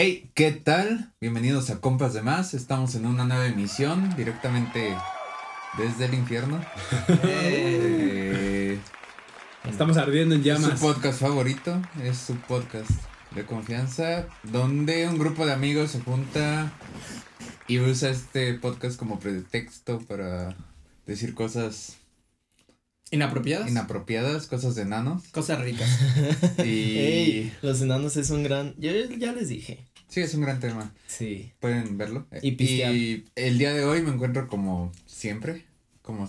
[0.00, 1.12] Hey, ¿qué tal?
[1.20, 2.54] Bienvenidos a Compas de Más.
[2.54, 4.96] Estamos en una nueva emisión directamente
[5.76, 6.64] desde el infierno.
[7.24, 8.78] Eh,
[9.68, 10.78] Estamos ardiendo en es llamas.
[10.78, 12.92] su podcast favorito, es su podcast
[13.32, 16.70] de confianza, donde un grupo de amigos se junta
[17.66, 20.54] y usa este podcast como pretexto para
[21.08, 21.97] decir cosas
[23.10, 23.70] ¿Inapropiadas?
[23.70, 25.22] inapropiadas, cosas de enanos.
[25.28, 25.88] Cosas ricas.
[26.64, 28.74] Y Ey, los enanos es un gran.
[28.78, 29.84] Yo ya les dije.
[30.08, 30.92] sí, es un gran tema.
[31.06, 31.52] Sí.
[31.60, 32.26] Pueden verlo.
[32.42, 32.94] Y pistear.
[32.94, 35.64] Y el día de hoy me encuentro como siempre,
[36.02, 36.28] como,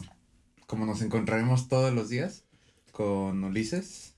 [0.67, 2.43] como nos encontraremos todos los días,
[2.91, 4.13] con Ulises.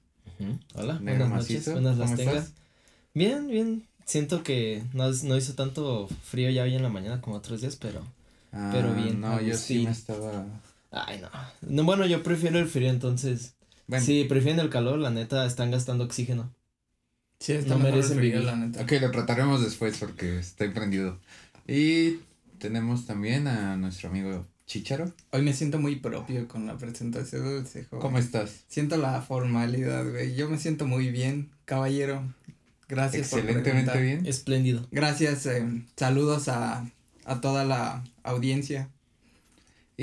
[0.74, 1.56] Hola, Negro buenas noches.
[1.58, 1.72] macizo.
[1.74, 2.54] Buenas las ¿Cómo tengas.
[3.14, 3.88] Bien, bien.
[4.06, 7.76] Siento que no, no hizo tanto frío ya hoy en la mañana como otros días,
[7.76, 8.02] pero.
[8.52, 10.46] Ah, Pero bien, No, yo sí me estaba.
[10.92, 11.30] Ay, no.
[11.62, 11.84] no.
[11.84, 13.56] Bueno, yo prefiero el frío entonces.
[13.88, 16.54] Bueno, Sí, prefieren el calor, la neta, están gastando oxígeno.
[17.40, 18.46] Sí, está No el merecen frío, vivir.
[18.46, 18.82] la neta.
[18.84, 21.20] ok, lo trataremos después porque estoy prendido.
[21.68, 22.20] Y
[22.60, 25.12] tenemos también a nuestro amigo Chicharo.
[25.32, 28.02] Hoy me siento muy propio con la presentación de ese joven.
[28.02, 28.52] ¿Cómo estás?
[28.68, 30.36] Siento la formalidad, güey.
[30.36, 32.24] Yo me siento muy bien, caballero.
[32.88, 34.26] Gracias por Excelentemente bien.
[34.26, 34.88] Espléndido.
[34.92, 36.86] Gracias, eh, saludos a,
[37.26, 38.90] a toda la audiencia.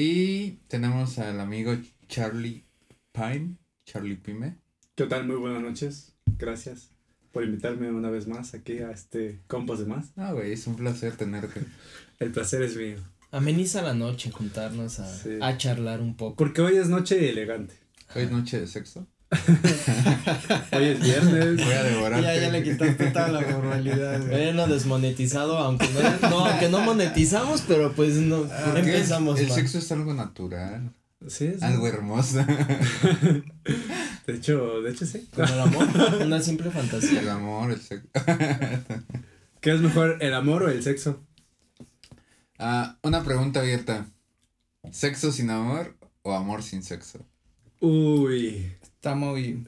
[0.01, 2.63] Y tenemos al amigo Charlie
[3.11, 4.57] Pine, Charlie Pime.
[4.95, 5.27] ¿Qué tal?
[5.27, 6.15] Muy buenas noches.
[6.39, 6.93] Gracias
[7.33, 10.13] por invitarme una vez más aquí a este Compas de Más.
[10.15, 11.65] Ah, güey, es un placer tenerte.
[12.21, 12.99] El placer es mío.
[13.33, 15.31] Ameniza la noche juntarnos a, Sí.
[15.43, 16.37] a charlar un poco.
[16.37, 17.75] Porque hoy es noche elegante.
[18.15, 19.05] Hoy es noche de sexo.
[20.73, 21.57] Hoy es viernes.
[21.65, 22.23] Voy a devorarte.
[22.23, 24.31] Ya, ya le quitaste toda la formalidad, güey.
[24.31, 29.55] Bueno, desmonetizado, aunque no, no, aunque no monetizamos, pero pues no Porque empezamos El mal.
[29.57, 30.93] sexo es algo natural,
[31.27, 31.59] Sí, sí.
[31.65, 32.39] algo hermoso.
[34.27, 35.27] De hecho, de hecho sí.
[35.35, 35.89] Con el amor,
[36.23, 37.21] una simple fantasía.
[37.21, 38.07] El amor, el sexo.
[39.61, 41.21] ¿Qué es mejor, el amor o el sexo?
[42.59, 44.07] Ah, una pregunta abierta.
[44.93, 47.21] ¿Sexo sin amor o amor sin sexo?
[47.81, 48.71] Uy.
[48.99, 49.65] Está muy...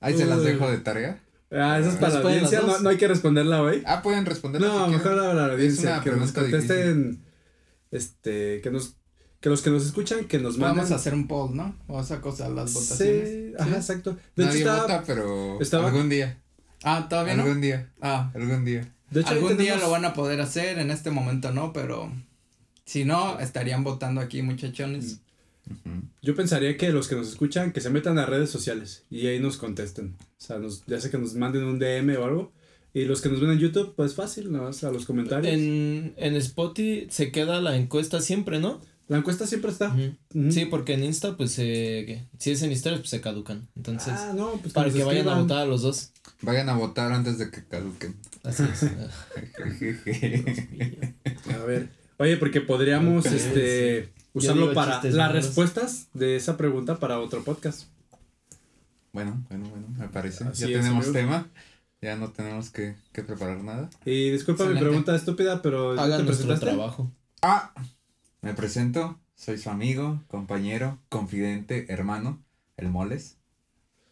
[0.00, 1.20] Ahí se las dejo de tarea.
[1.52, 2.60] Ah, eso es para la audiencia.
[2.62, 3.82] No, no hay que responderla hoy.
[3.86, 4.60] Ah, pueden responder.
[4.60, 5.94] No, mejor a la audiencia.
[5.94, 7.22] una Que nos contesten.
[7.92, 8.96] Este, que nos.
[9.40, 10.76] Que los que nos escuchan, que nos manden.
[10.78, 11.76] Vamos a hacer un poll, ¿no?
[11.88, 13.28] O esa cosa, las votaciones.
[13.28, 14.16] Sí, ajá, exacto.
[14.36, 16.38] De Nadie hecho, estaba- vota, pero estaba- algún día.
[16.84, 17.42] Ah, ¿todavía no?
[17.42, 17.90] Algún día.
[18.00, 18.88] Ah, Algún día.
[19.10, 22.12] de hecho, Algún día lo van a poder hacer, en este momento no, pero
[22.84, 25.20] si no, estarían votando aquí, muchachones.
[26.22, 29.40] Yo pensaría que los que nos escuchan, que se metan a redes sociales y ahí
[29.40, 30.16] nos contesten.
[30.20, 32.52] O sea, nos, ya sea que nos manden un DM o algo.
[32.94, 35.52] Y los que nos ven en YouTube, pues fácil, nada más a los comentarios.
[35.52, 38.80] En, en Spotify se queda la encuesta siempre, ¿no?
[39.08, 39.94] La encuesta siempre está.
[40.50, 43.68] Sí, porque en Insta, pues, eh, si es en historias, pues se caducan.
[43.76, 46.12] Entonces, Ah, no, pues para que vayan a votar a los dos.
[46.40, 48.16] Vayan a votar antes de que caduquen.
[48.42, 48.84] Así es.
[51.54, 51.88] A ver.
[52.18, 55.32] Oye, porque podríamos este usarlo para las malos.
[55.32, 57.84] respuestas de esa pregunta para otro podcast.
[59.12, 60.44] bueno, bueno, bueno, me parece.
[60.44, 61.12] Así ya es, tenemos amigo.
[61.12, 61.48] tema.
[62.00, 63.88] Ya no tenemos que, que preparar nada.
[64.04, 66.66] Y disculpa mi pregunta estúpida, pero ¿ya Hagan te presentaste?
[66.66, 67.10] trabajo.
[67.42, 67.72] Ah,
[68.40, 69.18] me presento.
[69.36, 72.40] Soy su amigo, compañero, confidente, hermano,
[72.76, 73.36] el Moles.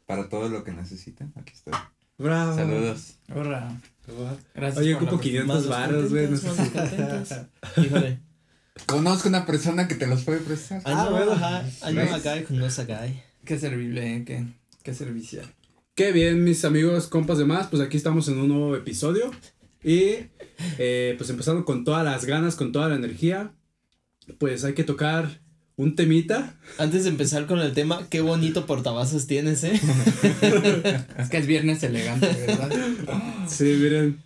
[0.06, 1.72] Para todo lo que necesiten, aquí estoy.
[2.20, 2.54] Bravo.
[2.56, 3.14] Saludos.
[3.34, 3.80] Hurra.
[4.54, 4.78] Gracias.
[4.78, 6.28] Oye, ocupo 500 Más varos, güey.
[6.28, 7.46] no sé.
[7.76, 8.18] Híjole.
[8.86, 10.80] Conozco una persona que te los puede prestar.
[10.80, 11.32] I Ah, bueno.
[11.32, 12.22] ajá, I know a ¿Ves?
[12.24, 13.22] guy who knows a guy.
[13.44, 14.44] Qué servible, eh, qué,
[14.82, 15.46] qué servicial.
[15.94, 19.30] Qué bien, mis amigos, compas de más, pues aquí estamos en un nuevo episodio
[19.82, 20.16] y
[20.78, 23.52] eh, pues empezando con todas las ganas, con toda la energía,
[24.38, 25.40] pues hay que tocar
[25.80, 26.54] un temita.
[26.76, 29.80] Antes de empezar con el tema, qué bonito portavasos tienes, ¿eh?
[31.18, 32.70] Es que es viernes elegante, ¿verdad?
[33.48, 34.18] Sí, miren,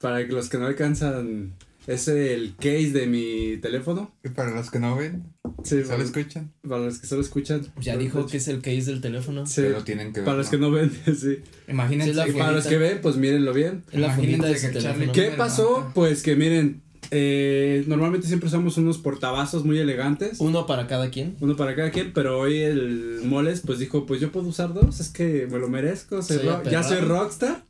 [0.00, 1.54] para que los que no alcanzan,
[1.86, 4.12] es el case de mi teléfono.
[4.24, 5.22] Y para los que no ven,
[5.62, 7.72] Sí, solo para, escuchan, para los que solo escuchan.
[7.80, 9.46] Ya dijo que es el case del teléfono.
[9.46, 10.24] Sí, pero tienen que ver.
[10.24, 11.38] para los que no ven, sí.
[11.68, 13.84] Imagínense Sí, Y para los que ven, pues mírenlo bien.
[13.92, 15.92] Es la fundita de Imagínense que ¿Qué pasó?
[15.94, 20.38] Pues que miren, eh, normalmente siempre usamos unos portavasos muy elegantes.
[20.40, 21.36] Uno para cada quien.
[21.40, 25.00] Uno para cada quien, pero hoy el Moles pues dijo, pues yo puedo usar dos,
[25.00, 27.62] es que me lo merezco, soy Soy ro- ya soy rockstar.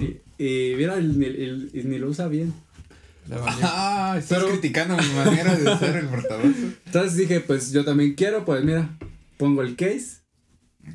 [0.00, 2.52] Y, y mira, el- el- el- ni lo usa bien.
[3.62, 6.54] Ah, estás Pero- criticando mi manera de usar el portavasos.
[6.86, 8.96] Entonces dije, pues yo también quiero, pues mira,
[9.36, 10.22] pongo el case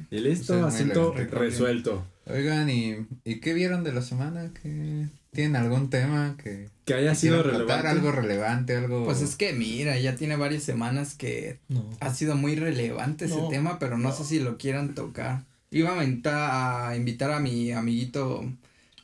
[0.09, 2.03] y listo, Sí, muy asunto resuelto.
[2.25, 4.51] Oigan, ¿y, ¿y qué vieron de la semana?
[4.63, 7.87] ¿Qué, ¿Tienen algún tema que, Que haya que sido relevante.
[7.87, 9.05] Algo relevante, algo...
[9.05, 11.89] Pues es que mira, ya tiene varias semanas que No.
[11.99, 15.43] ha sido muy relevante ese tema, pero no, sé si lo quieran tocar.
[15.71, 18.45] Iba a invitar a, invitar a mi amiguito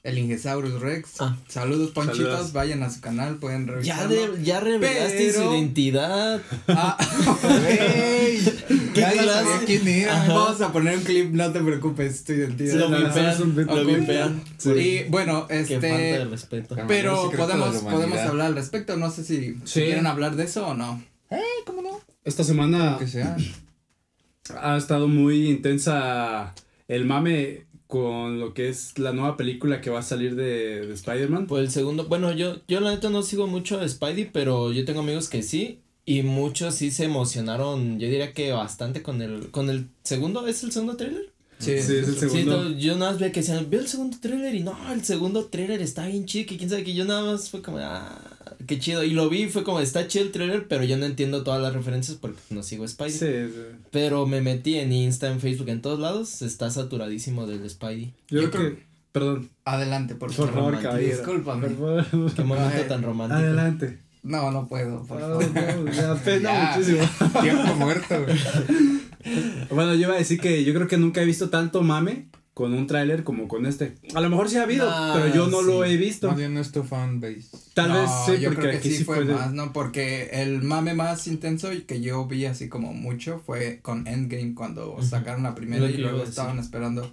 [0.04, 1.20] el Ingesaurus Rex.
[1.20, 1.38] Ah.
[1.48, 2.18] Saludos, Ponchitos.
[2.28, 2.54] Saludos.
[2.54, 3.74] Vayan a su canal, pueden Ya,
[4.06, 4.34] revisarlo.
[4.38, 6.42] de, ya revelaste su identidad.
[6.68, 6.98] Ah,
[7.68, 8.40] ¡Ey!
[8.94, 9.28] ¿Qué Ya clase?
[9.44, 10.22] sabía quién era.
[10.24, 10.34] Ajá.
[10.34, 12.72] Vamos a poner un clip, no te preocupes, tu identidad.
[12.74, 14.42] Sí, lo no, vipean.
[14.58, 14.70] Sí.
[14.72, 16.26] Y bueno, Qué falta de este.
[16.26, 16.76] respeto.
[16.88, 18.96] Pero- podemos, podemos hablar al respecto.
[18.98, 21.04] No sé si, quieren hablar de eso o no.
[21.66, 22.00] ¿Cómo no?
[22.24, 23.36] Esta semana Que sea.
[24.62, 26.54] ha estado muy intensa
[26.88, 30.94] el mame con lo que es la nueva película que va a salir de, de
[30.94, 31.48] Spider-Man.
[31.48, 34.86] Pues el segundo, bueno, yo, yo la neta no sigo mucho a Spidey, pero yo
[34.86, 35.80] tengo amigos que sí.
[36.06, 40.64] Y muchos sí se emocionaron, yo diría que bastante con el, con el segundo, ¿es
[40.64, 41.32] el segundo tráiler?
[41.60, 42.64] Sí, es el Sí, segundo.
[42.70, 45.46] no, yo nada más veía que decían, veo el segundo tráiler y no, el segundo
[45.48, 48.20] tráiler está bien chido, que quién sabe que yo nada más fue como, ah,
[48.68, 49.04] qué chido.
[49.04, 51.74] Y lo vi, fue como, está chido el tráiler, pero yo no entiendo todas las
[51.74, 53.12] referencias porque no sigo Spidey.
[53.12, 53.62] Sí, sí.
[53.92, 58.14] Pero me metí en Insta, en Facebook, en todos lados, está saturadísimo del Spidey.
[58.30, 58.90] Yo, Yo creo que.
[59.12, 59.50] Perdón.
[59.66, 61.18] Adelante, por, Por favor, caballero.
[61.18, 61.68] Discúlpame.
[61.70, 62.34] Por favor.
[62.34, 63.40] Qué momento tan romántico.
[63.40, 63.98] Adelante.
[64.22, 65.46] No, no puedo, por Ah, favor.
[65.56, 66.74] no, pena Ya.
[66.78, 67.10] muchísimo.
[67.42, 68.38] Tiempo muerto, güey.
[69.70, 72.28] Bueno, yo iba a decir que yo creo que nunca he visto tanto mame
[72.60, 73.96] con un tráiler como con este.
[74.14, 75.92] A lo mejor sí ha habido, Ah, pero yo no lo sí.
[75.92, 76.28] he visto.
[76.28, 77.46] Más bien no es tu fanbase.
[77.74, 79.72] Tal No, vez sí, yo porque creo que aquí sí, fue de- más, ¿no?
[79.72, 84.56] Porque el mame más intenso y que yo vi así como mucho fue con Endgame
[84.56, 85.04] cuando Ujú.
[85.04, 86.32] sacaron la primera Lo y luego decir.
[86.32, 87.10] estaban esperando.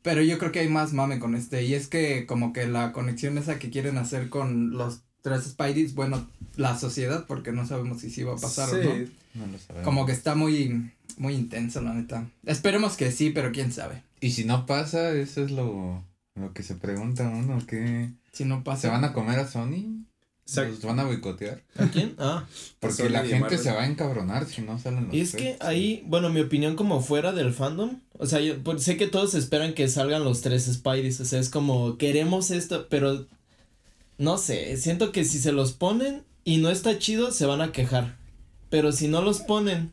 [0.00, 2.92] Pero yo creo que hay más mame con este y es que como que la
[2.92, 8.00] conexión esa que quieren hacer con los tres Spideys, bueno, la sociedad, porque no sabemos
[8.00, 8.82] si sí va a pasar o no.
[8.94, 9.12] Sí.
[9.34, 9.84] No lo sabemos.
[9.84, 12.26] Como que está muy, muy intenso, la neta.
[12.46, 14.02] Esperemos que sí, pero quién sabe.
[14.20, 18.10] Y si no pasa, eso es lo, lo que se pregunta uno, ¿qué?
[18.32, 18.82] Si no pasa.
[18.82, 20.04] ¿Se van a comer a Sony?
[20.56, 21.62] ¿Los van a boicotear?
[21.76, 22.14] ¿A quién?
[22.18, 22.44] Ah.
[22.80, 23.58] Porque la gente Marvel.
[23.58, 25.42] se va a encabronar si no salen los Y es tres.
[25.42, 29.06] que ahí, bueno, mi opinión como fuera del fandom, o sea, yo pues, sé que
[29.06, 33.26] todos esperan que salgan los tres Spideys, o sea, es como, queremos esto, pero
[34.18, 37.70] no sé, siento que si se los ponen y no está chido, se van a
[37.70, 38.16] quejar,
[38.70, 39.92] pero si no los ponen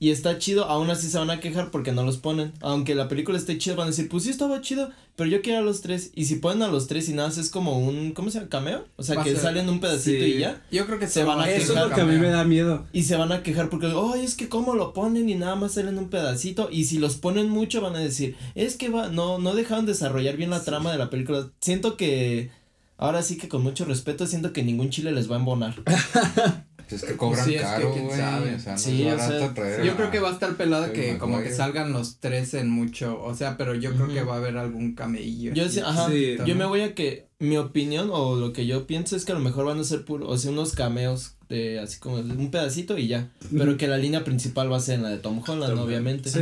[0.00, 3.06] y está chido, aún así se van a quejar porque no los ponen, aunque la
[3.06, 5.82] película esté chida, van a decir, pues sí estaba chido, pero yo quiero a los
[5.82, 8.38] tres, y si ponen a los tres y nada, más es como un, ¿cómo se
[8.38, 8.48] llama?
[8.48, 8.86] ¿Cameo?
[8.96, 10.32] O sea, Va que ser- salen un pedacito Sí.
[10.32, 10.62] y ya.
[10.72, 12.44] Yo creo que Se van a Eso es quejar, lo que a mí me da
[12.44, 12.86] miedo.
[12.94, 15.72] Y se van a quejar porque, ay, es que cómo lo ponen y nada más
[15.74, 16.68] salen un pedacito.
[16.72, 20.38] Y si los ponen mucho van a decir, es que va, no, no dejaron desarrollar
[20.38, 21.50] bien la trama de la película.
[21.60, 22.50] Siento que,
[22.96, 25.74] ahora sí que con mucho respeto, siento que ningún chile les va a embonar.
[26.92, 28.16] Es que cobran Sí, es que caro, quién güey.
[28.18, 28.54] sabe.
[28.54, 30.56] O sea, no Sí, es o sea, traer Yo a- creo que va a estar
[30.56, 34.22] pelada que como que salgan los tres en mucho, o sea, pero yo creo que
[34.22, 35.52] va a haber algún camello.
[35.54, 36.08] Yo sí, ajá,
[36.46, 39.34] yo me voy a que, mi opinión o lo que yo pienso es que a
[39.34, 42.98] lo mejor van a ser puro, o sea, unos cameos de así como un pedacito
[42.98, 43.30] y ya.
[43.56, 46.28] Pero que la línea principal va a ser en la de Tom Holland, Tom- obviamente.
[46.30, 46.38] Sí.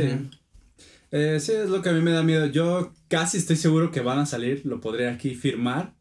[1.11, 2.45] Eh, sí, es lo que a mí me da miedo.
[2.45, 5.93] Yo casi estoy seguro que van a salir, lo podré aquí firmar.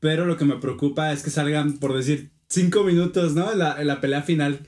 [0.00, 3.52] Pero lo que me preocupa es que salgan, por decir, cinco minutos, ¿no?
[3.52, 4.60] En la, la pelea final.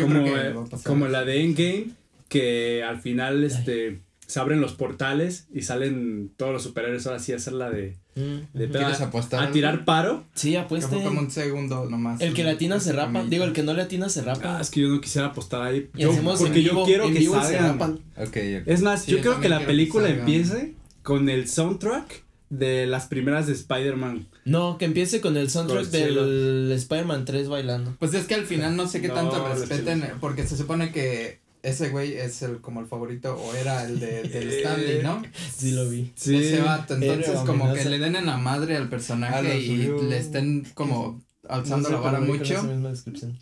[0.00, 0.54] Como, eh,
[0.84, 1.86] como la de Endgame,
[2.28, 7.32] que al final este, se abren los portales y salen todos los superhéroes ahora sí
[7.32, 8.68] a hacer la de, Mm, de.
[8.68, 10.24] ¿Quieres a, apostar a tirar paro.
[10.34, 10.56] Sí,
[11.04, 12.20] como un segundo nomás.
[12.20, 13.24] El que le atina se rapa.
[13.24, 14.58] Digo, el que no le atina se rapa.
[14.58, 15.90] Ah, es que yo no quisiera apostar ahí.
[15.94, 17.72] Yo- porque yo quiero que salgan.
[17.72, 17.92] rapan.
[18.16, 18.66] Ok, ok.
[18.66, 22.86] Es más, Sí, yo yo creo que la que película empiece con el soundtrack de
[22.86, 24.26] las primeras de Spider-Man.
[24.44, 27.96] No, que empiece con el soundtrack del Spider-Man 3 bailando.
[27.98, 31.40] Pues es que al final no sé qué No, tanto respeten, porque se supone que
[31.62, 35.22] ese güey es el como el favorito o era el de, del Stanley, ¿no?
[35.56, 36.12] Sí lo vi.
[36.14, 36.36] Sí.
[36.36, 40.02] Ese vato, entonces Héroe, como que le den en la madre al personaje y subió.
[40.02, 42.62] le estén como alzando No la vara mucho.
[42.64, 43.38] misma descripción.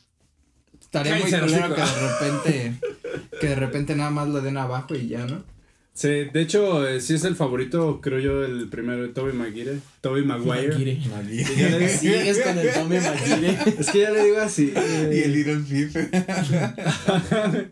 [0.81, 1.75] Estaría muy hocico.
[1.75, 2.81] que de repente,
[3.41, 5.43] que de repente nada más lo den abajo y ya, ¿no?
[5.95, 9.79] Sí, de hecho, eh, sí es el favorito, creo yo, el primero de Toby Maguire.
[10.01, 10.99] Toby Maguire.
[11.57, 13.59] Ya le- Sigues con el Tommy Maguire.
[13.79, 14.73] Es que ya le digo así.
[14.75, 16.09] Y el Little Fife.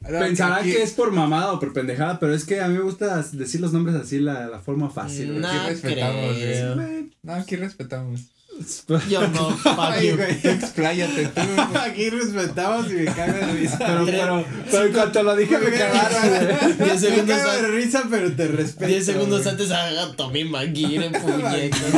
[0.00, 3.22] Pensará que es por mamada o por pendejada, pero es que a mí me gusta
[3.32, 5.28] decir los nombres así, la, la forma fácil.
[5.28, 5.40] güey.
[5.40, 6.74] No Aquí respetamos, creo.
[6.76, 7.10] güey.
[7.22, 8.20] No, aquí respetamos.
[9.10, 10.16] Yo no, fuck you.
[10.16, 11.40] güey, expláyate tú.
[11.78, 13.78] Aquí respetamos y me cago de risa.
[13.78, 16.72] Pero, pero, pero en cuanto lo dije me cagaron, güey.
[16.74, 18.86] 10 Me segundos, cago de risa, pero te respeto.
[18.86, 19.50] 10 segundos güey.
[19.50, 21.94] antes haga Tommy Maguire en puñetas.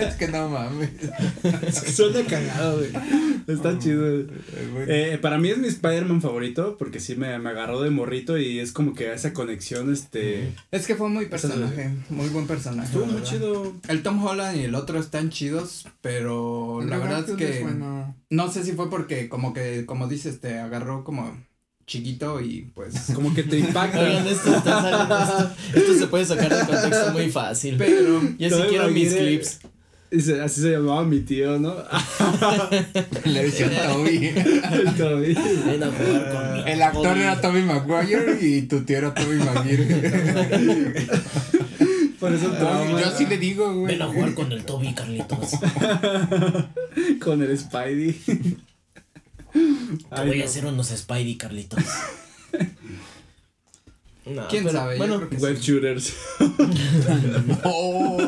[0.00, 0.90] es que no mames.
[1.66, 2.90] Es que suena cagado, güey.
[3.46, 4.02] Está chido.
[4.02, 4.26] güey.
[4.88, 8.58] Eh, para mí es mi Spider-Man favorito porque sí me, me agarró de morrito y
[8.60, 10.52] es como que esa conexión, este...
[10.70, 12.88] Es que fue muy personaje, muy buen personaje.
[12.88, 13.74] Estuvo muy chido.
[13.88, 15.55] El Tom Holland y el otro están chidos,
[16.00, 18.16] pero la verdad es que bueno.
[18.30, 21.36] no sé si fue porque como que como dices te agarró como
[21.86, 22.94] chiquito y pues.
[23.14, 24.00] Como que te impacta.
[24.00, 27.76] Oigan, esto está saliendo, esto, esto se puede sacar de contexto muy fácil.
[27.78, 28.20] Pero.
[28.38, 29.60] Yo sí quiero mis clips.
[30.42, 31.74] Así se llamaba mi tío, ¿no?
[33.24, 34.32] Le decía Toby.
[36.64, 40.94] El actor era Toby Maguire y tu tío era Toby Maguire.
[42.26, 43.94] Por eso el No, trauma yo sí le digo, güey.
[43.94, 45.50] Ven a jugar con el Toby, Carlitos.
[47.20, 48.12] con el Spidey.
[48.14, 51.84] Te Ay, voy a hacer unos Spidey, Carlitos.
[54.24, 54.96] No, ¿Quién pero, sabe?
[54.98, 55.62] Bueno, Web sí.
[55.62, 56.14] shooters.
[57.62, 58.18] Oh.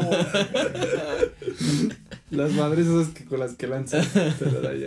[2.31, 4.07] Las madres esas que con las que lanzan.
[4.39, 4.85] güey.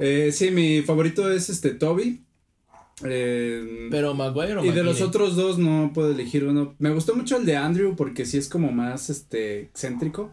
[0.00, 2.20] eh, sí, mi favorito es este Toby.
[3.04, 6.74] Eh, pero Maguire o y de los otros dos no puedo elegir uno.
[6.78, 10.30] Me gustó mucho el de Andrew porque sí es como más este excéntrico,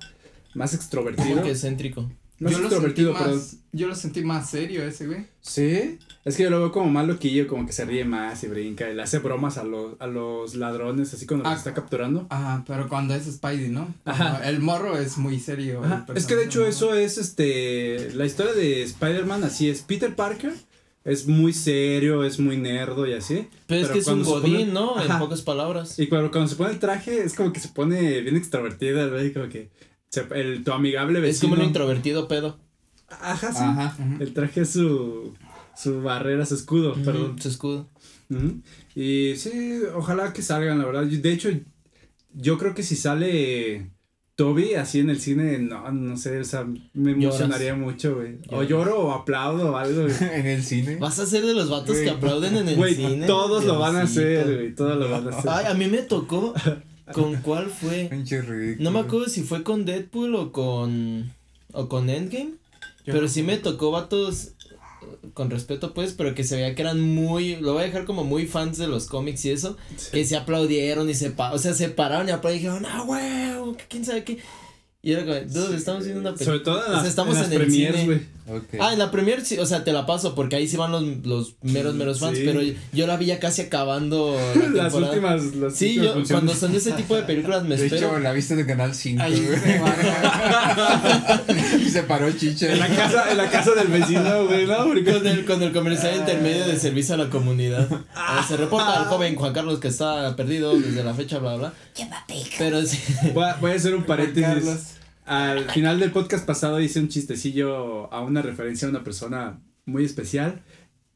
[0.54, 1.30] más extrovertido.
[1.30, 2.10] ¿Cómo que excéntrico?
[2.40, 3.58] Más yo lo sentí extrovertido, pero más.
[3.72, 5.26] Yo lo sentí más serio ese, güey.
[5.42, 8.48] sí, es que yo lo veo como más loquillo, como que se ríe más y
[8.48, 11.52] brinca y le hace bromas a los a los ladrones así cuando Ah.
[11.52, 12.28] los está capturando.
[12.30, 13.92] Ajá, pero cuando es Spidey, ¿no?
[14.06, 14.48] Ajá.
[14.48, 15.84] El morro es muy serio.
[15.84, 20.14] Ajá, Es que de hecho eso es este la historia de Spider-Man así es Peter
[20.16, 20.54] Parker
[21.08, 23.48] es muy serio, es muy nerdo y así.
[23.66, 25.02] Pero, es que es un godín, pone- ¿no?
[25.02, 25.20] En Ajá.
[25.20, 25.98] pocas palabras.
[25.98, 29.24] Y cuando, cuando se pone el traje es como que se pone bien extrovertida, ¿verdad?
[29.24, 29.72] Y como que
[30.10, 31.48] se- el, tu amigable vecino.
[31.48, 32.60] Es como un introvertido pedo.
[33.10, 33.60] Ajá, sí.
[33.62, 33.98] Ajá.
[34.20, 35.34] El traje es su,
[35.76, 37.42] su barrera, su escudo, perdón.
[37.42, 37.90] Su escudo.
[38.96, 41.06] Y sí, ojalá que salgan, la verdad.
[41.06, 41.50] De hecho,
[42.34, 43.92] yo creo que si sale
[44.38, 47.24] Toby así en el cine, no, no sé, o sea, me Lloras.
[47.42, 48.38] emocionaría mucho, güey.
[48.52, 50.14] O lloro o aplaudo o algo, güey.
[50.40, 50.98] En el cine.
[50.98, 53.26] Vas a ser de los vatos que aplauden en el Güey, cine.
[53.26, 55.52] todos lo van a hacer, güey, todos lo van a hacer.
[55.52, 56.54] Ay, a mí me tocó.
[57.14, 58.10] ¿Con cuál fue?
[58.12, 58.84] Pinche ridículo.
[58.84, 61.34] No me acuerdo si fue con Deadpool o con.
[61.74, 62.52] o con Endgame.
[63.06, 64.52] Yo pero no sí me tocó vatos.
[65.38, 67.58] Con respeto, pues, pero que se veía que eran muy.
[67.58, 69.78] Lo voy a dejar como muy fans de los cómics y eso.
[70.12, 71.30] Que se aplaudieron y se.
[71.30, 73.76] Pa o sea, se pararon y aplaudieron y dijeron, ¡ah, güey!
[73.88, 74.40] ¿Quién sabe qué?
[75.04, 76.58] Y era como, dude, estamos viendo una película.
[76.58, 78.22] Sobre todo en O sea, las, estamos en las en el premiers, güey.
[78.80, 81.04] Ah, en la premier, sí, o sea, te la paso porque ahí sí van los,
[81.26, 82.44] los meros, meros fans, Sí.
[82.46, 82.62] pero
[82.94, 84.38] yo la vi ya casi acabando
[84.74, 86.32] la Las últimas, las Sí, últimas yo funciones.
[86.32, 88.08] cuando son ese tipo de películas me de espero.
[88.08, 89.22] hecho, la viste de Canal 5.
[89.22, 89.60] Ahí güey.
[92.02, 92.72] se paró chicha.
[92.72, 94.86] En la casa, en la casa del vecino, güey, ¿no?
[94.86, 97.88] Porque- Con el, con el comercial intermedio de servicio a la comunidad.
[98.16, 101.74] Ah, se reporta al joven Juan Carlos que está perdido desde la fecha, bla, bla.
[102.58, 103.00] Pero sí.
[103.34, 104.96] Voy a, voy a hacer un paréntesis.
[105.26, 110.06] Al final del podcast pasado hice un chistecillo a una referencia a una persona muy
[110.06, 110.62] especial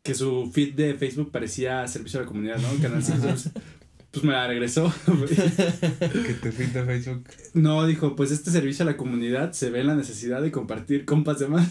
[0.03, 2.81] que su feed de Facebook parecía servicio a la comunidad, ¿no?
[2.81, 3.27] Canal 5.
[4.11, 4.93] Pues me la regresó.
[5.07, 7.23] Que feed de Facebook.
[7.53, 11.05] No, dijo, pues este servicio a la comunidad se ve en la necesidad de compartir
[11.05, 11.67] compas de más.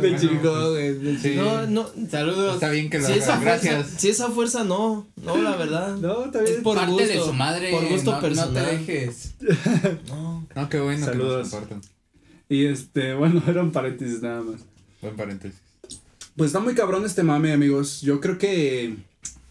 [0.00, 0.94] Me chingó, güey.
[0.94, 1.34] me Sí.
[1.36, 1.86] No, no.
[2.10, 2.54] Saludos.
[2.54, 3.58] Está bien que lo Si esa, haga.
[3.58, 5.96] fuerza, si esa fuerza no, no, la verdad.
[5.96, 6.62] No, está Es bien.
[6.62, 7.70] por Parte de gusto, su madre.
[7.70, 8.54] por gusto no, personal.
[8.54, 9.34] No te dejes.
[10.08, 10.46] No.
[10.54, 11.34] No, qué bueno Saludos.
[11.34, 11.80] que nos compartan.
[12.48, 14.60] Y este, bueno, era un paréntesis nada más.
[15.00, 15.60] Buen paréntesis.
[16.36, 18.00] Pues está muy cabrón este mame, amigos.
[18.00, 18.96] Yo creo que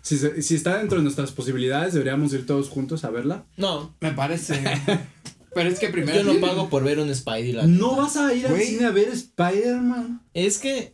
[0.01, 3.45] si, si está dentro de nuestras posibilidades, deberíamos ir todos juntos a verla.
[3.57, 4.61] No, Me parece.
[5.53, 6.21] Pero es que primero.
[6.23, 7.51] yo no pago por ver un Spidey.
[7.51, 10.21] la No vas a ir al cine a ver Spider-Man.
[10.33, 10.93] Es que.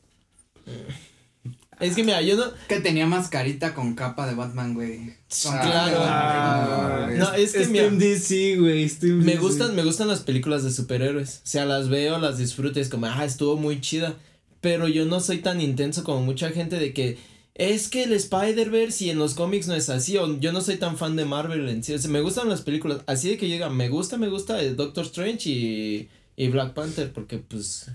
[1.79, 2.45] Es que mira, yo no.
[2.67, 5.13] Que tenía mascarita con capa de Batman, güey.
[5.45, 7.07] Ah, claro.
[7.11, 8.91] de- No, es que Steam mira, DC, güey.
[9.03, 9.37] Me DC.
[9.37, 11.41] gustan, me gustan las películas de superhéroes.
[11.43, 14.15] O sea, las veo, las disfruto, y es como, ah, estuvo muy chida.
[14.67, 17.17] Pero yo no soy tan intenso como mucha gente de que
[17.55, 20.17] es que el Spider-Verse y en los cómics no es así.
[20.17, 21.93] O yo no soy tan fan de Marvel en sí.
[21.93, 22.99] O sea, me gustan las películas.
[23.05, 27.13] Así de que llega, me gusta, me gusta eh, Doctor Strange y, y Black Panther.
[27.13, 27.89] Porque, pues,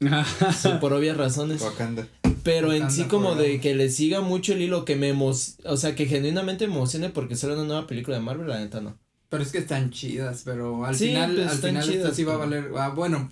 [0.60, 1.62] sí, por obvias razones.
[1.62, 2.06] Wakanda.
[2.42, 5.78] Pero en sí como de que le siga mucho el hilo, que me emocione, o
[5.78, 8.98] sea, que genuinamente me emocione porque sale una nueva película de Marvel, la neta no.
[9.30, 12.16] Pero es que están chidas, pero al Sí, final, pues, al están final esto chidas,
[12.16, 13.30] sí va a valer, ah, bueno,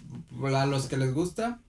[0.55, 1.61] a los que les gusta,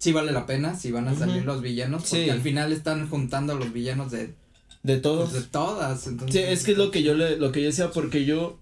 [0.00, 2.30] sí vale la pena, si van a salir los villanos, porque Sí.
[2.30, 4.34] al final están juntando a los villanos de,
[4.82, 5.30] De todos.
[5.30, 6.34] pues, de todas, entonces.
[6.34, 8.58] Sí, es que es lo que yo le, lo que yo decía, porque yo,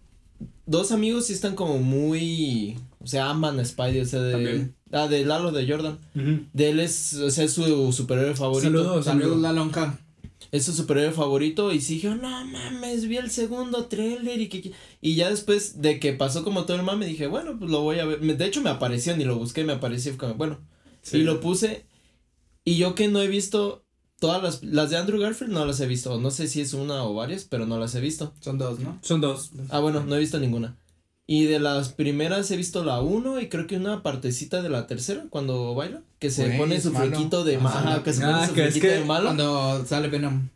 [0.66, 4.74] dos amigos sí están como muy, o sea, aman a Spidey, o sea, de, También.
[4.92, 5.98] ah, de Lalo de Jordan,
[6.52, 8.64] de él es, o sea, es su superhéroe favorito.
[8.70, 9.40] Saludos, Saludos, amigo.
[9.42, 9.98] la lonja.
[10.50, 14.62] Es su superhéroe favorito y sí dije, no mames, vi el segundo trailer y que,
[14.62, 14.72] que-".
[15.02, 17.98] y ya después de que pasó como todo el mame dije, bueno, pues lo voy
[17.98, 20.58] a ver, de hecho me apareció, ni lo busqué, me apareció, fue como, bueno,
[21.10, 21.18] Sí.
[21.18, 21.84] y lo puse,
[22.64, 23.84] y yo que no he visto
[24.20, 27.04] todas las, las de Andrew Garfield no las he visto, no sé si es una
[27.04, 28.34] o varias, pero no las he visto.
[28.40, 28.98] Son dos, ¿no?
[29.02, 29.50] Son dos.
[29.70, 30.76] Ah, bueno, no he visto ninguna.
[31.30, 34.86] Y de las primeras he visto la 1 y creo que una partecita de la
[34.86, 36.00] tercera cuando baila.
[36.18, 37.80] Que se Güey, pone su flequito de Ajá.
[37.84, 38.02] malo.
[38.02, 39.24] que se Ah, pone su que es flequito que de malo.
[39.26, 40.48] Cuando sale Venom.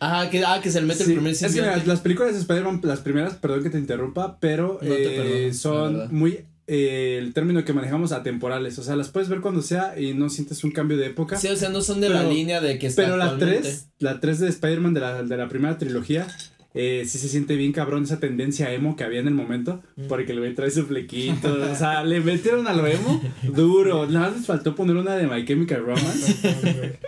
[0.00, 2.40] Ajá, que, ah, que se le mete Sí, el primer es que las películas de
[2.40, 5.54] Spider-Man, las primeras, perdón que te interrumpa, pero No te eh, perdono, la verdad.
[5.56, 8.78] son muy eh, el término que manejamos atemporales.
[8.78, 11.36] O sea, las puedes ver cuando sea y no sientes un cambio de época.
[11.36, 13.62] Sí, o sea, no son de la Pero- línea de que está pero la actualmente.
[13.62, 16.26] 3, la 3 de Spider-Man de la, de la primera trilogía,
[16.76, 20.32] eh, sí se siente bien cabrón esa tendencia emo que había en el momento, porque
[20.32, 24.36] el güey trae su flequito, o sea, le metieron a lo emo duro, nada más
[24.36, 26.34] les faltó poner una de My Chemical Romance,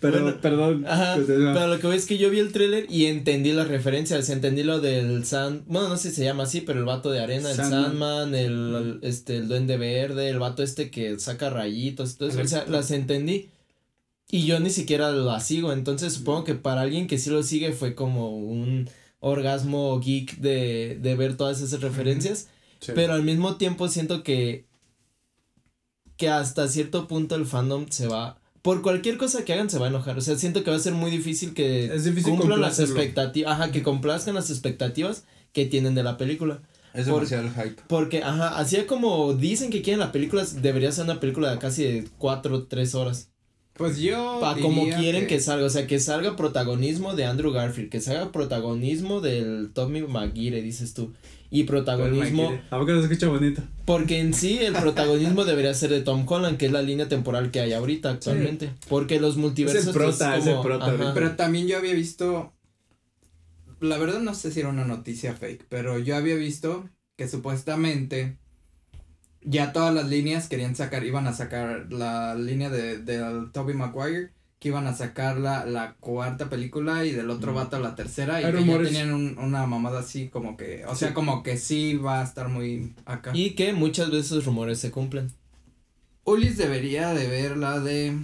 [0.00, 1.54] pero, Bueno, perdón, Ajá, continúa.
[1.54, 4.62] pero lo que voy es que yo vi el tráiler y entendí las referencias, entendí
[4.62, 7.50] lo del Sand, bueno, no sé si se llama así, pero el vato de arena,
[7.50, 8.34] el Sandman.
[8.34, 12.46] El, el, este, el duende verde, el vato este que saca rayitos, todo eso, o
[12.46, 13.48] sea, las entendí
[14.30, 17.72] y yo ni siquiera las sigo, entonces supongo que para alguien que sí lo sigue
[17.72, 18.88] fue como un
[19.20, 22.48] orgasmo geek de, de ver todas esas referencias,
[22.80, 22.92] Sí.
[22.94, 24.66] pero al mismo tiempo siento que
[26.16, 29.86] que hasta cierto punto el fandom se va por cualquier cosa que hagan se va
[29.86, 32.60] a enojar, o sea, siento que va a ser muy difícil que Es difícil cumplan
[32.60, 36.60] las expectativas, ajá, que complazcan las expectativas que tienen de la película.
[36.92, 37.82] Es demasiado el hype.
[37.88, 41.84] Porque, ajá, así como dicen que quieren la película, debería ser una película de casi
[41.84, 43.30] de 4 3 horas.
[43.78, 44.38] Pues yo.
[44.40, 45.38] Pa como quieren que...
[45.38, 50.60] salga, o sea, que salga protagonismo de Andrew Garfield, que salga protagonismo del Tommy Maguire,
[50.60, 51.14] dices tú.
[51.50, 53.62] Y protagonismo, ¿A poco se escucha bonito?
[53.86, 57.50] porque en sí el protagonismo debería ser de Tom Holland, que es la línea temporal
[57.50, 58.70] que hay ahorita actualmente.
[58.88, 59.82] Porque los multiversos.
[59.82, 61.14] Es el prota, es el prota ajá.
[61.14, 62.52] Pero también yo había visto.
[63.80, 68.38] La verdad no sé si era una noticia fake, pero yo había visto que supuestamente
[69.42, 74.30] ya todas las líneas querían sacar, iban a sacar la línea de, del Toby Maguire,
[74.58, 78.44] que iban a sacar la, la cuarta película y del otro vato la tercera y
[78.52, 81.14] que ya tenían un- una mamada así como que, o sea, Sí.
[81.14, 83.30] como que sí va a estar muy acá.
[83.34, 85.30] Y que muchas veces esos rumores se cumplen.
[86.24, 88.16] Ulis debería de ver la de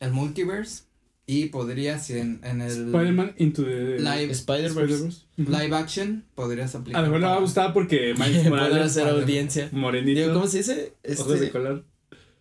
[0.00, 0.84] el multiverse
[1.26, 5.22] y podría si en, en el Spider-Man into the Live- Spider-Verse.
[5.36, 7.00] Live action podrías aplicar.
[7.00, 9.68] A lo mejor le va a gustar porque Miles Morales, hacer audiencia.
[9.72, 10.94] morenito, Digo, ¿cómo se dice?
[11.18, 11.84] ojos de Este, color.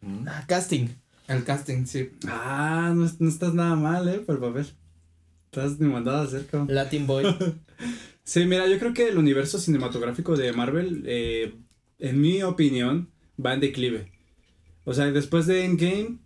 [0.02, 0.28] Mm.
[0.28, 0.88] ah, casting.
[1.28, 2.12] El casting, sí.
[2.28, 4.66] Ah, no, no estás nada mal, eh, por el papel.
[5.52, 6.74] Estás ni mandado a hacer, cabrón.
[6.74, 7.26] Latin Boy.
[8.28, 11.54] Sí, mira, yo creo que el universo cinematográfico de Marvel, eh,
[12.00, 13.12] en mi opinión,
[13.44, 14.12] va en declive.
[14.84, 16.18] O sea, después de Endgame,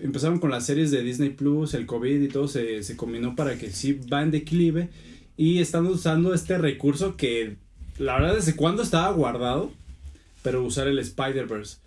[0.00, 3.58] empezaron con las series de Disney Plus, el COVID y todo se, se combinó para
[3.58, 4.88] que sí va en declive.
[5.36, 7.56] Y están usando este recurso que,
[7.98, 9.72] la verdad, desde cuándo estaba guardado,
[10.42, 11.78] pero usar el Spider-Verse.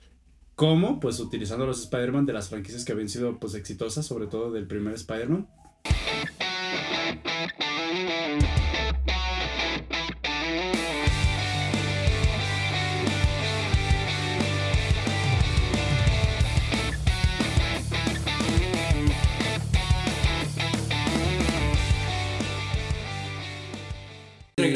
[0.55, 0.99] ¿Cómo?
[0.99, 4.67] Pues utilizando los Spider-Man de las franquicias que habían sido pues exitosas, sobre todo del
[4.67, 5.47] primer Spider-Man.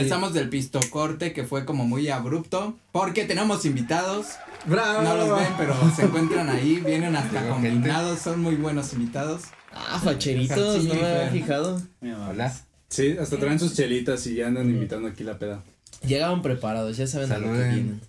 [0.10, 4.26] Regresamos del pisto corte que fue como muy abrupto porque tenemos invitados.
[4.66, 5.04] ¡Bravo!
[5.04, 7.70] No los ven, pero se encuentran ahí, vienen hasta Llegó gente.
[7.70, 9.44] combinados, son muy buenos invitados.
[9.72, 11.80] Ah, facheritos, no me había fijado.
[12.28, 12.52] Hola.
[12.88, 15.64] Sí, hasta traen sus chelitas y ya andan invitando aquí la peda.
[16.08, 17.74] Llegaban preparados, ya saben a lo que Saluden.
[17.76, 18.02] vienen.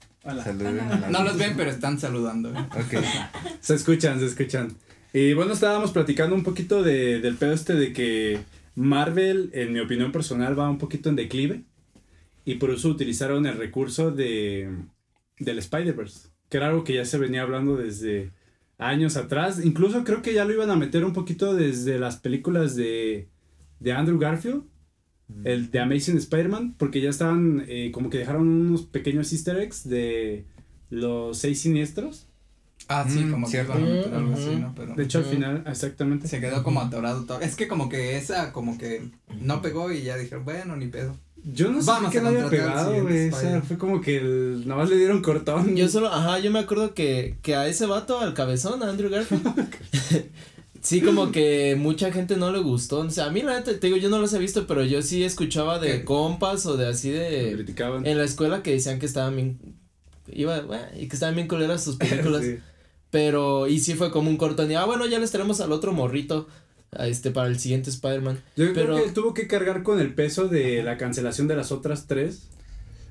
[0.43, 2.49] Saluden a la No los ven, pero están saludando.
[2.51, 2.67] ¿eh?
[2.73, 3.05] Ok.
[3.61, 4.75] Se escuchan, se escuchan.
[5.13, 8.41] Y bueno, estábamos platicando un poquito de, del pedo este de que
[8.75, 11.63] Marvel, en mi opinión personal, va un poquito en declive.
[12.51, 14.69] Y por eso utilizaron el recurso de
[15.39, 16.29] del Spider-Verse.
[16.49, 18.31] Que era algo que ya se venía hablando desde
[18.79, 19.65] años atrás.
[19.65, 23.29] Incluso creo que ya lo iban a meter un poquito desde las películas de,
[23.79, 24.63] de Andrew Garfield.
[25.45, 26.75] El de Amazing Spider-Man.
[26.77, 30.45] Porque ya estaban eh, como que dejaron unos pequeños easter eggs de
[30.91, 32.27] los seis siniestros.
[32.89, 33.79] Ah, sí, Mm, como que cierto.
[33.79, 34.57] iban a meter algo así.
[34.57, 34.75] ¿no?
[34.75, 36.27] Pero De hecho, al final, exactamente.
[36.27, 37.41] se quedó como atorado todo.
[37.41, 39.03] Es que como que esa, como que
[39.41, 41.15] no pegó y ya dijeron, bueno, ni pedo.
[41.45, 43.31] Yo no sé qué no había pegado, güey.
[43.31, 45.75] O sea, fue como que el, nada más le dieron cortón.
[45.77, 49.11] Yo solo, ajá, yo me acuerdo que, que a ese vato, al cabezón, a Andrew
[49.11, 49.43] Garfield.
[50.83, 53.01] sí, como que mucha gente no le gustó.
[53.01, 55.03] O sea, a mí la neta, te digo, yo no los he visto, pero yo
[55.03, 56.05] sí escuchaba de ¿Qué?
[56.05, 57.53] compas o de así de.
[57.55, 58.07] criticaban.
[58.07, 59.59] En la escuela que decían que estaban bien.
[60.33, 62.45] Iba, bueno, y que estaban bien culeras sus películas.
[62.45, 62.59] Sí.
[63.11, 64.71] Pero, y sí fue como un cortón.
[64.71, 66.47] Y ah, bueno, ya les tenemos al otro morrito.
[66.99, 68.41] Este, para el siguiente Spider-Man.
[68.57, 71.71] Yo Pero- creo que tuvo que cargar con el peso de la cancelación de las
[71.73, 72.43] otras tres.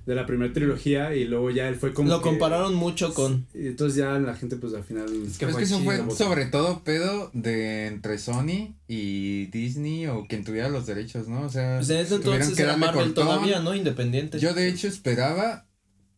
[0.05, 1.13] De la primera trilogía.
[1.13, 2.09] Y luego ya él fue como.
[2.09, 3.45] Lo que- compararon mucho con.
[3.53, 5.05] Y entonces ya la gente, pues al final.
[5.27, 10.25] Es que fue que eso fue sobre todo pedo de entre Sony y Disney o
[10.27, 11.41] quien tuviera los derechos, ¿no?
[11.43, 13.25] O sea, Pues en ese tuvieron entonces que era Marvel cortón.
[13.25, 13.75] todavía, ¿no?
[13.75, 14.39] Independiente.
[14.39, 15.65] Yo de hecho esperaba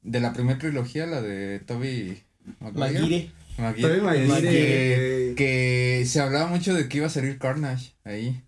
[0.04, 2.22] de la primera trilogía, la de Toby
[2.60, 3.30] Maguire.
[3.58, 4.02] Maguire.
[4.02, 4.42] Maguire.
[4.42, 8.42] Que, que se hablaba mucho de que iba a salir Carnage ahí.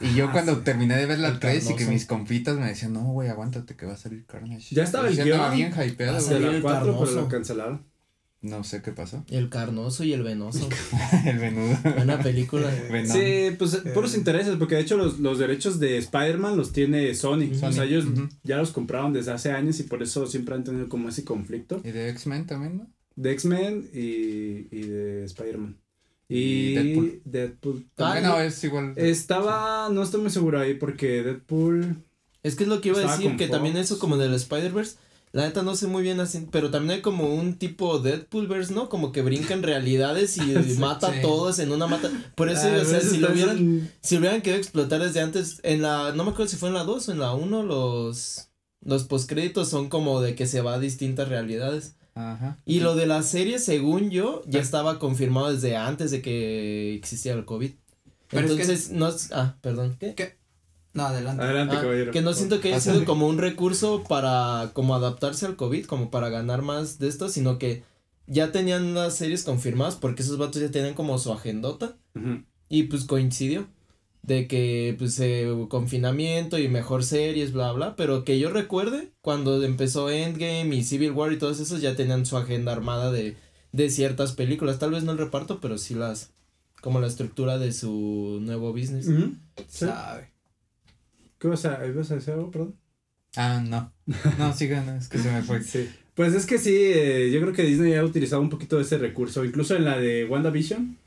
[0.00, 0.60] Y yo Ah, cuando sí.
[0.64, 3.76] terminé de ver la El 3 y que mis compitas me decían, no, güey, aguántate
[3.76, 4.74] que va a salir Carnage.
[4.74, 5.54] Ya estaba el guion.
[5.54, 7.86] bien hypeado, la el 4, pero lo cancelaron.
[8.40, 9.24] No sé qué pasó.
[9.30, 10.68] El carnoso y el venoso.
[11.26, 11.78] el menudo.
[11.94, 12.68] Buena película.
[13.06, 13.90] Sí, pues Eh.
[13.94, 17.54] puros intereses, porque de hecho los, los derechos de Spider-Man los tiene Sony.
[17.54, 18.04] Sony, O sea, ellos
[18.42, 21.80] ya los compraron desde hace años y por eso siempre han tenido como ese conflicto.
[21.84, 22.90] Y de X-Men también, ¿no?
[23.16, 25.76] De X-Men y, y de Spider-Man.
[26.28, 27.22] Y, Y Deadpool.
[27.24, 27.86] Deadpool.
[27.98, 28.40] Ah, bueno, no.
[28.40, 28.92] es igual.
[28.96, 31.96] Estaba, no estoy muy seguro ahí porque Deadpool...
[32.42, 34.96] Es que es lo que iba a decir, que también eso como del Spider-Verse,
[35.30, 38.88] la neta no sé muy bien así, pero también hay como un tipo Deadpoolverse, ¿no?
[38.88, 40.42] Como que brinca en realidades y
[40.78, 41.18] mata Sí.
[41.18, 42.10] a todos en una mata.
[42.34, 45.82] Por eso, Ah, o sea, si lo hubieran, si hubieran querido explotar desde antes, en
[45.82, 48.48] la, no me acuerdo si fue en la 2 o en la 1, los,
[48.84, 51.94] los postcréditos son como de que se va a distintas realidades.
[52.14, 52.58] Ajá.
[52.66, 56.94] Y lo de la serie, según yo, ya Pero- estaba confirmado desde antes de que
[56.94, 57.70] existiera el COVID.
[58.28, 60.36] Pero es que- Entonces, no, ah, perdón, ¿qué?
[60.94, 61.42] No, adelante.
[61.42, 62.12] Adelante, Ah, caballero.
[62.12, 66.10] que no siento que haya sido como un recurso para como adaptarse al COVID, como
[66.10, 67.82] para ganar más de esto, sino que
[68.26, 72.42] ya tenían las series confirmadas porque esos vatos ya tenían como su agendota Ujú.
[72.68, 73.66] y pues coincidió
[74.22, 79.62] de que pues eh, confinamiento y mejor series, bla, bla, pero que yo recuerde cuando
[79.62, 83.36] empezó Endgame y Civil War y todos esos ya tenían su agenda armada de,
[83.72, 86.30] de ciertas películas, tal vez no el reparto, pero sí las,
[86.80, 89.06] como la estructura de su nuevo business.
[89.68, 89.86] Sí.
[89.86, 90.30] Sabe.
[91.38, 92.76] ¿Qué vas a, ibas a decir algo, perdón?
[93.34, 93.92] Ah, no.
[94.38, 95.62] No, sí gana, es que se me fue.
[95.64, 95.88] Sí.
[96.14, 98.98] Pues es que sí, eh, yo creo que Disney ha utilizado un poquito de ese
[98.98, 100.98] recurso, incluso en la de WandaVision,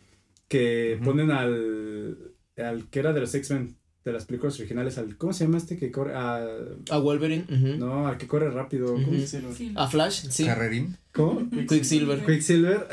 [0.47, 5.33] que ponen al, al que era de los X-Men, de las películas originales, al, ¿cómo
[5.33, 6.13] se llama este que corre?
[6.13, 6.45] A,
[6.91, 7.45] A Wolverine,
[7.79, 9.11] no, al que corre rápido, ¿cómo?
[9.55, 9.73] Sí.
[9.75, 10.45] a Flash, sí.
[10.45, 10.95] Carrerín.
[11.11, 11.49] ¿Cómo?
[11.67, 12.23] Quicksilver.
[12.25, 12.87] Quicksilver.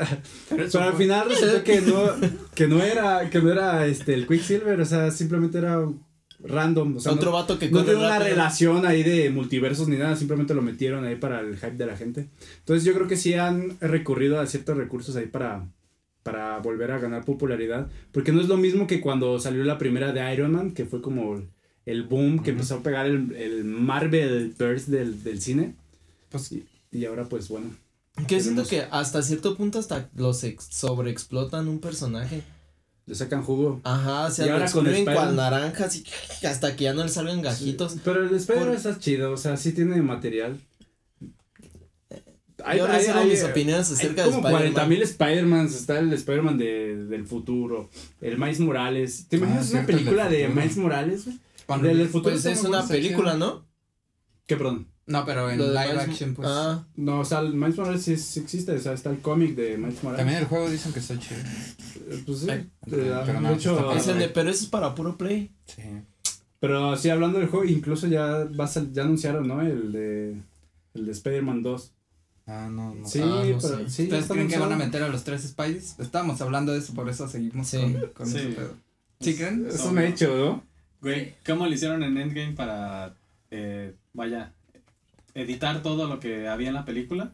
[0.49, 2.03] Pero, al final resultó que no,
[2.55, 5.87] que no era, que no era este el Quicksilver, o sea, simplemente era
[6.39, 8.29] random, o sea, Otro no, vato que no tiene una rápido.
[8.29, 11.95] relación ahí de multiversos ni nada, simplemente lo metieron ahí para el hype de la
[11.95, 12.27] gente.
[12.59, 15.69] Entonces yo creo que sí han recurrido a ciertos recursos ahí para,
[16.23, 20.11] para volver a ganar popularidad, porque no es lo mismo que cuando salió la primera
[20.13, 21.41] de Iron Man, que fue como
[21.85, 25.75] el boom que empezó a pegar el, el Marvel Verse del, del cine,
[26.29, 27.75] Pues, y, y ahora pues bueno.
[28.27, 32.43] Que siento que hasta cierto punto hasta los ex- sobreexplotan un personaje.
[33.05, 33.81] Le sacan jugo.
[33.83, 36.05] Ajá, o sea, Y lo ahora con cual naranjas y
[36.45, 37.97] hasta que ya no le salgan gajitos.
[38.05, 40.57] Pero el Spider-Man Por- está chido, o sea, sí tiene material.
[42.77, 44.73] Yo reservo mis opiniones acerca hay de como Spider-Man.
[44.73, 47.89] 40 mil Spider-Mans, está el Spider-Man de, del futuro,
[48.21, 49.25] el Miles Morales.
[49.27, 50.61] ¿Te imaginas Ah, una película de futuro.
[50.61, 51.25] Miles Morales?
[51.25, 51.81] güey?
[51.81, 53.65] Del del futuro Pues es una película, ¿no?
[54.45, 54.87] ¿Qué, perdón?
[55.05, 56.47] No, pero en live Miles- action, pues.
[56.49, 59.55] Ah, No, o sea, el Miles Morales sí, sí existe, o sea, está el cómic
[59.55, 60.19] de Miles Morales.
[60.23, 61.39] También el juego dicen que está chido.
[62.09, 62.69] Eh, Pues sí, Ay, eh,
[63.25, 65.51] pero no, de hecho, es el de, pero eso es para puro play.
[65.65, 65.81] Sí.
[66.59, 68.47] pero sí, hablando del juego, incluso ya, a
[68.93, 69.61] ya anunciaron, ¿no?
[69.61, 70.37] El de,
[70.93, 71.91] el de Spider-Man 2.
[72.45, 73.07] Ah, no, no.
[73.07, 73.89] Sí, Ah, no pero sé.
[73.89, 75.97] sí, ya ¿Ustedes creen que van a meter a los tres Spideys?
[75.99, 77.77] Estábamos hablando de eso, por eso seguimos Sí.
[77.77, 78.37] con, con Sí.
[78.37, 78.73] ese pedo.
[79.21, 79.67] ¿Sí creen?
[79.69, 80.63] Eso me ha hecho, ¿no?
[81.01, 83.13] Güey, ¿cómo le hicieron en Endgame para,
[83.51, 84.53] eh, vaya,
[85.33, 87.31] editar todo lo que había en la película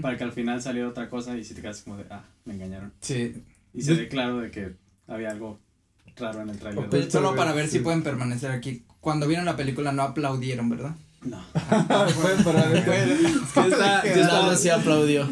[0.00, 2.54] para que al final saliera otra cosa y si te quedas como de, ah, me
[2.54, 2.92] engañaron.
[3.00, 3.42] Sí.
[3.74, 4.74] Y se ve claro de que
[5.08, 5.58] había algo
[6.16, 6.88] raro en el trailer.
[6.88, 7.78] Pero solo para ver sí.
[7.78, 8.84] si pueden permanecer aquí.
[9.00, 10.94] Cuando vieron la película no aplaudieron, ¿verdad?
[11.24, 11.38] No.
[12.20, 13.10] Pueden parar, pueden.
[13.12, 15.28] Es que está, Yo Lalo sí aplaudió.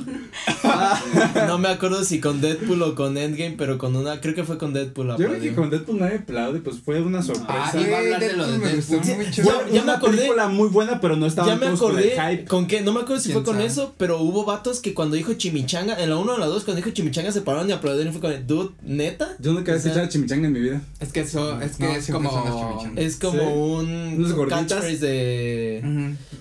[1.48, 4.56] No me acuerdo si con Deadpool o con Endgame, pero con una, creo que fue
[4.56, 5.56] con Deadpool Yo creo que aplaudió.
[5.56, 7.46] con Deadpool nadie aplaude, pues fue una sorpresa.
[7.48, 9.26] Ah, iba a hablar de lo de Deadpool me gustó Deadpool.
[9.26, 9.42] mucho.
[9.42, 10.16] Ya- Fue ya me una acordé.
[10.18, 12.44] película muy buena, pero no estaba Ya me todos con el acordé hype.
[12.44, 13.66] con qué, no me acuerdo si ¿Quién fue con sabe?
[13.66, 16.76] eso, pero hubo vatos que cuando dijo chimichanga, en la 1 o la 2, cuando
[16.76, 19.36] dijo chimichanga se pararon y aplaudieron y fue como, dude, neta.
[19.40, 20.80] Yo nunca he escuchado chimichanga en mi vida.
[21.00, 22.92] Es que eso, es que No, es como...
[22.96, 23.44] Es como Sí.
[23.44, 24.84] un Unas gorditas.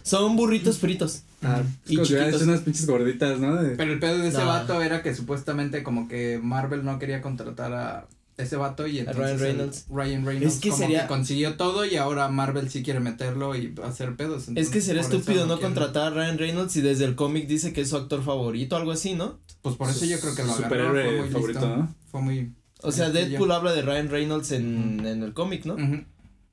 [0.03, 1.23] Son burritos fritos.
[1.41, 2.41] Ah, Y como chiquitos.
[2.41, 3.55] unas pinches gorditas, ¿no?
[3.61, 4.47] De- Pero el pedo de ese No.
[4.47, 9.21] vato era que supuestamente como que Marvel no quería contratar a ese vato y entonces
[9.23, 9.85] Ryan Reynolds.
[9.89, 13.55] Ryan Reynolds Es que como sería- que consiguió todo y ahora Marvel sí quiere meterlo
[13.55, 14.45] y hacer pedos.
[14.55, 17.81] Es que sería estúpido no contratar a Ryan Reynolds si desde el cómic dice que
[17.81, 19.39] es su actor favorito, algo así, ¿no?
[19.61, 21.77] Pues por eso yo creo que lo agarró, Superhéroe fue muy favorito, listo.
[21.77, 21.95] ¿no?
[22.11, 22.53] Fue muy...
[22.81, 23.09] O sea.
[23.09, 25.73] Deadpool habla de Ryan Reynolds en, en el cómic, ¿no?
[25.73, 26.03] Ujú.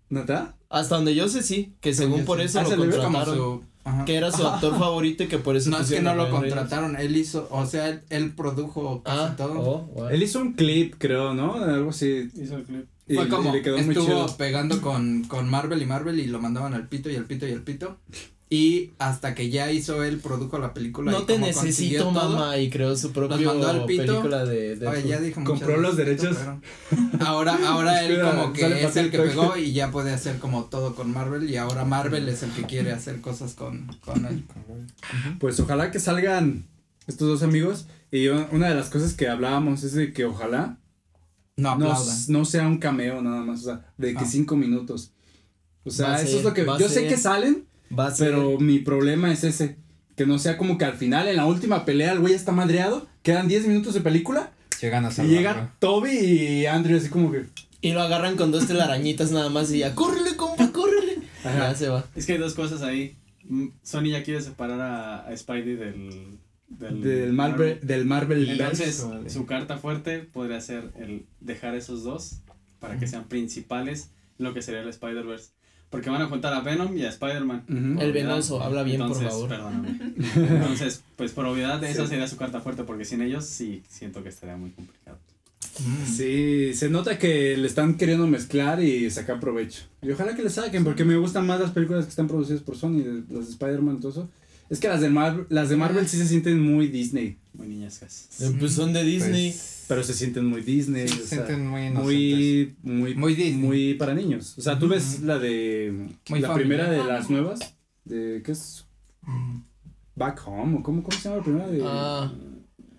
[0.09, 0.55] ¿Neta?
[0.69, 3.37] Hasta donde yo sé, sí, que según por eso Ah, lo contrataron.
[3.37, 4.05] su- ajá.
[4.05, 6.97] Que era su actor favorito y que por eso No es que no lo contrataron,
[6.97, 9.61] él hizo, o sea, él, él produjo casi Ah, todo.
[9.61, 10.09] oh, wow.
[10.09, 11.55] Él hizo un clip, creo, ¿no?
[11.55, 12.29] Algo así.
[12.35, 12.87] Hizo el clip.
[13.09, 14.37] Y, Fue y como, le quedó muy estuvo chido.
[14.37, 17.53] pegando con, con Marvel y Marvel y lo mandaban al pito y al pito y
[17.53, 17.99] al pito.
[18.48, 21.11] Y hasta que ya hizo él, produjo la película.
[21.11, 21.64] No y te como consiguió
[21.98, 22.59] necesito, todo, mamá.
[22.59, 24.04] Y creó su propia mandó al pito.
[24.06, 24.76] película de.
[24.76, 26.37] de Oye, ya dijo muchas Compró los derechos.
[26.38, 30.66] pero Ahora, ahora él como que es el que pegó y ya puede hacer como
[30.66, 34.44] todo con Marvel y ahora Marvel es el que quiere hacer cosas con, con él.
[35.40, 36.66] Pues ojalá que salgan
[37.09, 37.87] estos dos amigos.
[38.12, 40.78] Y una de las cosas que hablábamos es de que ojalá
[41.56, 41.96] No no,
[42.28, 44.28] no sea un cameo nada más, o sea, de que Ah.
[44.28, 45.11] cinco minutos.
[45.85, 48.31] O sea, eso ser, es lo que yo sé que salen, Va a ser.
[48.31, 49.77] pero mi problema es ese,
[50.16, 53.07] que no sea como que al final en la última pelea el güey está madreado,
[53.22, 55.37] quedan 10 minutos de película Llegan a y salvarlo.
[55.38, 57.46] llega Toby y Andrew así como que
[57.81, 59.94] Y lo agarran con dos telarañitas nada más y ya.
[59.94, 61.18] ¡Córrele, compa, córrele!
[61.44, 61.70] Ajá.
[61.70, 62.05] Ya se va.
[62.14, 63.16] Es que hay dos cosas ahí.
[63.44, 66.38] Mm, Sony ya quiere separar a, a Spidey del.
[66.68, 72.40] Del, del Marvel del Marvel Entonces, su carta fuerte podría ser el dejar esos dos
[72.81, 75.51] para que sean principales lo que sería el Spider-Verse.
[75.96, 77.98] Porque van a juntar a Venom y a Spider-Man.
[78.00, 79.48] El venoso, habla bien, por favor.
[79.48, 79.98] Perdóname.
[80.37, 84.28] Entonces, pues por obviedad, esa sería su carta fuerte, porque sin ellos sí siento que
[84.28, 85.18] estaría muy complicado.
[85.78, 86.06] Mm.
[86.06, 89.82] Sí, se nota que le están queriendo mezclar y sacar provecho.
[90.02, 92.76] Y ojalá que le saquen, porque me gustan más las películas que están producidas por
[92.76, 94.28] Sony, de- las de Spider-Man y todo eso.
[94.70, 98.29] Es que las de Marvel, las de Marvel sí se sienten muy Disney, Muy niñascas.
[98.40, 99.50] Eh, Pues son de Disney.
[99.50, 101.07] Pues, pero se sienten muy Disney.
[101.07, 102.05] sí, o se sea, sienten muy inocentes.
[102.05, 103.55] muy, muy, Muy Disney.
[103.62, 104.55] muy para niños.
[104.59, 106.55] O sea, tú ves la de, Muy la familiar.
[106.55, 107.61] primera de las nuevas,
[108.05, 108.85] de, ¿qué es?
[110.14, 112.33] Back Home, o ¿cómo, cómo se llama la primera de Ah,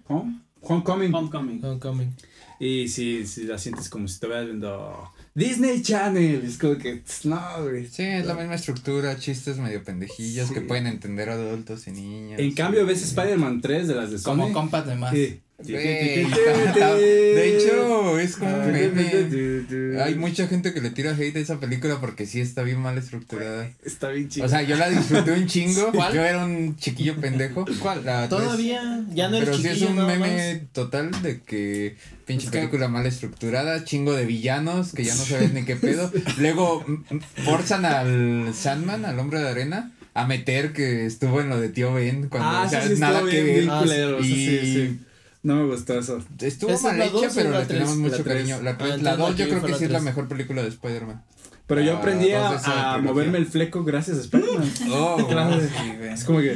[0.07, 0.41] Home?
[0.61, 1.13] Homecoming.
[1.13, 1.63] Homecoming.
[1.63, 2.15] Homecoming.
[2.59, 6.43] Y sí, sí la sientes como si estuvieras viendo Disney Channel.
[6.43, 7.85] Es como que, no, güey.
[7.87, 10.53] Sí, es la misma estructura, chistes medio pendejillos Sí.
[10.55, 12.39] que pueden entender adultos y niños.
[12.39, 14.31] En cambio, ves Spider-Man 3 de las de Sony.
[14.31, 15.13] Como compas de más.
[15.13, 15.39] Sí.
[15.59, 20.01] De hecho, es como un meme.
[20.03, 22.97] Hay mucha gente que le tira hate a esa película porque sí está bien mal
[22.97, 23.71] estructurada.
[23.83, 24.45] Está bien chido.
[24.45, 25.91] O sea, yo la disfruté un chingo.
[25.95, 26.13] ¿Cuál?
[26.13, 27.65] Yo era un chiquillo pendejo.
[27.79, 28.05] ¿Cuál?
[28.05, 28.41] La tres.
[28.41, 33.07] Todavía, ya no eres Pero sí es un meme total de que pinche película mal
[33.07, 36.11] estructurada, chingo de villanos que ya no sabes ni qué pedo.
[36.37, 41.59] Luego mm, forzan al Sandman, al hombre de arena, a meter que estuvo en lo
[41.59, 43.67] de tío Ben cuando ah, o sea, sí, sí, nada que ver.
[43.69, 43.83] Ah,
[44.21, 44.99] y- sí.
[45.47, 46.19] No me gustó eso.
[46.41, 47.99] Estuvo ¿Esa es mal la hecha, dos o pero la le tenemos tres?
[47.99, 48.35] mucho La tres.
[48.35, 48.61] cariño.
[48.61, 49.91] La, Ah, tres- entonces la la 2 que yo creo fue que la sí es
[49.91, 50.05] la tres.
[50.05, 51.23] mejor película de Spider-Man.
[51.67, 53.11] Pero yo Ah, aprendí a, dos de esa a trilogía.
[53.13, 54.73] moverme el fleco gracias a Spider-Man.
[54.91, 55.59] Oh, Claro.
[55.61, 56.09] Sí, güey.
[56.13, 56.55] Es como que.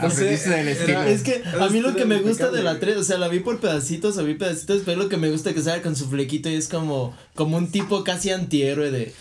[0.00, 1.02] aprendiste del estilo.
[1.04, 2.94] Es que a mí lo que me gusta de la impecable.
[2.94, 5.50] 3, o sea, la vi por pedacitos, o vi pedacitos, pero lo que me gusta
[5.50, 9.12] es que sale con su flequito y es como, como un tipo casi antihéroe de.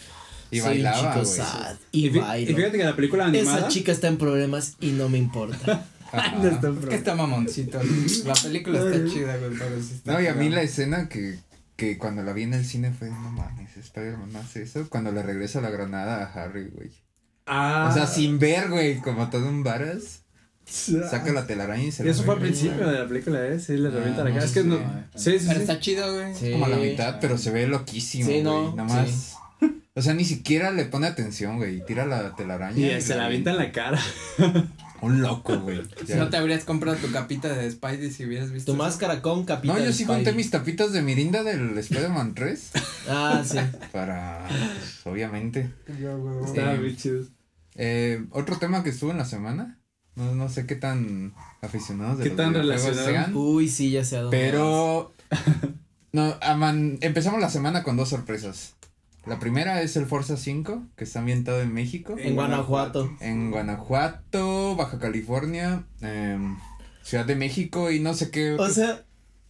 [0.52, 1.38] Y soy un bailaba, chico güey.
[1.38, 2.52] sad y, Y, bailo.
[2.52, 3.58] y fíjate que la película animada.
[3.60, 5.86] Esa chica está en problemas y no me importa.
[6.12, 6.36] Ajá.
[6.42, 7.80] No está Es que está mamoncito.
[8.26, 11.38] La película está chida, güey, pero sí está No, y a mí la escena que,
[11.76, 14.88] que cuando la vi en el cine fue, no mames, Spider-Man no hace eso.
[14.90, 16.90] Cuando le regresa la granada a Harry, güey.
[17.48, 17.88] Ah.
[17.92, 20.22] O sea, sin ver, güey, como todo un varas,
[20.66, 23.60] saca la telaraña y se Y la eso fue al principio de la película, ¿eh?
[23.60, 24.46] Sí, le Ah, revienta la no cara.
[24.46, 24.78] Es que no.
[25.16, 25.62] Sí, sí, Pero sí.
[25.62, 26.34] está chido, güey.
[26.34, 26.52] Sí.
[26.52, 28.44] Como la mitad, pero se ve loquísimo, Sí, güey.
[28.44, 29.36] no, Nada más.
[29.98, 31.86] O sea, ni siquiera le pone atención, güey.
[31.86, 32.98] Tira la telaraña.
[32.98, 34.00] Y se la avienta en la cara.
[35.02, 35.82] Un loco, güey.
[36.08, 36.16] Ya.
[36.18, 38.72] No te habrías comprado tu capita de Spidey si hubieras visto.
[38.72, 38.84] Tu eso?
[38.84, 39.74] máscara con capita.
[39.74, 40.24] No, yo de sí Spidey.
[40.24, 42.72] conté mis tapitas de Mirinda del Spider-Man 3.
[43.08, 43.58] Ah, sí.
[43.92, 45.70] Para, pues, obviamente.
[46.44, 46.82] Estaba Sí.
[46.82, 47.24] bien chido.
[47.76, 49.80] Eh, otro tema que estuvo en la semana.
[50.16, 53.26] No, no sé qué tan aficionados de ¿Qué los tan videojuegos relacionado?
[53.26, 53.36] sean.
[53.36, 54.52] Uy, sí, ya sé a dónde vas.
[54.52, 55.14] Pero.
[56.14, 58.76] No, aman- empezamos la semana con dos sorpresas.
[59.26, 62.16] La primera es el Forza 5, que está ambientado en México.
[62.18, 63.12] En Guanajuato.
[63.20, 66.58] En Guanajuato, Baja California, em,
[67.02, 68.54] Ciudad de México y no sé qué.
[68.54, 69.04] O sea,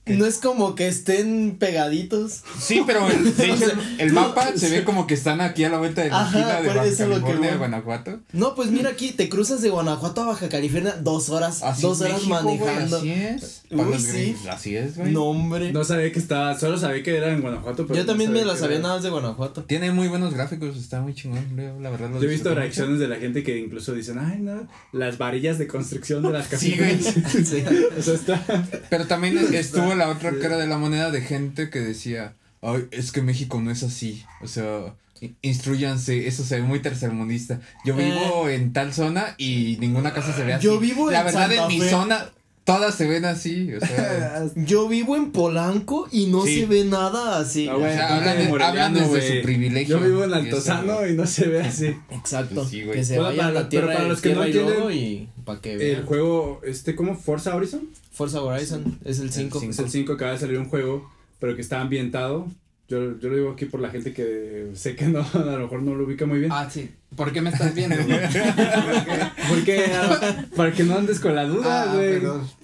[0.06, 2.44] no es como que estén pegaditos.
[2.60, 6.04] sí, pero el, de hecho, mapa se ve como que están aquí a la vuelta
[6.04, 7.48] de la Ajá, esquina de Baja eso que voy.
[7.58, 8.20] Guanajuato.
[8.34, 12.02] No, pues mira aquí, te cruzas de Guanajuato a Baja California dos horas, Así dos
[12.02, 12.98] horas México, güey, manejando.
[12.98, 13.62] así es.
[13.72, 14.36] Uy, sí.
[14.50, 15.12] Así es, güey.
[15.12, 15.72] No, hombre.
[15.74, 16.58] No sabía que estaba.
[16.58, 17.88] Solo sabía que era en Guanajuato.
[17.88, 19.64] Pero Yo no también me la sabía era- nada más de Guanajuato.
[19.64, 21.46] Tiene muy buenos gráficos, está muy chingón,
[21.82, 22.10] la verdad.
[22.14, 25.68] Yo he visto reacciones de la gente que incluso dicen, ay, no, las varillas de
[25.68, 27.00] construcción de las Sí, güey.
[27.46, 27.64] Sí.
[27.98, 28.68] o sea, está.
[28.90, 33.12] Pero también estuvo la otra cara de la moneda de gente que decía, ay, es
[33.12, 34.24] que México no es así.
[34.42, 37.60] O sea, in- instruyanse, eso se ve muy tercermundista.
[37.86, 40.68] Yo vivo en tal zona y ninguna casa se ve así.
[40.68, 40.70] Eh.
[40.70, 41.90] Yo vivo La en verdad, Santa en mi Fe.
[41.90, 42.30] zona,
[42.66, 43.74] todas se ven así.
[43.74, 46.60] O sea, Yo vivo en Polanco y no Sí.
[46.62, 47.68] se ve nada así.
[47.70, 50.00] Ah, o güey, sea, hablan de hablan desde su privilegio.
[50.00, 51.96] Yo vivo en Altozano y no se ve así.
[52.10, 52.66] Exacto.
[52.66, 54.48] Sí, que se Bueno, vaya para a la tierra, pero para los que no tierra
[54.48, 56.06] y entienden, lodo y para que El vean.
[56.06, 57.16] juego, este, ¿cómo?
[57.16, 57.88] Forza Horizon.
[58.12, 59.62] Forza Horizon es el 5.
[59.70, 62.48] Es el 5 acaba de salir un juego, pero que está ambientado
[62.88, 65.82] Yo, yo lo digo aquí por la gente que sé que no, a lo mejor
[65.82, 66.52] no lo ubica muy bien.
[66.52, 66.92] Ah, sí.
[67.16, 67.96] ¿Por qué me estás viendo?
[69.50, 72.22] Porque ah, para que no andes con la duda, Ah, güey.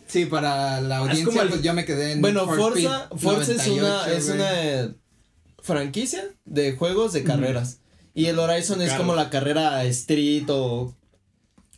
[0.08, 2.22] Sí, para la audiencia, como el- pues yo me quedé en.
[2.22, 4.96] Bueno, Forza, Speed Forza es una, 98, es una
[5.62, 7.80] franquicia de juegos de carreras.
[8.14, 10.94] Y el Horizon es como la carrera Street o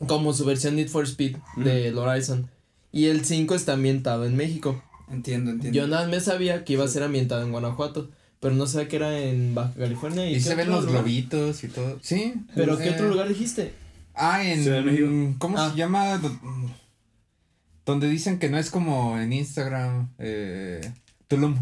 [0.08, 2.50] como su versión Need for Speed del Horizon.
[2.92, 4.84] Y el 5 está ambientado en México.
[5.12, 5.76] Entiendo, entiendo.
[5.78, 8.10] Yo nada más me sabía que iba a ser ambientado en Guanajuato,
[8.44, 10.30] pero no sabía que era en Baja California.
[10.30, 11.00] ¿Y, Y se ven los lugar?
[11.02, 11.98] globitos y todo.
[12.04, 12.36] Sí.
[12.54, 13.74] ¿Pero qué otro lugar dijiste?
[14.14, 14.62] Ah, en.
[14.62, 15.36] Ciudad de México.
[15.40, 15.72] ¿Cómo Ah.
[15.72, 16.18] se llama?
[16.20, 16.38] Do-
[17.86, 20.10] Donde dicen que no es como en Instagram.
[20.20, 20.80] Eh,
[21.28, 21.56] Tulum.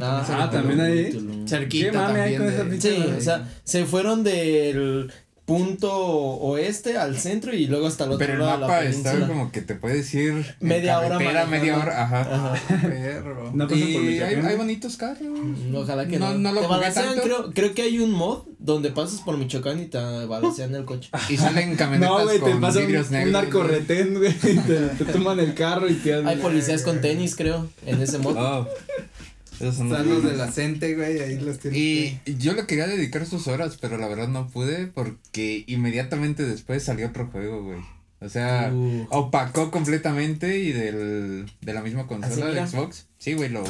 [0.00, 1.44] Ah, también ahí.
[1.48, 2.56] Cerquita ¿Qué mame hay también.
[2.58, 5.10] con de- esa Sí, o sea, se fueron del
[5.48, 8.84] punto oeste al centro y luego hasta el otro Pero el lado de la mapa
[8.84, 10.54] está como que te puedes ir.
[10.60, 11.50] en Media hora manejando.
[11.50, 12.20] media hora, ajá.
[12.20, 12.54] Ajá.
[12.82, 13.50] Perro.
[13.54, 15.26] No pasan por Y hay, hay bonitos carros.
[15.74, 16.38] Ojalá que No- no.
[16.38, 17.22] no lo te jugué balancean, tanto.
[17.22, 21.08] creo, creo que hay un mod donde pasas por Michoacán y te balancean el coche.
[21.30, 23.32] Y salen camionetas No, güey, te con pasa un, vidrios un negros.
[23.32, 24.32] narcorretén, güey.
[24.34, 24.54] Te,
[25.02, 28.36] te toman el carro y te Hay policías con tenis, creo, en ese mod.
[28.36, 28.68] Oh,
[29.60, 30.46] esos son los los de la
[30.94, 31.78] güey, ahí los tienes.
[31.78, 36.44] Y que- yo le quería dedicar sus horas, pero la verdad no pude porque inmediatamente
[36.44, 37.80] después salió otro juego, güey.
[38.20, 39.06] O sea, Uh.
[39.10, 43.06] opacó completamente y del, de la misma consola de Xbox.
[43.18, 43.62] Sí, güey, lo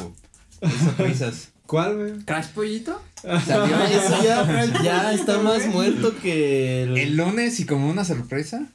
[0.61, 1.49] hizo prisas.
[1.67, 2.11] ¿Cuál, güey?
[2.25, 2.99] ¿Crash Pollito?
[3.21, 6.97] Salió Eso ya, ya está más muerto que el.
[6.97, 8.65] el lunes y como una sorpresa,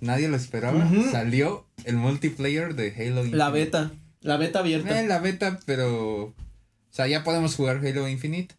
[0.00, 3.36] nadie lo esperaba, salió el multiplayer de Halo Infinite.
[3.36, 3.92] la beta.
[4.20, 5.00] La beta abierta.
[5.00, 6.34] Eh, la beta, pero.
[6.94, 8.54] O sea, ya podemos jugar Halo Infinite.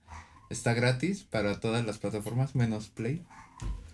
[0.50, 3.24] Está gratis para todas las plataformas, menos Play.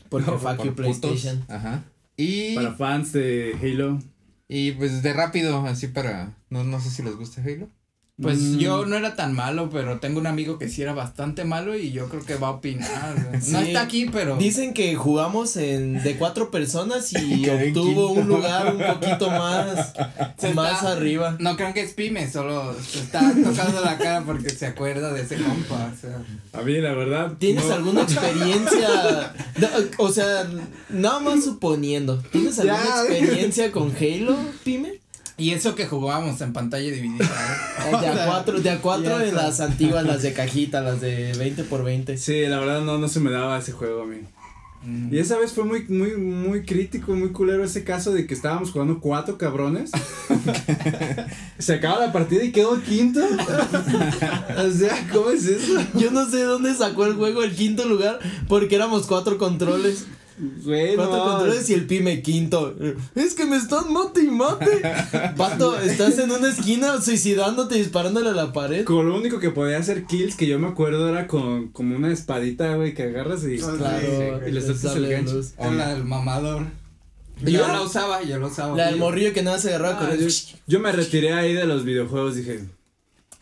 [0.10, 1.00] Porque Por- fuck por you putos.
[1.00, 1.46] PlayStation.
[1.48, 1.84] Ajá.
[2.18, 4.00] Y, Para fans de Halo.
[4.48, 6.36] y pues de rápido, así para.
[6.50, 7.70] No, no sé si les gusta Halo.
[8.22, 8.58] Pues Mm.
[8.60, 11.92] yo no era tan malo, pero tengo un amigo que sí era bastante malo y
[11.92, 13.16] yo creo que va a opinar.
[13.50, 14.38] No está aquí, pero.
[14.38, 19.94] Dicen que jugamos en de cuatro personas y obtuvo un lugar un poquito más,
[20.38, 21.36] Se más está- arriba.
[21.40, 25.22] No crean que es pyme, solo se está tocando la cara porque se acuerda de
[25.24, 25.92] ese compa.
[25.94, 26.22] O sea.
[26.60, 27.34] A mí, la verdad.
[27.40, 29.34] ¿Tienes no- alguna experiencia?
[29.58, 30.48] No, o sea,
[30.90, 32.18] nada más suponiendo.
[32.32, 33.04] ¿Tienes alguna Ya.
[33.16, 35.01] experiencia con Halo, Pime?
[35.42, 37.26] Y eso que jugábamos en pantalla dividida.
[37.26, 37.98] ¿eh?
[38.00, 39.42] De a cuatro, de a cuatro está.
[39.42, 42.16] las antiguas, las de cajita, las de 20 por 20.
[42.18, 44.18] Sí, la verdad no, no se me daba ese juego a mí.
[44.84, 45.12] Mm.
[45.12, 48.70] Y esa vez fue muy, muy, muy crítico, muy culero ese caso de que estábamos
[48.70, 49.90] jugando cuatro cabrones.
[51.58, 53.22] Se acaba la partida y quedó quinto.
[53.22, 55.74] o sea, ¿cómo es eso?
[55.96, 60.06] Yo no sé de dónde sacó el juego el quinto lugar, porque éramos cuatro controles.
[60.38, 62.76] Güey, Cuatro controles y el Pime quinto.
[63.16, 64.82] Es que me están mate y mate.
[65.38, 68.84] Pato, estás en una esquina suicidándote, disparándole a la pared.
[68.86, 72.12] Con lo único que podía hacer kills que yo me acuerdo era con como una
[72.12, 73.60] espadita, güey, que agarras y.
[73.62, 75.42] Ah, Claro, y le sueltas el gancho.
[75.60, 76.66] Era la del mamador.
[77.46, 77.68] ¿Y Yo yo?
[77.68, 78.76] la usaba, yo la usaba.
[78.78, 80.34] La del morrillo que nada se agarraba Ah, con yo, el.
[80.68, 82.62] yo me retiré ahí de los videojuegos, dije,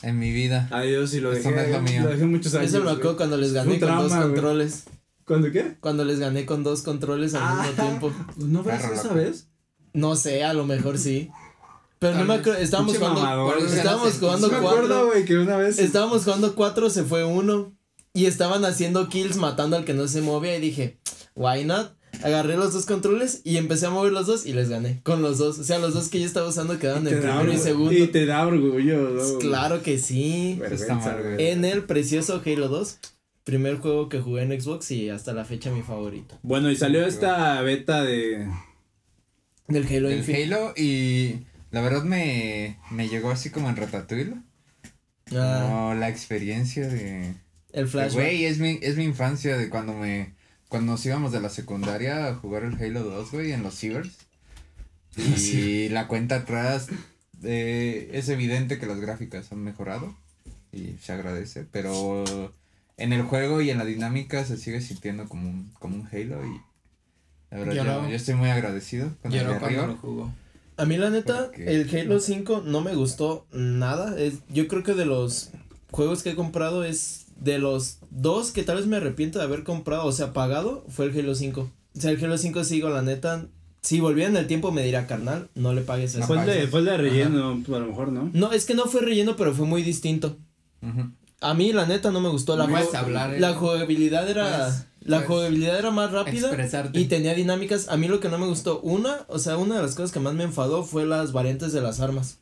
[0.02, 0.68] En mi vida.
[0.72, 1.56] adiós y lo Eso dejé.
[1.56, 2.08] no es lo mío.
[2.10, 2.74] dejé muchos años.
[2.74, 4.84] Eso me acuerdo cuando les gané con dos controles.
[5.30, 5.78] ¿Cuándo qué?
[5.80, 7.82] Cuando les gané con dos controles al mismo Ah.
[7.84, 8.12] tiempo.
[8.38, 9.48] ¿No ves Perro esa vez?
[9.94, 11.30] No sé, a lo mejor sí.
[12.00, 12.60] Pero Tal no me acuerdo.
[12.60, 13.22] Estábamos jugando.
[13.22, 13.58] mamador.
[13.60, 15.06] Estábamos jugando Sí me acuerdo, cuatro.
[15.08, 15.80] güey, que una vez.
[15.80, 17.74] Estábamos jugando cuatro, se fue uno.
[18.14, 20.58] Y estaban haciendo kills matando al que no se movía.
[20.58, 21.00] Y dije,
[21.36, 21.92] why not?
[22.24, 25.00] Agarré los dos controles y empecé a mover los dos y les gané.
[25.04, 25.60] Con los dos.
[25.60, 27.94] O sea, los dos que yo estaba usando quedaron en primero y orgu- segundo.
[27.94, 29.38] Y te da orgullo, Pues ¿no?
[29.40, 30.58] Claro que sí.
[30.60, 31.16] Vergüenza.
[31.38, 32.98] En el precioso Halo 2.
[33.50, 36.38] Primer juego que jugué en Xbox y hasta la fecha mi favorito.
[36.44, 38.48] Bueno, y salió esta beta de.
[39.68, 40.44] Del Halo El Infinite.
[40.54, 44.36] Halo y la verdad me, me llegó así como en Ratatouille.
[45.32, 47.34] Ah, Como la experiencia de...
[47.74, 48.14] el flashback.
[48.14, 50.36] Güey, es mi, es mi infancia de cuando me...
[50.68, 54.16] Cuando nos íbamos de la secundaria a jugar el Halo 2, güey, en los cibers.
[55.18, 56.90] Y la cuenta atrás
[57.42, 60.16] eh, es evidente que las gráficas han mejorado
[60.72, 62.54] y se agradece, pero
[63.00, 66.46] en el juego y en la dinámica se sigue sintiendo como un, como un Halo
[66.46, 66.62] y
[67.52, 68.10] la verdad yo, Lloró.
[68.10, 69.88] yo estoy muy agradecido con el de Lloró cuando arriba.
[69.88, 70.34] lo jugó.
[70.78, 74.18] A mí la neta, Porque- el Halo 5 no me gustó nada.
[74.20, 75.50] Es, yo creo que de los
[75.92, 79.64] juegos que he comprado es de los dos que tal vez me arrepiento de haber
[79.64, 81.70] comprado, o sea, pagado, fue el Halo 5.
[81.98, 83.48] O sea, el Halo 5 sigo, la neta.
[83.82, 86.20] Si volviera en el tiempo me diría, carnal, no le pagues eso.
[86.20, 88.30] No Fue el de, fue el de relleno, a lo mejor, ¿no?
[88.34, 90.38] No, es que no fue relleno, pero fue muy distinto.
[90.82, 91.12] Ujú.
[91.42, 92.56] A mí, la neta, no me gustó.
[92.58, 93.40] La, Puedes hablar, eh.
[93.40, 94.44] la jugabilidad era.
[94.68, 96.48] Puedes- la puedes jugabilidad era más rápida.
[96.48, 97.00] Expresarte.
[97.00, 97.88] Y tenía dinámicas.
[97.88, 100.20] A mí lo que no me gustó, una, o sea, una de las cosas que
[100.20, 102.40] más me enfadó fue las variantes de las armas.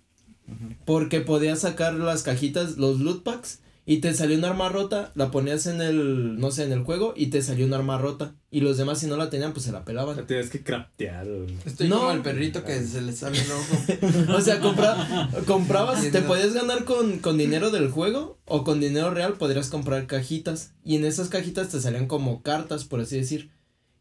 [0.86, 3.60] Porque podías sacar las cajitas, los loot packs,
[3.90, 7.14] Y te salió un arma rota, la ponías en el, no sé, en el juego
[7.16, 8.36] y te salió un arma rota.
[8.52, 10.16] Y los demás si no la tenían, pues se la pelaban.
[10.16, 11.26] sea, tienes que craftear.
[11.66, 12.00] Estoy No.
[12.00, 14.34] como el perrito que se le sale el ojo.
[14.38, 19.10] O sea, compra, comprabas, te podías ganar con, con dinero del juego o con dinero
[19.12, 20.74] real podrías comprar cajitas.
[20.84, 23.52] Y en esas cajitas te salían como cartas, por así decir.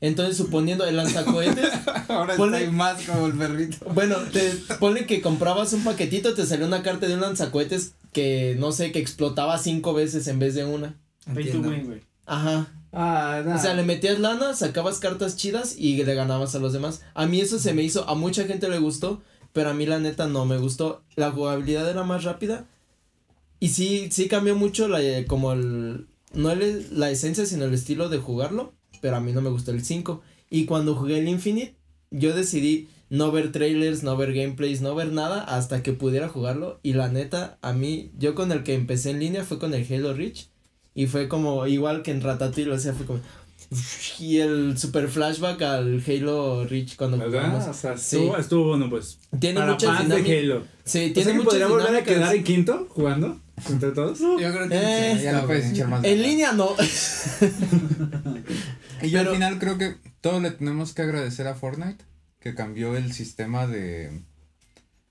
[0.00, 1.70] Entonces, suponiendo el lanzacohetes,
[2.08, 3.78] Ahora Ponle- estoy más como el perrito.
[3.94, 8.56] bueno, te ponle que comprabas un paquetito, te salió una carta de un lanzacohetes que,
[8.58, 10.94] no sé, que explotaba cinco veces en vez de una.
[11.26, 11.72] Entiendo.
[12.26, 12.68] Ajá.
[12.92, 17.02] Ah, O sea, le metías lana, sacabas cartas chidas y le ganabas a los demás.
[17.14, 19.22] A mí eso se me hizo, a mucha gente le gustó,
[19.52, 21.02] pero a mí la neta no me gustó.
[21.16, 22.66] La jugabilidad era más rápida
[23.60, 28.08] y sí, sí cambió mucho la, como el, no el, la esencia, sino el estilo
[28.08, 30.22] de jugarlo, pero a mí no me gustó el 5.
[30.50, 31.74] Y cuando jugué el Infinite,
[32.10, 36.80] yo decidí no ver trailers, no ver gameplays, no ver nada hasta que pudiera jugarlo.
[36.82, 39.86] Y la neta, a mí, yo con el que empecé en línea fue con el
[39.92, 40.48] Halo Reach.
[40.94, 43.20] Y fue como, igual que en Ratatouille, o sea, fue como...
[44.20, 47.46] Y el super flashback al Halo Reach cuando ¿Verdad?
[47.48, 47.68] jugamos.
[47.68, 48.16] O sea, Sí.
[48.16, 49.18] estuvo, estuvo bueno, pues.
[49.38, 50.62] Tiene muchas dinámicas.
[50.84, 53.40] Sí, tiene muchas podría volver a quedar en quinto jugando
[53.70, 54.18] entre todos.
[54.20, 56.04] Yo creo que Eh, sí, Ya lo puedes echar más.
[56.04, 56.76] En línea no.
[59.02, 62.02] Y yo Pero- al final creo que todo le tenemos que agradecer a Fortnite,
[62.40, 64.22] que cambió el sistema de,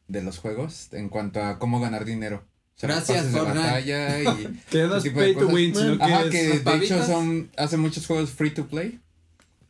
[0.07, 2.43] de los juegos en cuanto a cómo ganar dinero.
[2.75, 3.59] O sea, Gracias, Fortnite.
[3.59, 4.25] batalla y
[4.69, 7.05] Que ya no es ese tipo de pay to win, que Ajá, que de hecho
[7.05, 8.99] son, hace muchos juegos free to play.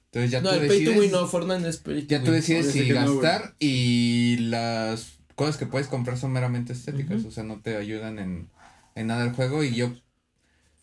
[0.05, 2.07] Entonces ya no, tú el pay decides, to win no, Fortnite no es pay to
[2.07, 7.25] ya tú decides si no, gastar y las cosas que puedes comprar son meramente estéticas,
[7.25, 8.47] o sea, no te ayudan en,
[8.95, 9.91] en nada el juego y yo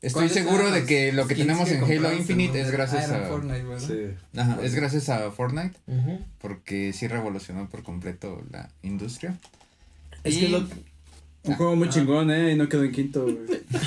[0.01, 2.71] estoy ¿Cuáles seguro eran de los que lo que tenemos que en Halo Infinite es
[2.71, 3.89] gracias ah, a Fortnite, ¿verdad?
[3.89, 4.39] Sí.
[4.39, 5.79] Ajá, es gracias a Fortnite
[6.39, 9.39] porque sí revolucionó por completo la industria.
[10.25, 10.59] Es Y- que lo,
[11.45, 13.37] Un juego muy chingón, eh, y no quedó en quinto, güey.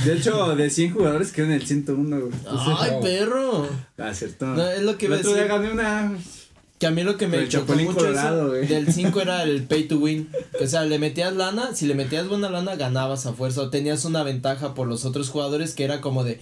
[0.04, 2.34] De hecho, de 100 jugadores quedó en el 101, güey.
[2.50, 3.70] Ay, perro.
[3.98, 4.48] Ah, cierto.
[4.48, 6.18] No, es lo que el día gané una.
[6.86, 8.68] Que a mí lo que me chocó mucho Colorado, eso güey.
[8.68, 10.30] del 5 era el pay to win.
[10.62, 13.62] O sea, le metías lana, si le metías buena lana, ganabas a fuerza.
[13.62, 16.40] O tenías una ventaja por los otros jugadores que era como de.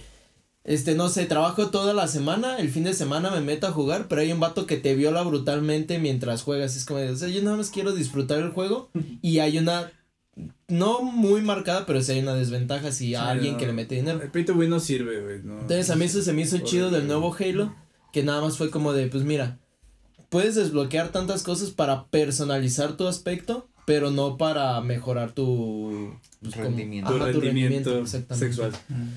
[0.64, 4.06] Este, no sé, trabajo toda la semana, el fin de semana me meto a jugar,
[4.08, 6.74] pero hay un vato que te viola brutalmente mientras juegas.
[6.76, 8.90] Es como de, o sea, yo nada más quiero disfrutar el juego
[9.22, 9.92] y hay una.
[10.68, 13.58] No muy marcada, pero sí hay una desventaja si a Sí, alguien no.
[13.58, 14.20] que le mete dinero.
[14.22, 15.40] El pay to win no sirve, güey.
[15.44, 15.60] No.
[15.60, 17.74] Entonces a mí eso se me hizo chido del nuevo Halo,
[18.12, 19.58] que nada más fue como de, pues mira,
[20.28, 26.66] puedes desbloquear tantas cosas para personalizar tu aspecto, pero no para mejorar tu pues, como-
[26.66, 27.10] Rendimiento.
[27.10, 28.46] Tu ajá, rendimiento, exactamente.
[28.46, 28.72] sexual.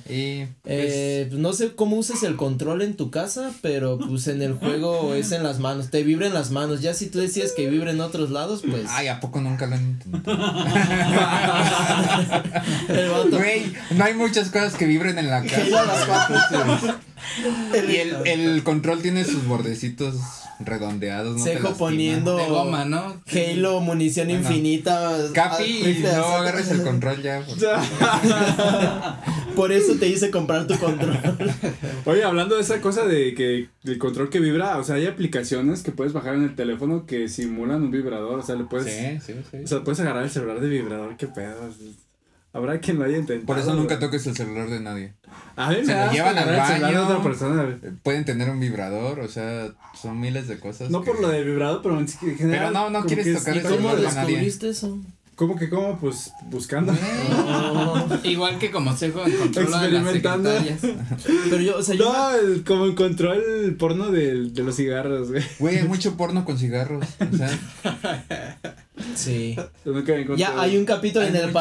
[0.09, 4.41] Y Eh, pues, no sé cómo uses el control en tu casa, pero pues en
[4.41, 6.81] el juego es en las manos, te vibra en las manos.
[6.81, 9.75] Ya si tú decías que vibra en otros lados, pues ay, ¿a poco nunca lo
[9.75, 10.37] han intentado?
[13.37, 16.99] Güey, no hay muchas cosas que vibren en la casa.
[17.89, 20.15] y el, el control tiene sus bordecitos
[20.59, 23.21] redondeados, no te Sejo poniendo De goma, ¿no?
[23.31, 24.41] Halo, munición Bueno.
[24.41, 25.17] infinita.
[25.33, 27.43] Capi, ah, no agarres el control ya.
[29.55, 31.17] Por eso te hice comprar tu control.
[32.05, 35.83] Oye, hablando de esa cosa de que el control que vibra, o sea, hay aplicaciones
[35.83, 39.33] que puedes bajar en el teléfono que simulan un vibrador, o sea, le puedes, Sí,
[39.33, 39.57] sí, sí.
[39.63, 41.69] o sea, puedes agarrar el celular de vibrador, qué pedo.
[42.57, 43.45] Habrá quien lo haya intentado.
[43.45, 45.13] Por eso nunca toques el celular de nadie.
[45.55, 47.03] A mí me se lo llevan al de baño.
[47.05, 47.63] otra persona.
[47.63, 47.75] güey.
[47.83, 49.67] Eh, Pueden tener un vibrador, o sea,
[49.99, 50.89] son miles de cosas.
[50.89, 52.37] No que- por lo de vibrador, pero en general.
[52.59, 54.21] Pero no, no como quieres tocar ¿Y el celular de nadie.
[54.27, 54.99] descubriste eso?
[55.35, 55.99] ¿Cómo que cómo?
[55.99, 56.93] Pues buscando.
[58.23, 60.51] Igual que como Sejo encontró la de las Experimentando.
[60.51, 60.97] secretarias.
[61.51, 62.11] Pero yo, o sea, yo.
[62.11, 65.43] No, el- como encontró el porno del- de, los cigarros, güey.
[65.59, 67.05] Güey, hay mucho porno con cigarros.
[67.31, 67.49] O sea,
[69.15, 69.55] Sí.
[69.85, 70.37] Nunca me.
[70.37, 71.53] Ya hay un capítulo Hay en el mucho.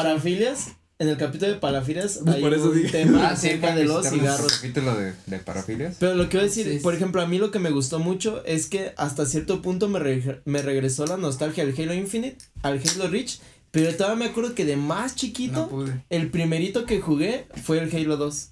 [0.99, 2.89] En el capítulo de Parafilias hay Por eso un dije.
[2.89, 4.51] tema ah, sí, acerca pueden de los cigarros.
[4.57, 5.95] capítulo de, de parafilias.
[5.99, 7.99] Pero lo que voy a decir, Sí, por ejemplo, a mí lo que me gustó
[7.99, 12.37] mucho es que hasta cierto punto me, re- me regresó la nostalgia al Halo Infinite,
[12.63, 13.39] al Halo Reach,
[13.69, 17.95] pero todavía me acuerdo que de más chiquito, No el primerito que jugué fue el
[17.95, 18.49] Halo 2.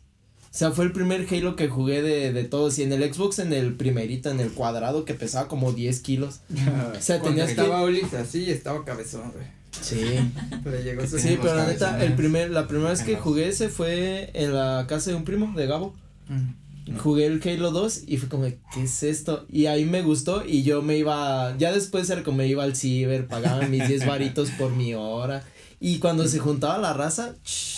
[0.53, 2.77] O sea, fue el primer Halo que jugué de, de todos.
[2.79, 6.41] Y en el Xbox, en el primerito, en el cuadrado, que pesaba como 10 kilos.
[6.97, 7.61] O sea, Cuando tenías que...
[7.61, 9.45] estaba Ulis así, estaba cabezón, güey.
[9.81, 10.19] Sí.
[10.65, 13.69] Le llegó su Sí, pero la neta, el primer, la primera vez que jugué ese
[13.69, 15.93] fue en la casa de un primo, de Gabo.
[16.27, 16.97] Mm.
[16.97, 19.45] Jugué el Halo 2 y fue como, ¿qué es esto?
[19.51, 22.75] Y ahí me gustó y yo me iba, ya después era como me iba al
[22.75, 25.43] ciber, pagaba mis 10 varitos por mi hora.
[25.79, 27.77] Y cuando se juntaba la raza, shh,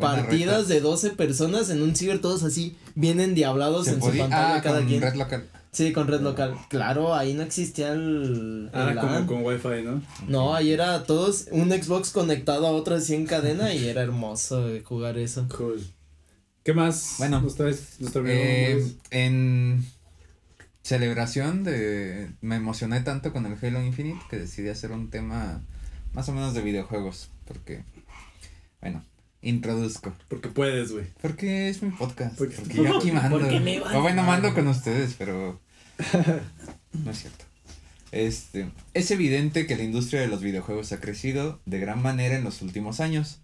[0.00, 0.74] partidas reta.
[0.74, 4.62] de 12 personas en un ciber, todos así, bien endiablados Se en su pantalla ah,
[4.62, 5.02] cada con quien.
[5.02, 5.48] red local.
[5.72, 6.56] Sí, con red local.
[6.68, 9.26] Claro, ahí no existía el, el Ah, como LAN.
[9.26, 10.02] con wifi, ¿no?
[10.26, 14.68] No, ahí era todos, un Xbox conectado a otro así en cadena y era hermoso
[14.68, 15.46] eh, jugar eso.
[15.56, 15.80] Cool.
[16.64, 17.14] ¿Qué más?
[17.18, 19.84] Bueno, nos traes, nuestro amigo Eh, en
[20.82, 22.30] celebración de...
[22.40, 25.62] Me emocioné tanto con el Halo Infinite que decidí hacer un tema
[26.12, 27.30] más o menos de videojuegos.
[27.46, 27.84] Porque,
[28.80, 29.04] bueno,
[29.42, 30.14] introduzco.
[30.28, 31.06] Porque puedes, güey.
[31.20, 32.36] Porque es mi podcast.
[32.36, 33.38] Porque- Porque, yo aquí mando.
[33.38, 35.60] Porque me vas bueno, mando con ustedes, pero
[37.04, 37.44] no es cierto.
[38.12, 42.44] Este, es evidente que la industria de los videojuegos ha crecido de gran manera en
[42.44, 43.40] los últimos años.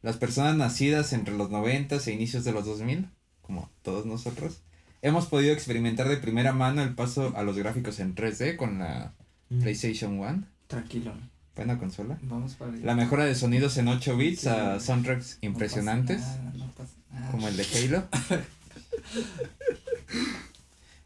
[0.00, 3.08] Las personas nacidas entre los 90 e inicios de los 2000,
[3.42, 4.62] como todos nosotros,
[5.02, 9.12] hemos podido experimentar de primera mano el paso a los gráficos en 3D con la
[9.50, 9.60] Mm.
[9.62, 11.14] PlayStation 1, Tranquilo.
[11.58, 12.18] Buena consola.
[12.22, 12.84] Vamos para allá.
[12.84, 16.72] La mejora de sonidos en 8 bits Sí, a soundtracks No impresionantes pasa nada, no
[16.72, 17.30] pasa nada.
[17.30, 18.08] como el de Halo.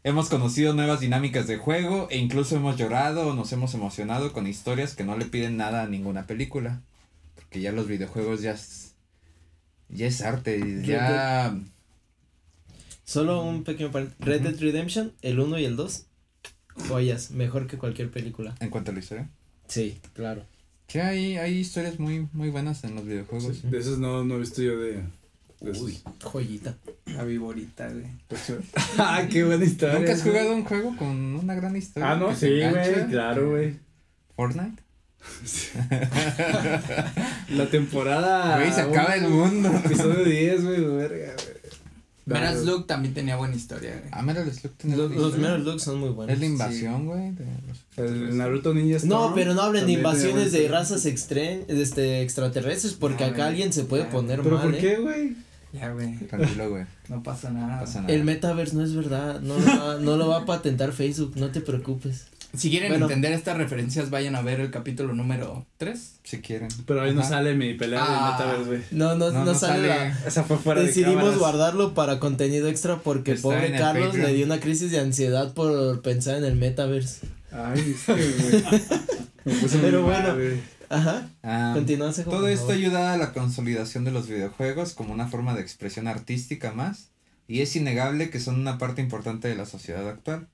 [0.03, 4.47] hemos conocido nuevas dinámicas de juego e incluso hemos llorado o nos hemos emocionado con
[4.47, 6.81] historias que no le piden nada a ninguna película.
[7.35, 8.93] Porque ya los videojuegos ya es,
[9.89, 11.57] ya es arte, ya...
[13.05, 14.25] Solo un pequeño paréntesis.
[14.25, 16.05] Red Dead Redemption, el 1 y el 2.
[16.87, 18.55] Joyas, mejor que cualquier película.
[18.59, 19.29] En cuanto a la historia.
[19.67, 20.45] Sí, claro.
[20.87, 23.69] Que hay, hay historias muy, muy buenas en los videojuegos.
[23.69, 25.03] De esos no, no he visto yo de.
[25.61, 26.75] Uy, joyita.
[27.05, 28.05] La viborita, güey.
[28.97, 29.97] ah, qué buena historia.
[29.97, 30.35] ¿Nunca has güey.
[30.35, 32.11] jugado un juego con una gran historia?
[32.11, 33.79] Ah, no, sí, güey, claro, güey.
[34.35, 34.83] Fortnite.
[37.49, 38.57] La temporada.
[38.57, 39.69] Güey, se acaba el mundo.
[39.85, 41.33] Episodio 10, güey, verga,
[42.25, 42.65] Dale.
[42.65, 44.09] Luke también tenía buena historia, güey.
[44.11, 45.37] Ah, Metal Slug tiene Los, los.
[45.37, 46.33] Metal Looks son muy buenos.
[46.33, 47.31] Es la invasión, güey.
[47.31, 51.05] de los- El Naruto Ninja No, Storm pero no hablen de tenía invasiones de razas
[51.05, 53.47] extre este, extraterrestres porque Ah, acá güey.
[53.49, 54.09] alguien se puede Ya.
[54.09, 54.65] poner ¿Pero mal.
[54.65, 54.79] por ¿eh?
[54.79, 55.35] qué, güey?
[55.73, 56.15] Ya, güey.
[56.27, 56.85] Tranquilo, güey.
[57.09, 57.75] No pasa nada.
[57.75, 58.13] No pasa nada.
[58.13, 61.49] El metaverse no es verdad, no lo, va, no lo va a patentar Facebook, no
[61.51, 62.27] te preocupes.
[62.55, 63.05] Si quieren Bueno.
[63.07, 66.19] entender estas referencias, vayan a ver el capítulo número 3.
[66.23, 66.67] Si quieren.
[66.85, 68.37] Pero ahí no sale mi pelea Ah.
[68.37, 68.81] de Metaverse, güey.
[68.91, 70.09] No, no, no, No, no sale, sale.
[70.09, 70.27] la...
[70.27, 71.39] Esa fue fuera de Decidimos cámaras.
[71.39, 74.27] guardarlo para contenido extra porque Está pobre Carlos Patreon.
[74.27, 77.27] le dio una crisis de ansiedad por pensar en el metaverse.
[77.51, 78.63] Ay, que, güey.
[79.81, 80.35] Pero mal, bueno.
[80.35, 80.59] güey.
[80.89, 81.75] Ajá, Ah,
[82.25, 86.71] todo esto ayuda a la consolidación de los videojuegos como una forma de expresión artística
[86.71, 87.09] más.
[87.47, 90.47] Y es innegable que son una parte importante de la sociedad actual.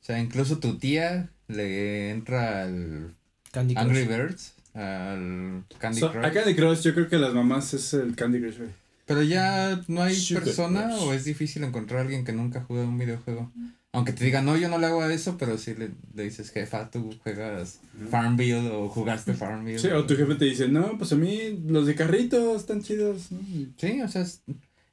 [0.00, 3.14] O sea, incluso tu tía le entra al
[3.52, 3.84] Candy Crush.
[3.86, 6.24] Angry Birds, al Candy So, Crush.
[6.24, 8.70] a Candy Crush, yo creo que las mamás es el Candy Crush, güey.
[9.06, 12.64] Pero ya no hay Sugar persona o es difícil encontrar a alguien que nunca ha
[12.64, 13.52] jugado un videojuego.
[13.92, 16.50] Aunque te diga, no, yo no le hago a eso, pero si le, le dices,
[16.50, 17.78] jefa, tú juegas
[18.10, 19.78] Farmville o jugaste Farmville.
[19.78, 23.28] Sí, o tu jefe te dice, no, pues a mí los de carritos están chidos.
[23.76, 24.42] Sí, o sea, es,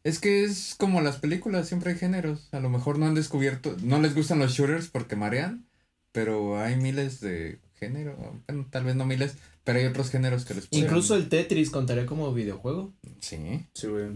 [0.04, 2.50] es que es como las películas, siempre hay géneros.
[2.52, 5.66] A lo mejor no han descubierto, no les gustan los shooters porque marean,
[6.12, 8.16] pero hay miles de géneros,
[8.48, 11.70] bueno, tal vez no miles, pero hay otros géneros que les pueden- Incluso el Tetris
[11.70, 12.94] contaría como videojuego.
[13.20, 14.08] Sí, Sí, güey.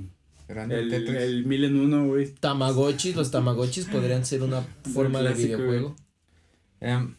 [0.48, 1.16] grande El, Tetris.
[1.22, 2.32] el mil en uno, güey.
[2.34, 4.62] Tamagotchis, los Tamagotchis podrían ser una
[4.94, 5.96] forma de videojuego.
[6.82, 7.16] Em,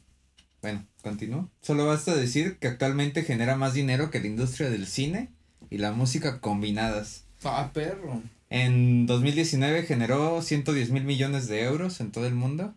[0.63, 1.51] bueno, continúo.
[1.63, 5.31] Solo basta decir que actualmente genera más dinero que la industria del cine
[5.71, 7.25] y la música combinadas.
[7.45, 8.23] Ah, perro.
[8.51, 12.75] En 2019 generó 110 mil millones de euros en todo el mundo.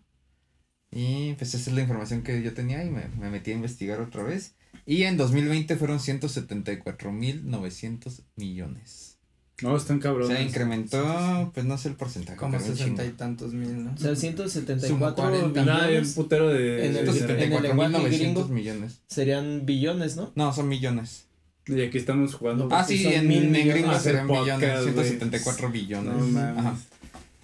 [0.91, 4.01] Y pues esa es la información que yo tenía y me, me metí a investigar
[4.01, 4.53] otra vez.
[4.85, 9.17] Y en 2020 fueron 174 mil 900 millones.
[9.61, 10.29] No, están cabrones.
[10.29, 12.37] sea, incrementó, pues no sé el porcentaje.
[12.37, 13.91] Como sesenta y tantos mil, ¿no?
[13.93, 15.65] O sea, Sumo 174 cuarenta.
[15.65, 16.85] Nada, hay un putero de.
[16.87, 18.47] En el- de- en el 174 mil lenguaje 900 gringo.
[18.55, 19.01] millones.
[19.07, 20.31] serían billones, ¿no?
[20.35, 21.25] No, son millones.
[21.67, 22.69] Y aquí estamos jugando.
[22.71, 23.73] Ah, sí, en, mil en millones.
[23.75, 25.07] gringo serán billones, podcast, güey.
[25.09, 26.13] 174 billones.
[26.15, 26.57] No mames.
[26.65, 26.75] Ajá.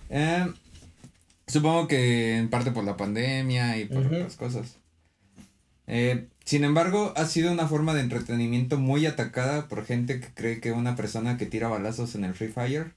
[0.09, 0.47] Eh,
[1.55, 4.75] supongo que en parte por la pandemia y por otras cosas.
[5.87, 10.59] Eh, sin embargo, ha sido una forma de entretenimiento muy atacada por gente que cree
[10.59, 12.91] que una persona que tira balazos en el Free Fire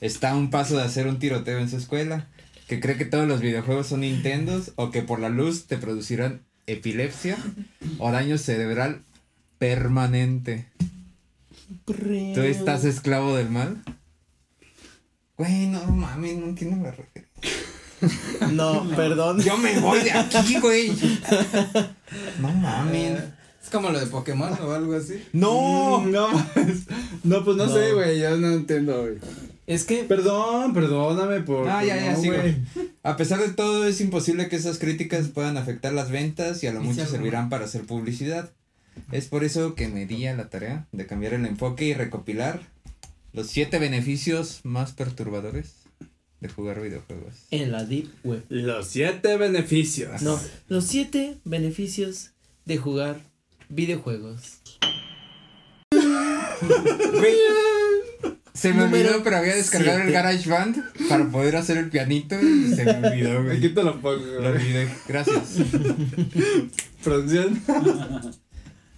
[0.00, 2.28] está a un paso de hacer un tiroteo en su escuela,
[2.66, 6.40] que cree que todos los videojuegos son Nintendos o que por la luz te producirán
[6.66, 7.36] epilepsia
[7.98, 9.02] o daño cerebral
[9.58, 10.64] permanente.
[11.84, 13.82] ¿Tú estás esclavo del mal?
[15.36, 17.67] Güey, no mames, no entiendo la referencia.
[18.52, 19.40] No, perdón.
[19.42, 20.92] Yo me voy de aquí, güey.
[22.40, 23.20] No mames.
[23.62, 25.22] Es como lo de Pokémon o algo así.
[25.32, 26.00] No.
[26.00, 26.82] Mm, No, mames.
[27.24, 27.72] no, pues no, No.
[27.74, 28.20] sé, güey.
[28.20, 29.16] Yo no entiendo, güey.
[29.66, 31.68] Es que Perdón, perdóname por.
[31.68, 32.56] Ah, ya, ya, no, güey.
[33.02, 36.72] A pesar de todo, es imposible que esas críticas puedan afectar las ventas y a
[36.72, 38.50] lo mucho servirán para hacer publicidad.
[39.12, 42.60] Es por eso que me di a la tarea de cambiar el enfoque y recopilar
[43.34, 45.74] los siete beneficios más perturbadores
[46.40, 47.34] de jugar videojuegos.
[47.50, 48.44] en la Deep Web.
[48.48, 50.22] Los siete beneficios.
[50.22, 52.30] No, los siete beneficios
[52.64, 53.20] de jugar
[53.68, 54.60] videojuegos.
[58.54, 60.12] Se me Número olvidó, pero había descargado el siete.
[60.14, 63.56] GarageBand para poder hacer el pianito y se me olvidó, güey.
[63.56, 64.88] Aquí te lo pongo, Lo olvidé.
[65.06, 65.58] Gracias.
[67.04, 67.62] Producción.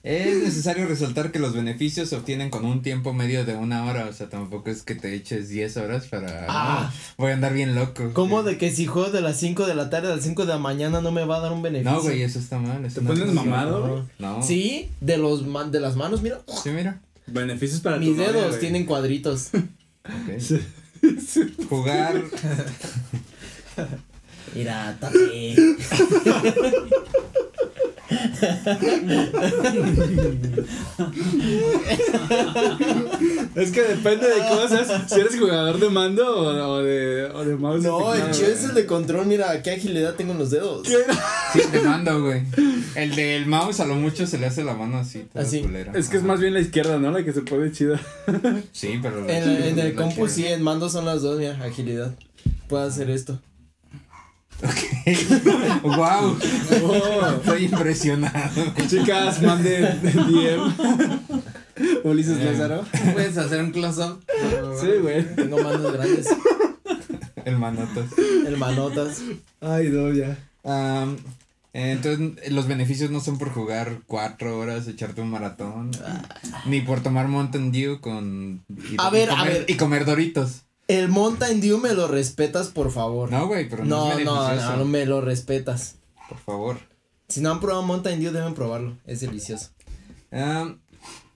[0.03, 4.07] Es necesario resaltar que los beneficios se obtienen con un tiempo medio de una hora,
[4.07, 6.46] o sea, tampoco es que te eches 10 horas para...
[6.48, 6.90] Ah.
[7.18, 8.11] voy a andar bien loco.
[8.14, 10.48] ¿Cómo de que si juego de las 5 de la tarde a las 5 de
[10.48, 11.92] la mañana no me va a dar un beneficio?
[11.92, 12.82] No, güey, eso está mal.
[12.86, 14.09] eso ¿Te pones mamado?
[14.18, 14.42] No.
[14.42, 16.40] Sí, de los man- de las manos, mira.
[16.62, 16.98] Sí, mira.
[17.26, 19.51] Beneficios para Mis tu dedos tienen cuadritos.
[20.05, 20.40] Ok.
[21.68, 22.22] Jugar...
[24.55, 25.55] Mira, tate.
[33.55, 35.11] Es que depende de cosas.
[35.11, 37.83] Si eres jugador de mando o, o de, o de mouse.
[37.83, 40.87] No, el chido es el de control, mira, qué agilidad tengo en los dedos.
[41.53, 42.43] Sí, te mando, güey.
[42.95, 45.61] El del mouse a lo mucho se le hace la mano así, toda Así.
[45.61, 45.93] culera.
[45.95, 47.11] Es que es más bien la izquierda, ¿no?
[47.11, 48.01] La que se pone chida.
[48.73, 49.29] Sí, pero...
[49.29, 52.15] En, en el compu sí, en mando son las dos, mira, agilidad.
[52.69, 53.41] Puedo hacer esto.
[55.83, 56.37] Wow.
[56.83, 58.75] Oh, Estoy impresionado.
[58.89, 61.21] chicas, manden DM.
[62.05, 62.45] Ulises Eh.
[62.53, 62.85] Lázaro.
[63.13, 64.23] Puedes hacer un close-up.
[64.81, 65.35] Sí, güey.
[65.35, 66.29] Tengo manos grandes.
[67.45, 68.07] El manotas.
[68.47, 69.23] El manotas.
[69.61, 70.37] Ay, no, ya.
[71.73, 75.91] Entonces, los beneficios no son por jugar cuatro horas, echarte un maratón,
[76.67, 78.63] ni por tomar Mountain Dew con...
[78.69, 79.65] y- A y ver.
[79.69, 80.63] Y comer Doritos.
[80.91, 83.30] El Mountain Dew me lo respetas, por favor.
[83.30, 85.95] No, güey, pero no, no, es no, no, no me lo respetas.
[86.28, 86.78] Por favor.
[87.28, 88.99] Si no han probado Mountain Dew, deben probarlo.
[89.07, 89.70] Es delicioso.
[90.32, 90.80] Am,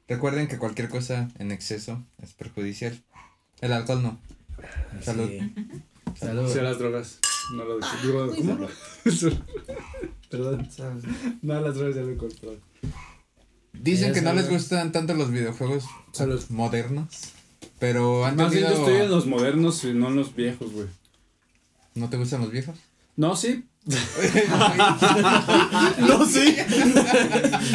[0.09, 3.01] recuerden que cualquier cosa en exceso es perjudicial.
[3.61, 4.19] El alcohol no.
[5.01, 5.29] Salud.
[5.29, 5.55] Sí.
[6.19, 6.53] Salud.
[6.53, 7.21] Sí, las drogas.
[7.55, 8.35] No lo digo.
[8.35, 8.69] ¿Cómo?
[10.31, 10.69] Perdón.
[11.43, 12.59] No, las drogas ya lo encontré.
[13.73, 14.43] Dicen que no salud.
[14.43, 16.43] les gustan tanto los videojuegos Salud.
[16.49, 17.07] modernos,
[17.79, 18.89] pero han Más bien yo tenido...
[18.89, 20.87] estoy en los modernos y no en los viejos, güey.
[21.95, 22.77] ¿No te gustan los viejos?
[23.17, 23.65] No, sí.
[25.99, 26.57] No, sí.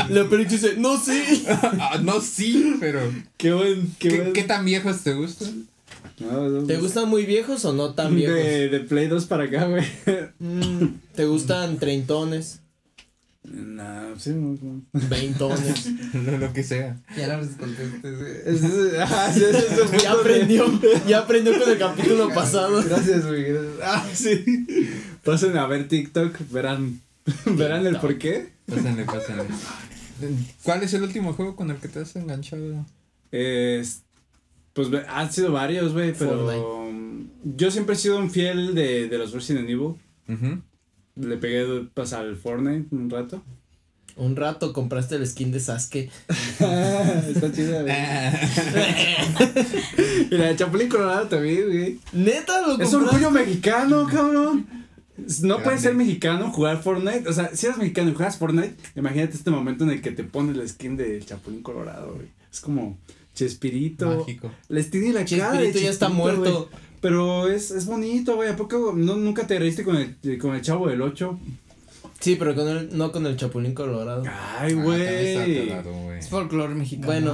[0.09, 1.45] La película dice, no, sí.
[1.47, 2.99] Ah, no, sí, pero...
[3.37, 3.93] Qué buen.
[3.99, 4.33] Qué, ¿Qué, buen.
[4.33, 5.67] qué tan viejos te gustan?
[6.19, 8.35] No, no, ¿Te gustan muy viejos o no tan viejos?
[8.35, 9.85] De, de Play 2 para acá, güey.
[10.39, 12.61] Mm, ¿Te gustan treintones,
[13.43, 14.81] No, sí, no, no.
[15.09, 15.89] veintones?
[16.13, 16.99] Lo, lo que sea.
[17.17, 18.31] Ya no les contestes, güey.
[18.45, 20.65] Es- es- ah, sí, es Ya de- aprendió,
[21.07, 22.83] ya aprendió con el capítulo pasado.
[22.83, 23.43] Gracias, güey.
[23.45, 23.73] gracias.
[23.83, 24.45] Ah, sí.
[25.23, 26.99] Pasen a ver TikTok, verán.
[27.45, 28.49] Verán el por qué.
[28.65, 29.43] Pásenle, pásenle.
[30.63, 32.85] ¿Cuál es el último juego con el que te has enganchado?
[33.31, 34.01] Es-
[34.73, 36.89] pues han sido varios, güey, pero
[37.43, 39.95] yo siempre he sido un fiel de, de los Resident Evil.
[40.27, 40.61] Ujú.
[41.15, 43.43] Le pegué pues, al Fortnite un rato.
[44.15, 46.09] Un rato compraste el skin de Sasuke.
[46.59, 47.95] Está chida, güey.
[50.31, 51.99] Y la de Chapulín Colorado también, güey.
[52.13, 52.95] Neta, lo Es compraste.
[52.97, 54.67] orgullo mexicano, cabrón.
[55.17, 55.63] No Grande.
[55.63, 57.27] puedes ser mexicano, jugar Fortnite.
[57.27, 60.23] O sea, si eres mexicano y juegas Fortnite, imagínate este momento en el que te
[60.23, 62.27] pones la skin de Chapulín Colorado, güey.
[62.51, 62.97] Es como
[63.33, 64.17] Chespirito.
[64.19, 64.51] Mágico.
[64.69, 66.69] Les tiene la cara de Chespirito ya está Chespirito, muerto.
[66.71, 66.88] güey.
[67.01, 68.49] Pero es, es bonito, güey.
[68.49, 71.39] ¿A poco no, nunca te reíste con el, con el chavo del 8?
[72.19, 74.23] Sí, pero con el, no con el Chapulín Colorado.
[74.59, 75.35] Ay, Ah, güey.
[75.81, 76.17] güey.
[76.19, 77.31] Es folclore mexicano.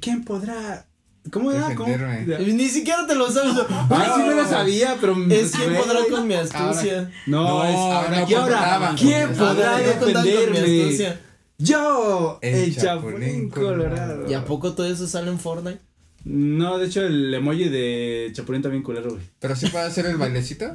[0.00, 0.86] ¿Quién podrá?
[1.32, 1.74] ¿Cómo era?
[1.74, 1.88] ¿Cómo?
[1.90, 2.52] Defenderme.
[2.54, 3.54] Ni siquiera te lo sabes.
[3.68, 5.16] Ah, sí me lo sabía, pero.
[5.28, 5.82] Es quien güey.
[5.82, 7.10] podrá con mi astucia.
[7.26, 7.74] No, No, es.
[7.74, 10.82] ahora y ahora, contaban ¿quién podrá yo contando con mi defenderme?
[10.84, 11.20] astucia.
[11.58, 13.88] Yo, El el, Chapulín Chapulín Colorado.
[13.88, 14.30] Colorado.
[14.30, 15.80] ¿Y a poco todo eso sale en Fortnite?
[16.28, 19.22] No, de hecho, el emoji de Chapulín también culero, güey.
[19.38, 20.66] ¿Pero sí puede hacer el bailecito?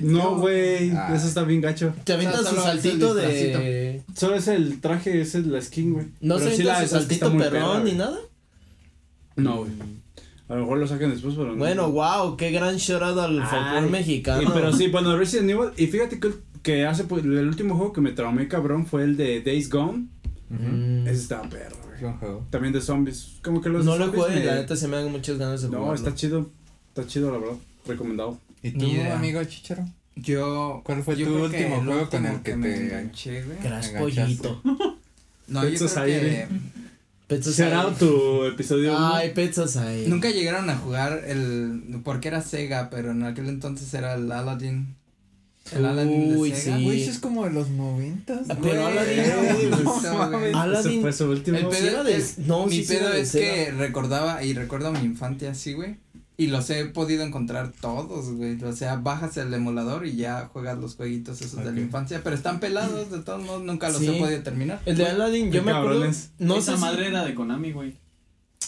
[0.00, 1.12] No, güey, Ah.
[1.14, 1.92] eso está bien gacho.
[2.04, 4.02] Te avientas O sea, su solo es el saltito de.
[4.16, 6.06] Solo es el traje, ese es la skin, güey.
[6.22, 8.18] No Pero se sí avienta la- su esa está saltito perrón perra, ni nada.
[9.36, 9.70] No, güey.
[10.48, 11.56] A lo mejor lo sacan después, pero no.
[11.56, 14.42] Bueno, wow, qué gran shoutout al folclore mexicano.
[14.42, 15.70] y- pero sí, bueno, Resident Evil.
[15.76, 16.30] Y fíjate que,
[16.62, 20.06] que hace, pues, el último juego que me traumé cabrón fue el de Days Gone.
[20.48, 22.14] Mm, Ese estaba perro, güey.
[22.18, 22.46] Juego.
[22.50, 23.36] También de zombies.
[23.42, 25.62] Como que los no lo zombies juegué, me- la neta se me dan muchas ganas
[25.62, 25.94] de No, jugarlo.
[25.96, 26.50] está chido.
[26.88, 27.56] Está chido, la verdad.
[27.86, 28.38] Recomendado.
[28.62, 29.84] ¿Y tú, amigo Chicharo?
[30.16, 30.80] Yo.
[30.84, 33.58] ¿Cuál fue yo tu creo que último juego con el que me te- enganché, güey?
[33.58, 33.92] Crash.
[33.98, 34.62] Pollito.
[35.48, 36.48] No, yo Pet creo que
[37.28, 37.98] Pets Será Society.
[38.04, 38.96] tu episodio.
[38.98, 40.10] Ay, Pets Society.
[40.10, 42.00] nunca llegaron a jugar el.
[42.04, 44.96] Porque era Sega, pero en aquel entonces era el Aladdin.
[45.72, 46.76] El Aladdin Uy, de Sega.
[46.78, 46.84] sí.
[46.84, 48.40] Güey, eso es como de los noventas.
[48.48, 48.70] Ah, güey.
[48.70, 50.16] pero Aladdin No güey.
[50.16, 50.54] mames.
[50.54, 51.58] Aladdin- Ese fue su último.
[51.58, 53.54] El Sí pedo era de- es, no, mi sí, pedo es Sega.
[53.54, 55.96] que recordaba y recuerdo mi infancia así, güey.
[56.38, 58.62] Y los he podido encontrar todos, güey.
[58.62, 62.20] O sea, bajas el emulador y ya juegas los jueguitos esos de la infancia.
[62.22, 64.08] Pero están pelados, de todos modos, nunca los Sí.
[64.08, 64.80] he podido terminar.
[64.84, 66.04] El de Aladdin, yo me acuerdo.
[66.38, 67.94] No Esa si- madre era de Konami, güey.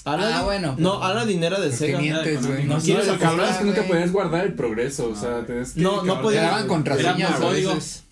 [0.04, 1.98] Aladdin- Ah, bueno, No, pero- Aladdin era de ¿Por qué Sega.
[2.00, 2.64] mientes, güey?
[2.64, 5.16] No, No, ¿Quieres lo apostar, cabrón es que no te podías guardar el progreso, o
[5.16, 5.80] sea, No, tenías que...
[5.80, 8.04] No, no cabrón, Te podía- daban contraseñas a veces.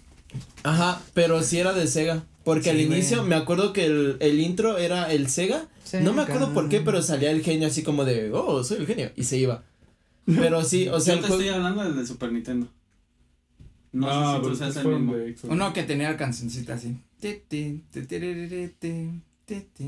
[0.62, 2.22] Ajá, pero sí era de Sega.
[2.44, 3.30] Porque al Sí, inicio güey.
[3.30, 5.66] me acuerdo que el, el intro era el Sega.
[6.02, 8.86] No me acuerdo por qué, pero salía el genio así como de, oh, soy el
[8.86, 9.10] genio.
[9.16, 9.62] Y se iba.
[10.26, 12.66] Pero sí, o sea, Yo te estoy hablando del de Super Nintendo.
[13.92, 15.52] No, No, sé si pero tú seas estos el mismo.
[15.52, 16.96] Uno que tenía la cancioncita así.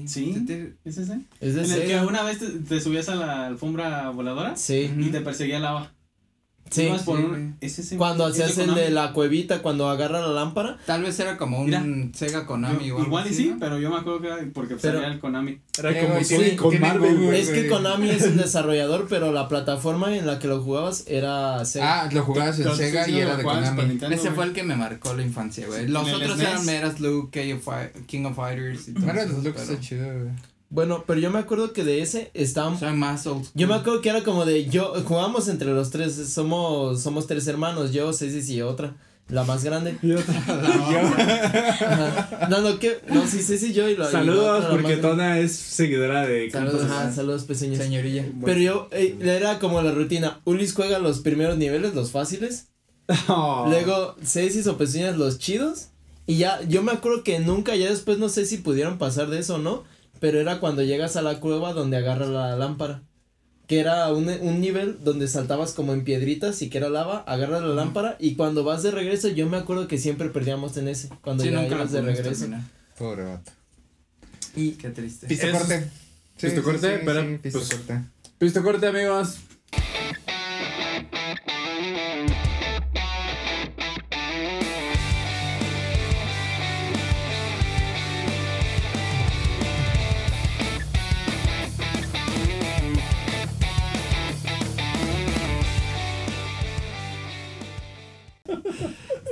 [0.07, 0.47] ¿Sí?
[0.85, 1.21] ¿Es ese?
[1.41, 4.91] es de En el que una vez te, te subías a la alfombra voladora Sí,
[4.97, 5.93] y te perseguía lava.
[6.71, 6.89] Sí.
[7.05, 7.57] Por sí, un-.
[7.61, 7.97] ¿Es ese?
[7.97, 8.81] Cuando ¿Es de hacías el Konami?
[8.87, 10.79] de la cuevita, cuando agarra la lámpara.
[10.87, 11.85] Tal vez era como un Mira.
[12.15, 13.57] Sega Konami o algo Igual y sí, ¿no?
[13.59, 15.59] pero yo me acuerdo que era porque Pero- salía el Konami.
[15.79, 17.35] Era Eh, como tiene- con Marvel.
[17.35, 21.65] Es que Konami es el desarrollador, pero la plataforma en la que lo jugabas era
[21.65, 22.03] Sega.
[22.05, 23.83] Ah, lo jugabas en Sega y era de Konami.
[23.83, 24.35] Nintendo, Ese güey.
[24.35, 25.87] fue el que me marcó la infancia, güey.
[25.89, 29.59] Los otros eran meras Luke, King of, Fi- King of Fighters y todo looks pero
[29.63, 30.33] está chido, güey.
[30.71, 32.31] Bueno, pero yo me acuerdo que de ese
[32.95, 33.53] más old school.
[33.55, 37.47] Yo me acuerdo que era como de yo jugamos entre los tres, somos somos tres
[37.47, 38.95] hermanos, yo, Ceci y otra,
[39.29, 39.97] la más grande.
[40.03, 42.47] Y otra- Ajá.
[42.51, 44.75] No, no, que no, sí, Ceci y yo y la y la Saludos, otra, la
[44.83, 44.97] porque.
[44.99, 47.79] Tona es seguidora de Saludos, ajá, saludos pequeños.
[47.79, 48.27] Señorilla.
[48.45, 52.69] Pero yo eh, era como la rutina, Ulis juega los primeros niveles, los fáciles,
[53.27, 53.65] Oh.
[53.71, 55.89] luego Ceci o Pezuñas los chidos
[56.27, 59.39] y ya yo me acuerdo que nunca ya después no sé si pudieron pasar de
[59.39, 59.85] eso o no,
[60.21, 63.03] pero era cuando llegas a la cueva donde agarra la lámpara.
[63.67, 67.61] Que era un, un nivel donde saltabas como en piedritas y que era lava, agarras
[67.63, 71.11] la lámpara y cuando vas de regreso, yo me acuerdo que siempre perdíamos en ese,
[71.21, 72.31] cuando Sí, nunca de regreso.
[72.31, 72.63] terminar.
[72.97, 73.53] Pobre vato.
[74.57, 75.27] Y Qué triste.
[75.27, 75.91] Pisto corte.
[76.41, 77.01] ¿Pisto corte?
[77.05, 78.01] Pero, pisto pues- corte.
[78.39, 79.37] Pisto corte, amigos.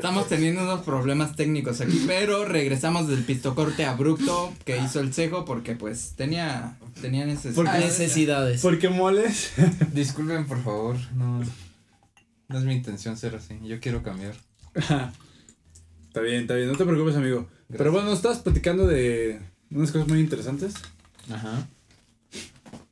[0.09, 5.45] Estamos teniendo unos problemas técnicos aquí, pero regresamos del pistocorte abrupto que hizo el cejo
[5.45, 7.55] porque pues tenía tenía necesidad.
[7.57, 8.61] Porque- necesidades.
[8.63, 9.53] ¿Por qué moles?
[9.93, 10.97] Disculpen, por favor.
[11.17, 11.43] No,
[12.49, 13.59] no es mi intención ser así.
[13.65, 14.35] Yo quiero cambiar.
[16.07, 17.47] Está bien, está bien, no te preocupes, amigo.
[17.77, 19.39] Pero bueno, estabas platicando de
[19.71, 20.73] unas cosas muy interesantes.
[21.31, 21.69] Ajá.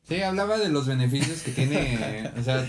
[0.07, 2.67] Sí, hablaba de los beneficios que tiene, o sea,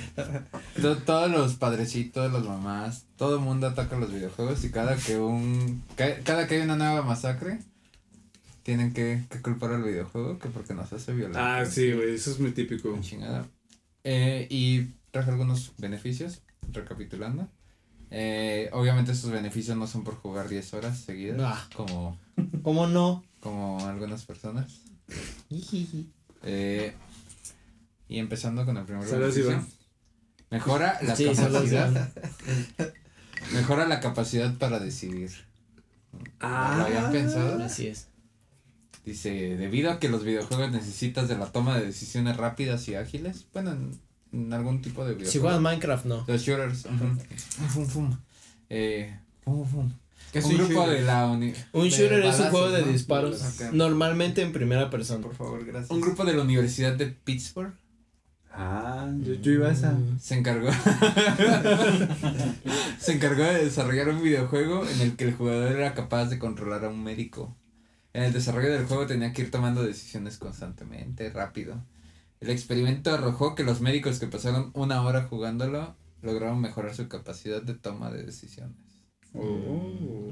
[0.82, 5.18] to- todos los padrecitos, las mamás, todo el mundo ataca los videojuegos y cada que
[5.20, 7.60] un, ca- cada que hay una nueva masacre,
[8.64, 11.42] tienen que, que culpar al videojuego que porque nos hace violentos.
[11.44, 12.98] Ah, sí, güey, eso es muy típico.
[13.02, 13.46] Chingada.
[14.06, 17.50] Eh, y traje algunos beneficios, recapitulando.
[18.12, 21.68] Eh, obviamente esos beneficios no son por jugar 10 horas seguidas, Ah.
[21.76, 22.18] como,
[22.64, 23.26] ¿Cómo no?
[23.42, 24.82] como algunas personas.
[26.48, 26.94] Eh,
[28.08, 29.52] y empezando con el primer Saludos, beneficio.
[29.52, 29.68] Iván.
[30.52, 32.12] Mejora la Sí, capacidad.
[33.54, 35.32] mejora la capacidad para decidir.
[36.40, 36.76] Ah.
[36.78, 37.62] ¿Lo habían pensado?
[37.64, 38.08] Así es.
[39.06, 43.46] Dice, debido a que los videojuegos necesitas de la toma de decisiones rápidas y ágiles,
[43.54, 43.92] bueno, en,
[44.34, 45.32] en algún tipo de videojuego.
[45.32, 46.24] Si juegas Minecraft, no.
[46.28, 46.86] Los shooters.
[46.86, 47.68] ujú.
[47.70, 48.18] Fum, fum.
[48.70, 49.92] Eh, fum, fum.
[50.32, 51.00] ¿Qué es un un grupo shooter?
[51.00, 52.88] de la uni- Un shooter es un juego de ¿no?
[52.92, 53.42] disparos.
[53.44, 53.74] Ok.
[53.74, 55.22] Normalmente en primera persona.
[55.22, 55.92] Por favor, gracias.
[55.92, 57.74] Un grupo de la Universidad de Pittsburgh
[58.58, 59.98] Ah, yo, yo iba a esa.
[60.18, 60.70] se encargó
[63.00, 66.86] se encargó de desarrollar un videojuego en el que el jugador era capaz de controlar
[66.86, 67.54] a un médico.
[68.14, 71.84] En el desarrollo del juego tenía que ir tomando decisiones constantemente, rápido.
[72.40, 77.62] El experimento arrojó que los médicos que pasaron una hora jugándolo lograron mejorar su capacidad
[77.62, 78.78] de toma de decisiones.
[79.34, 80.32] Oh.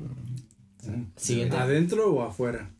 [1.17, 1.57] Siguiente.
[1.57, 2.71] ¿Adentro o afuera?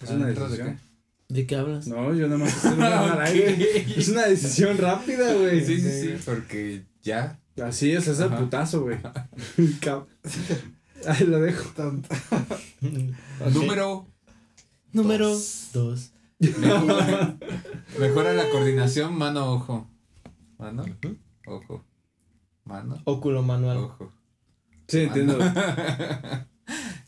[0.00, 0.85] Es una ¿Adentro de decisión.
[1.28, 1.88] ¿De qué hablas?
[1.88, 3.86] No, yo nada más estoy hablando al aire.
[3.96, 5.64] Es una decisión rápida, güey.
[5.64, 7.40] Sí, sí, sí, porque ya.
[7.62, 8.98] Así es, es el putazo, güey.
[11.06, 11.72] Ahí lo dejo.
[13.52, 14.06] Número
[14.92, 15.70] Número Dos.
[15.72, 16.12] 2.
[16.58, 17.36] Mejora,
[17.98, 19.90] mejora la coordinación mano-ojo.
[20.58, 20.84] Mano,
[21.46, 21.84] ojo.
[22.64, 23.78] Mano, Óculo manual.
[23.78, 24.12] ojo.
[24.88, 25.38] Sí, entiendo.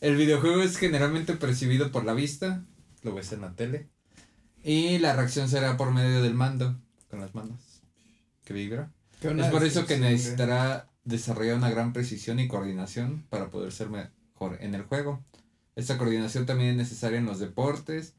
[0.01, 2.65] El videojuego es generalmente percibido por la vista,
[3.03, 3.89] lo ves en la tele.
[4.63, 6.79] Y la reacción será por medio del mando,
[7.09, 7.81] con las manos,
[8.43, 8.91] que vibra.
[9.21, 14.57] Es por eso que necesitará desarrollar una gran precisión y coordinación para poder ser mejor
[14.59, 15.23] en el juego.
[15.75, 18.15] Esta coordinación también es necesaria en los deportes,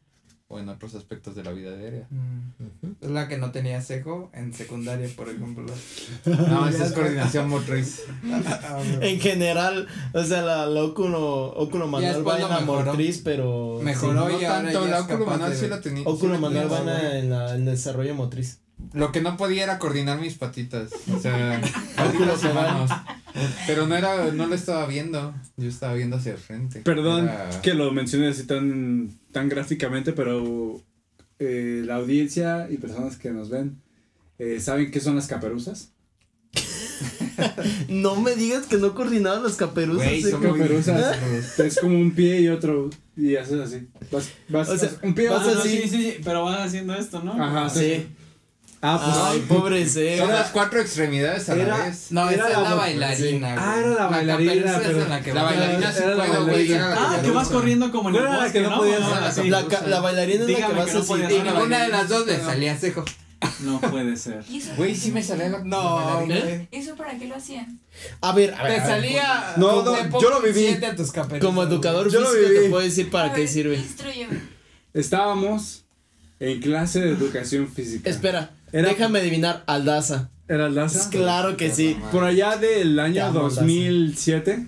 [0.52, 2.08] o en otros aspectos de la vida diaria.
[2.10, 2.88] Mm.
[3.00, 5.64] Es la que no tenía cejo en secundaria, por ejemplo.
[6.26, 8.02] No, esa es coordinación motriz.
[9.00, 12.84] En general, o sea, la, la óculo, óculo manual después va lo en la mejoró.
[12.90, 13.78] motriz, pero.
[13.82, 16.02] Mejoró no y ahora tanto, ya la capaz manual de- sí la tenía.
[16.04, 16.66] Óculo sí manual
[17.14, 18.58] en, la, en el desarrollo motriz.
[18.92, 20.90] Lo que no podía era coordinar mis patitas.
[21.14, 21.60] O sea,
[21.96, 22.90] patitas y manos.
[23.66, 25.34] Pero no era, no lo estaba viendo.
[25.56, 26.80] Yo estaba viendo hacia el frente.
[26.80, 30.82] Perdón Era- que lo mencione así tan, tan gráficamente, pero
[31.38, 33.80] eh, la audiencia y personas que nos ven
[34.38, 35.92] eh, saben qué son las caperuzas.
[37.88, 40.06] No me digas que no coordinaban las caperuzas.
[40.06, 40.30] Eh.
[40.30, 41.16] son caperuzas.
[41.58, 43.88] Es como un pie y otro y haces así.
[44.12, 45.78] Vas, vas, O sea, vas- un pie vas vas no, así.
[45.82, 47.32] sí, sí, pero van haciendo esto, ¿no?
[47.42, 47.80] Ajá, sí.
[47.80, 48.06] Sí.
[48.82, 50.16] Ah, pues Ay, pobre C.
[50.16, 52.06] Son las cuatro extremidades a la Era- vez.
[52.10, 53.54] No, Era esa es la la bailarina.
[53.58, 53.84] Ah, güey.
[53.84, 55.60] era la bailarina, es pero- en la que La baila.
[55.60, 56.68] bailarina sí Era la puedo, güey.
[56.68, 58.76] la Ah, que vas corriendo como en el Era la bosque, que no ¿no?
[58.78, 59.50] podías- Ah, la sí.
[59.50, 61.12] La, la bailarina es la que vas así.
[61.12, 63.04] Y la ninguna de las dos le salía cejo.
[63.60, 64.42] No puede ser.
[64.50, 66.68] ¿Y eso, Güey, sí me salía la No, güey.
[66.70, 67.78] ¿Eso para qué lo hacían?
[68.22, 68.80] A ver, a ver.
[68.82, 69.54] Te salía.
[69.56, 70.78] No, como no, yo lo viví.
[71.40, 72.64] Como educador Yo lo físico viví.
[72.64, 73.82] te puedo decir para qué sirve.
[74.94, 75.84] Estábamos
[76.38, 78.08] en clase de educación física.
[78.08, 80.30] Espera, Era- déjame adivinar, Aldaza.
[80.48, 81.10] ¿Era Aldaza?
[81.10, 81.96] Claro que sí.
[82.10, 83.60] Por allá del año amo, Aldaza.
[83.62, 84.66] 2007.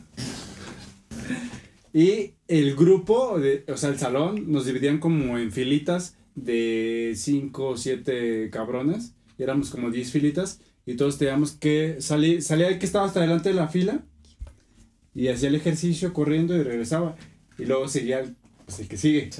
[1.92, 7.68] Y el grupo, de, o sea, el salón, nos dividían como en filitas de 5
[7.68, 9.14] o 7 cabrones.
[9.38, 10.60] Y éramos como 10 filitas.
[10.86, 14.00] Y todos teníamos que salir, salía el que estaba hasta delante de la fila.
[15.14, 17.16] Y hacía el ejercicio corriendo y regresaba.
[17.58, 18.34] Y luego seguía el,
[18.64, 19.30] pues, el que sigue.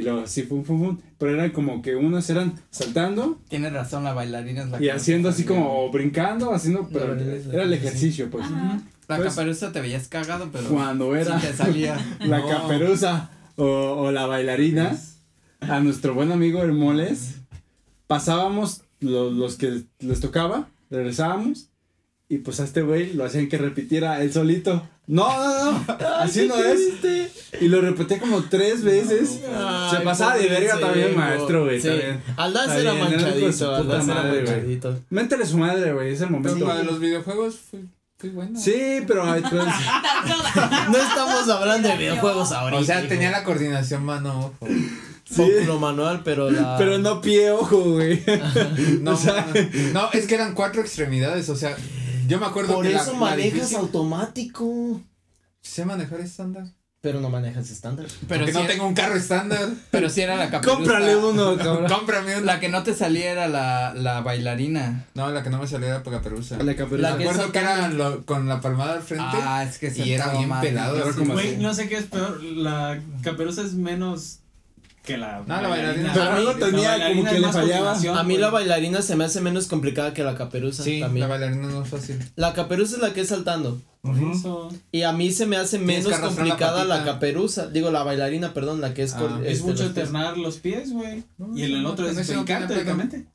[0.00, 0.98] Y luego así, fum, fum, fum.
[1.18, 4.92] Pero eran como que unos eran saltando Tienes razón, la bailarina es la y que
[4.92, 7.86] haciendo así como o brincando, haciendo, pero era el que sí.
[7.86, 8.44] ejercicio, pues.
[8.46, 8.80] Ajá.
[9.08, 10.68] La Pues, caperuza te veías cagado, pero.
[10.68, 11.98] Cuando era Sí te salía.
[12.20, 12.48] la No.
[12.48, 14.96] caperuza o, o la bailarina,
[15.60, 17.36] a nuestro buen amigo Hermoles,
[18.06, 21.68] pasábamos los, los que les tocaba, regresábamos,
[22.28, 24.88] y pues a este güey lo hacían que repitiera él solito.
[25.06, 25.84] No, no, no,
[26.18, 26.78] así no es.
[27.60, 29.40] Y lo repetía como tres veces.
[29.56, 31.80] Ay, Se pasaba de verga también, maestro, güey.
[31.80, 31.88] Sí.
[31.88, 34.52] Está era manchadito, puta Aldaza era madre, güey.
[34.54, 35.00] manchadito.
[35.10, 36.82] Méntele su madre, güey, es el Pero momento.
[36.84, 37.88] los videojuegos fui,
[38.18, 38.58] fui bueno.
[38.58, 39.42] Sí, pero pues,
[40.90, 42.80] No estamos hablando de videojuegos ahorita.
[42.80, 43.08] O sea, hijo.
[43.08, 44.54] tenía la coordinación mano-ojo.
[45.28, 45.42] Sí.
[45.42, 46.76] Óculo manual, pero la.
[46.76, 48.22] pero no pie ojo, güey.
[49.00, 49.46] No, O sea-
[49.92, 51.48] no, es que eran cuatro extremidades.
[51.48, 51.76] O sea,
[52.26, 55.00] yo me acuerdo Por que eso la manejas difícil- automático.
[55.62, 56.64] Sé manejar estándar.
[57.02, 58.06] Pero no manejas estándar.
[58.28, 59.70] Pero Porque sí, no tengo un carro estándar.
[59.90, 60.76] pero sí era la caperuza.
[60.76, 61.86] Cómprale uno, cabrón.
[61.90, 62.44] Cómprame una.
[62.54, 65.06] La que no te salía era la, la bailarina.
[65.14, 66.58] No, la que no me salía era caperuza.
[66.62, 67.10] La caperuza.
[67.10, 69.24] La que- acuerdo que era lo- con la palmada al frente.
[69.40, 70.96] Ah, es que se y era bien pelado.
[70.96, 72.42] Era Güey, no sé qué es peor.
[72.42, 74.40] La caperuza es menos
[75.04, 75.42] que la.
[75.46, 76.12] No, la bailarina.
[76.12, 78.20] Pero A mí- algo La tenía bailarina como que le fallaba.
[78.20, 81.28] A mí la bailarina se me hace menos complicada que la caperuza Sí, también.
[81.28, 82.18] la bailarina no es fácil.
[82.36, 83.80] La caperuza es la que es saltando.
[84.02, 84.70] Por eso.
[84.92, 87.12] Y a mí se me hace Tienes menos que la complicada la, patita.
[87.14, 87.66] caperuza.
[87.68, 89.14] Digo, la bailarina, perdón, la que es.
[89.14, 91.22] Ah, cor- Es este, mucho alternar los pies, güey.
[91.38, 93.26] No, Y el no, otro con es no brincar teóricamente.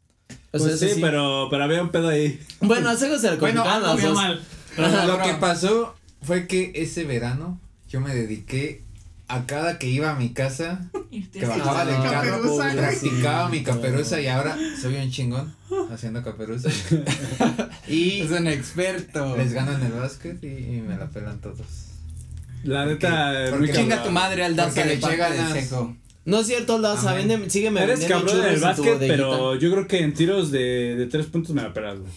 [0.52, 2.40] O sea, Pues ese sí, pero, pero había un pedo ahí.
[2.62, 4.14] Bueno, a Sego se le Bueno, las dos.
[4.16, 4.42] mal.
[4.78, 7.60] Lo que pasó fue que ese verano
[7.90, 8.82] yo me dediqué
[9.28, 10.90] a cada que iba a mi casa,
[11.32, 15.56] que bajaba del carro, practicaba mi caperuza y ahora soy un chingón
[15.92, 16.70] haciendo caperuza.
[17.88, 19.36] y Es un experto.
[19.38, 21.58] les gano en el básquet y, y me la pelan todos.
[22.64, 25.96] La neta, porque chinga tu madre al darse le de seco.
[26.26, 27.28] No es cierto, Amén.
[27.28, 31.06] vende, sígueme Eres cabrón en el básquet, pero yo creo que en tiros de, de
[31.06, 32.12] tres puntos me la pelas, güey.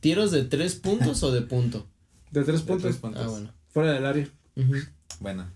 [0.00, 1.86] ¿Tiros de tres puntos o de punto?
[2.30, 2.82] De tres De puntos.
[2.82, 3.22] tres puntos.
[3.22, 3.52] Ah, bueno.
[3.68, 4.28] Fuera del área.
[5.20, 5.46] Bueno.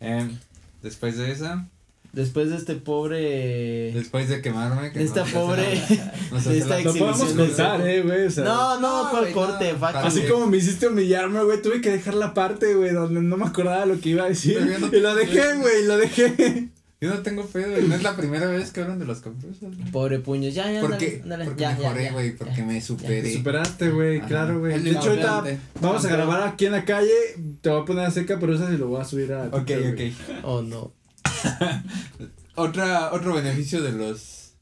[0.00, 0.36] Em,
[0.82, 1.66] después de esa,
[2.12, 3.92] Después de este pobre...
[3.92, 4.90] después de quemarme.
[4.90, 5.82] que Esta no pobre-
[6.30, 7.84] no de esta Lo podemos seco.
[7.84, 8.26] eh, güey.
[8.26, 9.72] O sea, No, no, No, ¿cuál güey, corte?
[9.74, 9.78] no.
[9.80, 10.26] Para- Así Sí.
[10.26, 13.84] como me hiciste humillarme, güey, tuve que dejar la parte, güey, donde no me acordaba
[13.84, 14.58] lo que iba a decir.
[14.80, 16.68] No- Y lo dejé, güey, lo dejé.
[16.98, 19.76] Yo no tengo pedo, y no es la primera vez que hablan de los caperusos.
[19.76, 19.90] güey.
[19.90, 20.54] Pobre puños.
[20.54, 21.44] Ya, ya, Porque, ándale, ándale.
[21.44, 22.38] porque ya, mejoré, güey, ya.
[22.38, 23.34] porque me Te superé.
[23.34, 24.74] superaste, güey, claro, güey.
[24.74, 25.44] El De hecho, ahorita
[25.80, 27.12] vamos a grabar aquí en la calle.
[27.60, 29.44] Te voy a poner a hacer caperuzas y lo voy a subir a.
[29.48, 30.42] Ok, ok.
[30.44, 30.92] Oh, no.
[32.54, 34.54] Otra, otro beneficio de los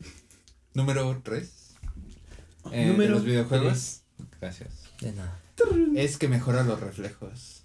[0.73, 1.75] número 3
[2.73, 4.01] de Número los videojuegos.
[4.41, 4.71] Gracias.
[5.01, 5.39] De nada.
[5.95, 7.63] Es que mejora los reflejos.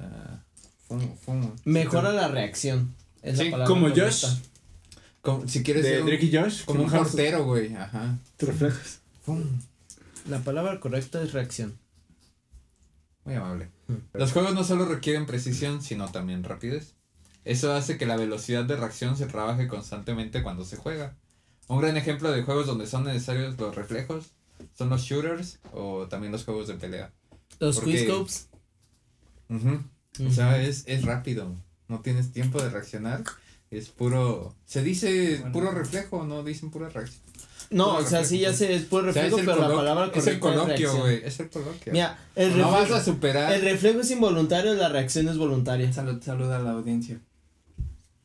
[0.00, 0.42] Ah,
[0.86, 1.54] fumo, fumo.
[1.66, 2.94] Mejora Sí, la reacción.
[3.22, 4.04] Es Sí, como correcta.
[4.06, 4.26] Josh.
[5.22, 6.64] como- si quieres De ser un- Drake y Josh.
[6.64, 7.74] como un portero, güey.
[7.74, 8.18] Ajá.
[8.36, 9.00] Te reflejas.
[9.24, 9.42] Fum.
[10.28, 11.76] La palabra correcta es reacción.
[13.24, 13.68] Muy amable.
[13.88, 13.94] Mm.
[14.14, 16.94] Los juegos no solo requieren precisión, sino también rapidez.
[17.44, 21.14] Eso hace que la velocidad de reacción se trabaje constantemente cuando se juega.
[21.66, 24.26] Un gran ejemplo de juegos donde son necesarios los reflejos
[24.76, 27.12] son los shooters o también los juegos de pelea.
[27.60, 28.48] Los Porque- quickscopes.
[29.50, 29.82] Ujú.
[30.26, 31.54] O sea, es, es rápido.
[31.88, 33.24] No tienes tiempo de reaccionar.
[33.70, 34.54] Es puro.
[34.64, 35.52] Se dice Bueno.
[35.52, 37.20] puro reflejo, no dicen pura reacción.
[37.70, 38.72] No, Puro o sea, sí ya reflejo.
[38.72, 41.20] sé, es por O sea, reflejo, es pero la palabra Es correcta el coloquio, güey.
[41.24, 41.92] Es el coloquio.
[41.92, 43.52] Mira, el no vas reflejo, a superar.
[43.52, 45.92] el reflejo es involuntario, la reacción es voluntaria.
[45.92, 47.20] Salud, salud a la audiencia.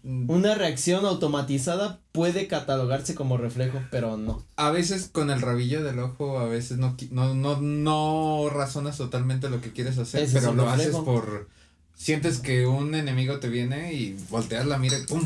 [0.03, 4.45] Mm, Una reacción automatizada puede catalogarse como reflejo, pero no.
[4.55, 9.49] A veces con el rabillo del ojo, a veces no, no, no, no razonas totalmente
[9.49, 11.05] lo que quieres hacer, Ese es pero lo haces reflejo.
[11.05, 11.49] por.
[11.96, 15.22] Sientes que un enemigo te viene y volteas la mira y ¡pum!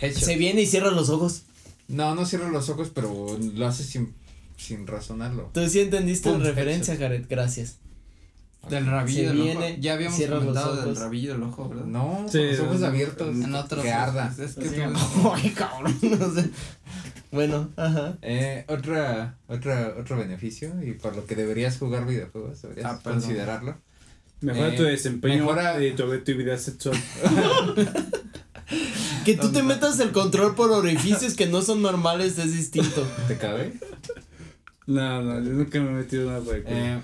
[0.00, 0.24] Headshot.
[0.24, 1.42] Se viene y cierra los ojos.
[1.88, 4.14] No, no cierras los ojos, pero lo haces sin,
[4.56, 5.50] sin razonarlo.
[5.52, 7.76] Tú sí entendiste Pum, la referencia, Jared, gracias.
[8.70, 9.76] Del rabillo Se del viene, ojo.
[9.80, 11.84] Ya habíamos cierra comentado del rabillo del ojo, ¿verdad?
[11.84, 13.28] No, Sí, con los ojos abiertos.
[13.36, 13.82] En otros.
[13.82, 14.34] Que arda.
[14.38, 14.84] Es que
[15.34, 16.50] Ay, cabrón, no sé.
[17.32, 18.18] Bueno, ajá.
[18.22, 23.76] Eh, otra, otra, otro beneficio, y por lo que deberías jugar videojuegos, deberías Ah, perdón.
[24.42, 26.96] Mejora Eh, tu desempeño mejora- y tu actividad sexual.
[29.24, 33.06] Que tú te metas el control por orificios que no son normales es distinto.
[33.28, 33.74] ¿Te cabe?
[34.86, 36.62] No, no, yo nunca me he metido nada por ahí.
[36.66, 36.98] Eh,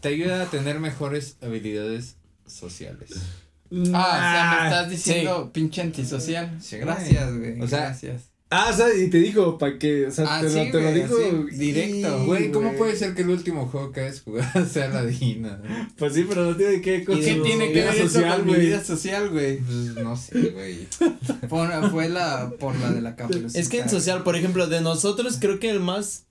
[0.00, 2.16] te ayuda a tener mejores habilidades
[2.46, 3.10] sociales.
[3.12, 4.90] Ah, o sea, me estás sí.
[4.96, 6.56] diciendo pinche antisocial.
[6.62, 7.60] Sí, Gracias, güey.
[7.60, 8.22] O sea, gracias.
[8.50, 10.72] Ah, o sea, y te dijo, para que, o sea, Ah, te, sí, lo, te
[10.72, 11.16] lo güey, dijo.
[11.48, 12.24] así, directo.
[12.26, 15.60] Güey, ¿cómo puede ser que el último juego que hayas jugado sea Ladina?
[15.98, 18.08] Pues sí, pero no tiene que con ¿Y ¿Qué su tiene que vida ver eso
[18.08, 18.66] social, con mi güey.
[18.66, 19.58] vida social, güey?
[19.58, 20.86] Pues no sé, güey.
[21.48, 23.58] Fue, fue la, por la de la caperucita.
[23.60, 26.24] Es que en social, por ejemplo, de nosotros creo que el más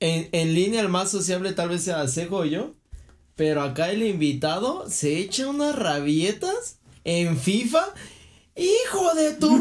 [0.00, 2.74] en, en línea el más sociable tal vez sea Sego o yo,
[3.36, 7.84] pero acá el invitado se echa unas rabietas en FIFA,
[8.56, 9.58] hijo de tu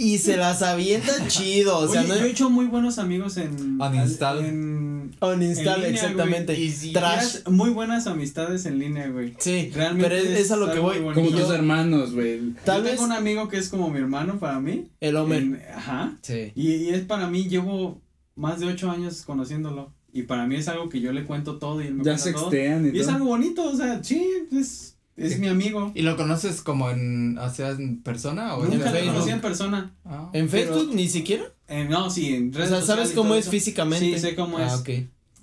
[0.00, 3.36] y se las avienta chido, o sea, Oye, no yo he hecho muy buenos amigos
[3.36, 3.80] en.
[3.80, 4.44] Uninstall.
[4.44, 5.10] En.
[5.20, 6.54] uninstall en línea, exactamente.
[6.54, 6.66] güey.
[6.66, 7.46] Y si Trash.
[7.48, 9.34] muy buenas amistades en línea, güey.
[9.38, 10.98] Sí, Realmente pero es, es a lo que voy.
[11.14, 12.54] Como tus hermanos, güey.
[12.64, 14.88] Tal Yo vez tengo un amigo que es como mi hermano para mí.
[15.00, 15.42] el Homer.
[15.42, 16.16] En- ajá.
[16.22, 16.52] Sí.
[16.54, 18.00] Y, y es para mí, llevo
[18.36, 19.92] más de ocho años conociéndolo.
[20.12, 22.22] Y para mí es algo que yo le cuento todo y él me Ya cuenta
[22.24, 22.42] se todo.
[22.46, 24.96] extean y, Y es algo bonito, o sea, sí, es,
[25.26, 25.92] es mi amigo.
[25.94, 29.12] ¿Y lo conoces como en, o sea, en persona o Nunca lo Facebook.
[29.14, 29.92] conocí en persona.
[30.04, 30.30] Ah.
[30.32, 31.44] En Pero- Facebook ni siquiera.
[31.68, 33.50] Eh, no, sí, en O redes sea, ¿sabes cómo es eso.
[33.52, 34.04] físicamente?
[34.14, 34.72] Sí, sé cómo Ah, es.
[34.74, 34.88] ok.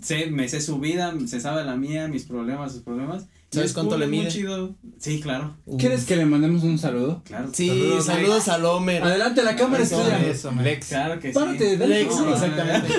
[0.01, 3.25] Sé, me sé su vida, se sabe la mía, mis problemas, sus problemas.
[3.49, 4.30] ¿Sabes es cuánto cool, le muy mide?
[4.30, 4.75] chido.
[4.99, 7.21] Sí, claro, ¿Quieres que le mandemos un saludo?
[7.23, 7.49] claro.
[7.53, 9.01] Sí, Saludos, saludos, al Homer.
[9.01, 10.19] Adelante, la cámara es tuya.
[10.61, 10.88] Lex.
[10.89, 11.78] Claro que Párate, sí.
[11.78, 12.03] dale.
[12.03, 12.93] Lex, No, exactamente.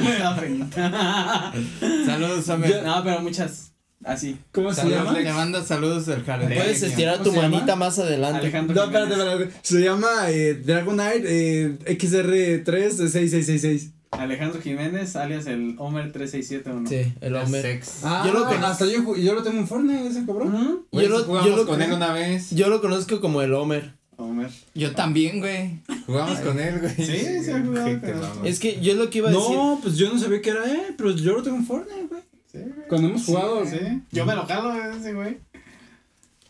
[2.06, 2.80] Saludos, Samuel.
[2.84, 3.67] no, pero muchas.
[4.04, 4.38] Así.
[4.52, 5.18] ¿Cómo se Saludos, llama?
[5.18, 6.46] Te manda saludos del Jared.
[6.56, 7.48] Puedes estirar ¿Cómo tu llama?
[7.48, 8.38] manita más adelante.
[8.40, 8.74] Alejandro.
[8.74, 9.50] No, espérate, espérate.
[9.62, 13.90] Se llama eh, Dragonite eh, XR36666.
[14.10, 16.88] Alejandro Jiménez, alias el Homer 3671.
[16.88, 17.60] Sí, el Homer.
[17.62, 18.00] Sex.
[18.04, 20.86] Ah, Yo lo lo con- hasta yo, yo lo tengo en Fortnite, ese cabrón.
[20.90, 22.50] Güey, Yo lo- jugamos yo lo con él una vez.
[22.50, 23.92] Yo lo conozco como el Homer.
[24.16, 24.48] Homer.
[24.74, 25.80] Yo también, güey.
[26.06, 26.94] Jugamos con él, güey.
[26.96, 27.04] Sí,
[27.44, 28.46] sí, ha jugado Qué te con él.
[28.46, 29.50] Es que yo lo que iba a decir.
[29.56, 32.22] No, pues yo no sabía que era él, pero yo lo tengo en Fortnite, güey.
[32.50, 32.88] Sí, güey.
[32.88, 33.64] Cuando hemos jugado.
[33.66, 33.78] Sí.
[34.10, 35.38] Yo me lo jalo ese güey.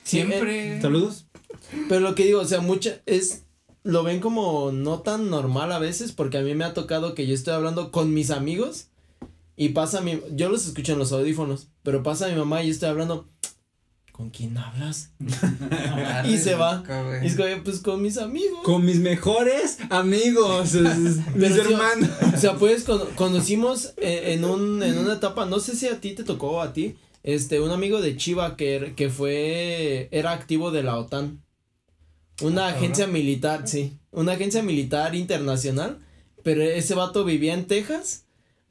[0.03, 0.81] sí, eh, Siempre.
[0.81, 1.27] Saludos.
[1.89, 3.45] pero lo que digo, o sea, mucha es
[3.83, 7.27] lo ven como no tan normal a veces porque a mí me ha tocado que
[7.27, 8.89] yo estoy hablando con mis amigos
[9.57, 12.73] y pasa mi yo los escucho en los audífonos, pero pasa mi mamá y yo
[12.73, 13.29] estoy hablando
[14.19, 15.12] ¿Con quién hablas?
[16.27, 16.83] Y se va.
[17.23, 18.59] Y es como, pues con mis amigos.
[18.64, 20.75] Con mis mejores amigos.
[20.75, 22.11] mis Pero hermanos.
[22.35, 26.01] O sea, pues cono- conocimos eh, en, un, en una etapa, no sé si a
[26.01, 30.09] ti te tocó o a ti, este, un amigo de Chiva que, er- que fue,
[30.11, 31.41] era activo de la OTAN.
[32.43, 35.99] Una Ah, agencia militar, sí, una agencia militar internacional,
[36.43, 38.25] pero ese vato vivía en Texas,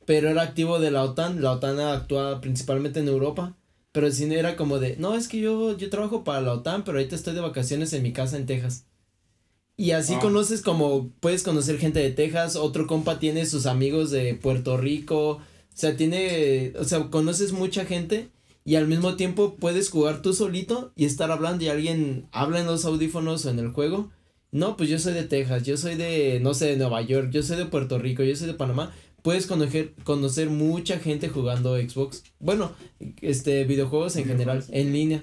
[0.06, 3.56] pero era activo de la OTAN, la OTAN actúa principalmente en Europa,
[3.98, 7.00] pero sí era como de, no, es que yo, yo trabajo para la OTAN, pero
[7.00, 8.86] ahorita estoy de vacaciones en mi casa en Texas.
[9.76, 10.20] Y así Ah.
[10.20, 15.30] conoces como, puedes conocer gente de Texas, otro compa tiene sus amigos de Puerto Rico,
[15.30, 15.42] o
[15.74, 18.30] sea, tiene, o sea, conoces mucha gente
[18.64, 22.68] y al mismo tiempo puedes jugar tú solito y estar hablando y alguien habla en
[22.68, 24.12] los audífonos o en el juego.
[24.52, 27.42] No, pues yo soy de Texas, yo soy de, no sé, de Nueva York, yo
[27.42, 28.94] soy de Puerto Rico, yo soy de Panamá.
[29.28, 32.24] Puedes conocer, conocer mucha gente jugando Xbox.
[32.40, 32.72] Bueno,
[33.20, 35.22] este, videojuegos en general, en línea.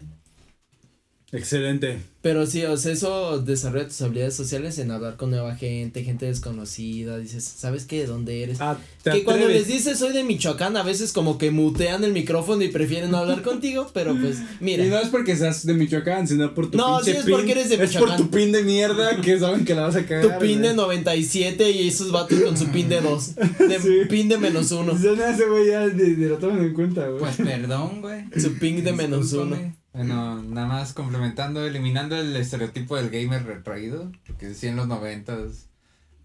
[1.35, 1.99] Excelente.
[2.22, 6.24] Pero sí, o sea, eso desarrolla tus habilidades sociales en hablar con nueva gente, gente
[6.24, 8.01] desconocida, dices, ¿sabes qué?
[8.01, 8.62] ¿De dónde eres?
[8.62, 9.66] Ah, ¿te que cuando atreves?
[9.68, 13.18] les dices soy de Michoacán, a veces como que mutean el micrófono y prefieren no
[13.18, 14.87] hablar contigo, pero pues, mira.
[14.87, 17.35] Y no es porque seas de Michoacán, sino por tu No, pinche sí es pin.
[17.35, 18.16] porque eres de Es por Michoacán.
[18.16, 20.39] tu pin de mierda que saben que la vas a cagar.
[20.39, 20.76] Tu pin de güey.
[20.76, 23.35] 97 y esos vatos con su pin de 2.
[23.35, 23.89] De Sí.
[24.09, 24.93] pin de menos 1.
[24.99, 27.18] Ya no, ese güey ya ni, ni lo toman en cuenta, güey.
[27.18, 28.22] Pues perdón, güey.
[28.41, 29.84] Su ping de menos 1.
[29.95, 35.68] Bueno, nada más complementando, eliminando el estereotipo del gamer retraído, porque sí en los noventas,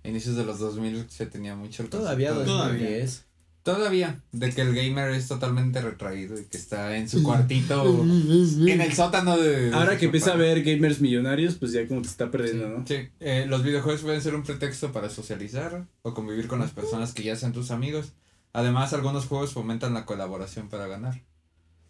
[0.03, 2.79] inicios de los 2000 se tenía mucho el Todavía concepto de- Todavía.
[2.89, 3.25] 2010.
[3.61, 8.81] Todavía, de que el gamer es totalmente retraído y que está en su cuartito, en
[8.81, 9.71] el sótano de...
[9.73, 12.87] Ahora que empieza a ver gamers millonarios, pues ya como que se está perdiendo, ¿no?
[12.87, 17.13] Sí, eh, los videojuegos pueden ser un pretexto para socializar o convivir con las personas
[17.13, 18.13] que ya sean tus amigos.
[18.53, 21.21] Además, algunos juegos fomentan la colaboración para ganar.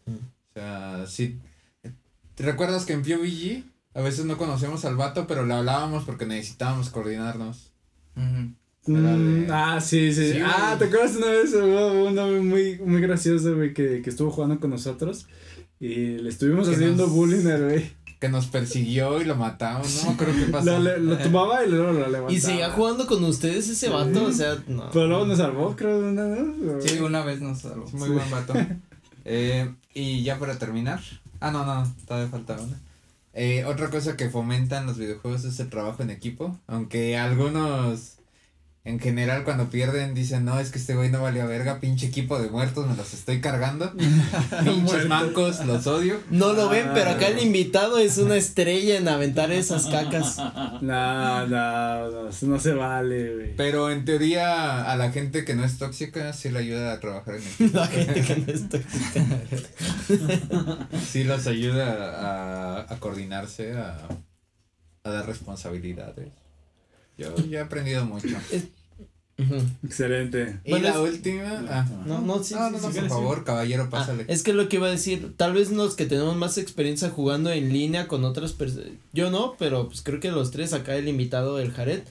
[0.07, 0.15] Mm.
[0.15, 1.39] O sea, sí.
[2.40, 3.64] ¿Te recuerdas que en PUBG
[3.96, 7.74] a veces no conocíamos al vato, pero le hablábamos porque necesitábamos coordinarnos?
[8.16, 8.48] Mm,
[8.86, 10.32] de- ah, sí, sí.
[10.32, 10.78] Sí, ah.
[10.80, 11.54] ¿te acuerdas una vez?
[11.54, 15.28] Una muy, muy graciosa, güey, que, que estuvo jugando con nosotros.
[15.82, 17.92] Y le estuvimos Que haciendo nos- bullying al güey.
[18.22, 20.80] Que nos persiguió y lo matamos, no acuerdo qué pasó.
[20.80, 22.32] Lo, tomaba y luego lo levantaba.
[22.32, 24.90] Y seguía jugando con ustedes ese vato, o sea, no.
[24.94, 26.82] Pero luego nos salvó, creo, una, ¿no?
[26.82, 27.86] Sí, una vez nos salvó.
[27.86, 28.54] Es muy buen vato.
[29.32, 31.02] Eh, y ya para terminar.
[31.40, 32.80] Ah, no, no, todavía falta una.
[33.34, 36.60] Eh, otra cosa que fomentan los videojuegos es el trabajo en equipo.
[36.68, 38.18] Aunque algunos,
[38.90, 42.40] en general, cuando pierden, dicen: No, es que este güey no valió verga, pinche equipo
[42.42, 43.94] de muertos, me los estoy cargando.
[44.64, 46.20] Pinches mancos, los odio.
[46.30, 46.92] No lo ven, Ah.
[46.94, 50.38] pero acá el invitado es una estrella en aventar esas cacas.
[50.82, 53.56] No, no, no, no se vale, güey.
[53.56, 57.36] Pero en teoría, a la gente que no es tóxica, sí le ayuda a trabajar
[57.36, 57.78] en equipo.
[57.80, 58.80] La gente que no está.
[61.12, 62.20] Sí los ayuda
[62.86, 64.08] a, a coordinarse, a,
[65.04, 66.30] a dar responsabilidades.
[67.18, 68.38] Yo ya he aprendido mucho.
[69.84, 70.60] Excelente.
[70.66, 71.64] Y Bueno, la es- última.
[71.70, 73.10] ah, No, no, sí, no, sí, no, sí, no, sí, por sí.
[73.10, 74.26] favor, caballero, Ah, pásale.
[74.28, 77.52] es que lo que iba a decir, tal vez los que tenemos más experiencia jugando
[77.52, 81.08] en línea con otras personas, yo no, pero pues creo que los tres, acá el
[81.08, 82.02] invitado, el Jared,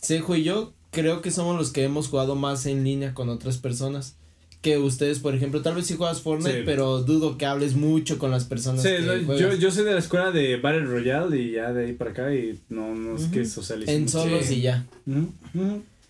[0.00, 3.56] Sejo y yo, creo que somos los que hemos jugado más en línea con otras
[3.58, 4.16] personas.
[4.60, 6.62] Que ustedes, por ejemplo, tal vez sí juegas Fortnite, Sí.
[6.64, 9.98] pero dudo que hables mucho con las personas Sí, que yo, yo soy de la
[9.98, 13.44] escuela de Battle Royale y ya de ahí para acá y no, no es que
[13.44, 13.94] socialicen.
[13.94, 14.54] en solos Sí.
[14.56, 14.86] y ya.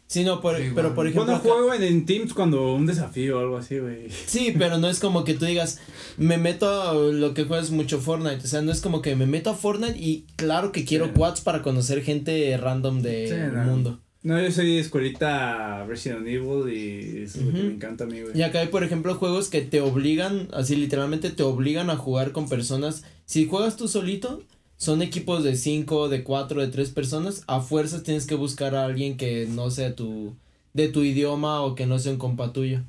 [0.07, 1.25] Sí, no, por, Sí, pero por ejemplo.
[1.25, 4.09] Bueno, juego en, en Teams cuando un desafío o algo así, güey.
[4.27, 5.81] Sí, pero no es como que tú digas,
[6.19, 8.45] me meto a lo que juegas mucho Fortnite.
[8.45, 11.13] O sea, no es como que me meto a Fortnite y claro que quiero Sí.
[11.17, 13.65] quads para conocer gente random del Sí, no.
[13.65, 14.01] mundo.
[14.23, 18.07] No, yo soy de escuelita Resident Evil y eso es lo que me encanta a
[18.07, 18.39] mí, güey.
[18.39, 22.33] Y acá hay, por ejemplo, juegos que te obligan, así literalmente te obligan a jugar
[22.33, 23.05] con personas.
[23.27, 24.43] Si juegas tú solito,
[24.77, 27.45] son equipos de 5, de 4, de 3 personas.
[27.47, 30.35] A fuerzas tienes que buscar a alguien que no sea tu,
[30.73, 32.83] de tu idioma o que no sea un compa tuyo.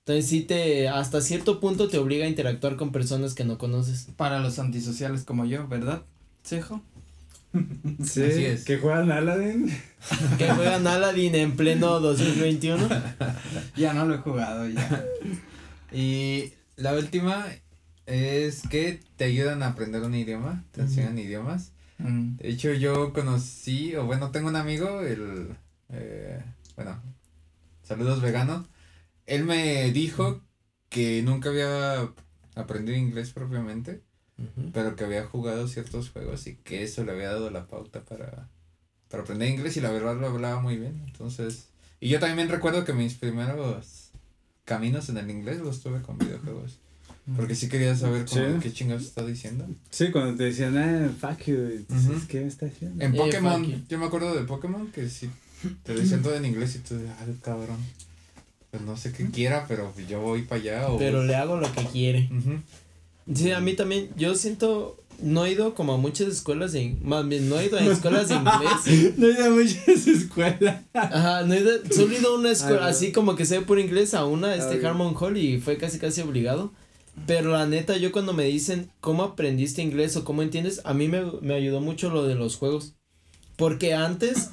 [0.00, 4.06] Entonces sí te, hasta cierto punto te obliga a interactuar con personas que no conoces.
[4.16, 6.02] Para los antisociales como yo, ¿verdad?
[6.44, 6.80] Cejo.
[8.04, 8.64] Sí, Así es.
[8.64, 9.74] que juegan Aladdin.
[10.38, 12.88] Que juegan Aladdin en pleno 2021.
[13.76, 15.04] Ya no lo he jugado, ya.
[15.92, 17.46] Y la última
[18.06, 21.72] es que te ayudan a aprender un idioma, te enseñan idiomas.
[21.98, 22.36] Mm.
[22.36, 25.56] De hecho, yo conocí, o bueno, tengo un amigo, el,
[25.90, 26.42] eh,
[26.76, 27.00] bueno,
[27.82, 28.66] saludos vegano.
[29.26, 30.40] Él me dijo
[30.88, 32.08] que nunca había
[32.54, 34.02] aprendido inglés propiamente,
[34.72, 38.50] pero que había jugado ciertos juegos y que eso le había dado la pauta para,
[39.08, 41.02] para aprender inglés y la verdad lo hablaba muy bien.
[41.06, 44.10] Entonces, y yo también recuerdo que mis primeros
[44.64, 46.78] caminos en el inglés los tuve con videojuegos.
[47.34, 48.38] Porque sí quería saber Sí.
[48.62, 49.66] qué chingados está diciendo.
[49.90, 51.56] Sí, cuando te decían, ah, fuck you.
[52.28, 53.02] ¿qué me está diciendo?
[53.04, 55.28] En Eh, Pokémon, yo me acuerdo de Pokémon que sí
[55.82, 57.78] te decían todo en inglés y tú, ay, cabrón.
[58.70, 60.98] Pues no sé qué quiera, pero yo voy para allá o.
[60.98, 62.28] Pero le hago lo que quiere.
[62.30, 62.60] Ujú.
[63.34, 64.10] Sí, a mí también.
[64.16, 65.02] Yo siento.
[65.22, 66.94] No he ido como a muchas escuelas de.
[67.02, 69.14] Más bien, no he ido a escuelas de inglés.
[69.18, 70.82] No he ido a esa escuela.
[70.92, 71.70] Ajá, no he ido.
[71.90, 72.84] Solo he ido a una escuela.
[72.86, 75.78] Ah, así como que sé por inglés a una, este Ah, Harmon Hall, y fue
[75.78, 76.72] casi casi obligado.
[77.24, 81.08] Pero la neta, yo cuando me dicen cómo aprendiste inglés o cómo entiendes, a mí
[81.08, 82.94] me, me ayudó mucho lo de los juegos.
[83.56, 84.50] Porque antes,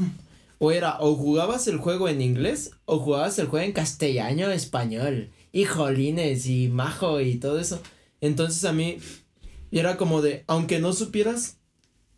[0.60, 5.30] o era, o jugabas el juego en inglés, o jugabas el juego en castellano español.
[5.52, 7.82] Y jolines, y majo, y todo eso.
[8.22, 8.98] Entonces a mí,
[9.72, 11.58] era como de, aunque no supieras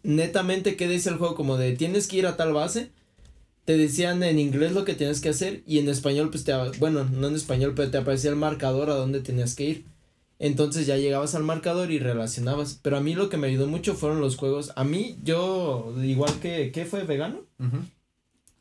[0.04, 2.92] netamente qué dice el juego, como de tienes que ir a tal base,
[3.66, 7.04] te decían en inglés lo que tienes que hacer y en español, pues te, bueno,
[7.06, 9.95] no en español, pero te aparecía el marcador a dónde tenías que ir.
[10.40, 12.80] Entonces ya llegabas al marcador y relacionabas.
[12.82, 14.74] Pero a mí lo que me ayudó mucho fueron los juegos.
[14.76, 17.42] A mí, yo, igual que, ¿qué fue vegano?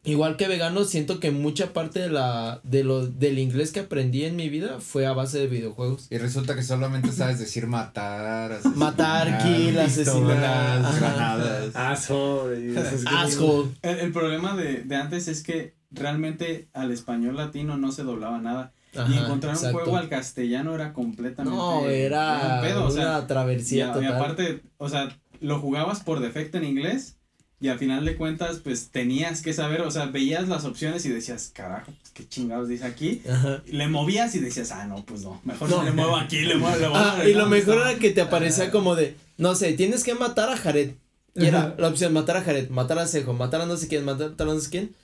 [0.06, 4.24] Igual que vegano, siento que mucha parte de la, de lo, del inglés que aprendí
[4.24, 6.08] en mi vida fue a base de videojuegos.
[6.10, 11.74] Y resulta que solamente sabes decir matar, asesinar, Matar, kill, asesinar, granadas.
[11.74, 12.78] Asshole.
[13.06, 13.70] Asshole.
[13.80, 18.38] El, el problema de, de antes es que realmente al español latino no se doblaba
[18.38, 18.74] nada.
[18.94, 19.76] Y Ajá, encontrar exacto.
[19.78, 21.56] un juego al castellano era completamente.
[21.58, 24.14] No, era un pedo, o sea, una y, travesía y total.
[24.14, 27.16] aparte, o sea, lo jugabas por defecto en inglés
[27.60, 31.08] y al final de cuentas, pues tenías que saber, o sea, veías las opciones y
[31.08, 33.22] decías, carajo, pues, qué chingados dice aquí.
[33.30, 33.62] Ajá.
[33.66, 35.78] Y le movías y decías, ah, no, pues no, mejor No.
[35.78, 36.96] no, le muevo aquí, le muevo, le muevo.
[36.96, 40.50] Ah, y lo mejor era que te aparecía como de, no sé, tienes que matar
[40.50, 40.92] a Jared.
[41.36, 41.74] Y era Ajá.
[41.78, 44.44] la opción, matar a Jared, matar a Sejo, matar a no sé quién, matar a
[44.44, 44.94] no sé quién.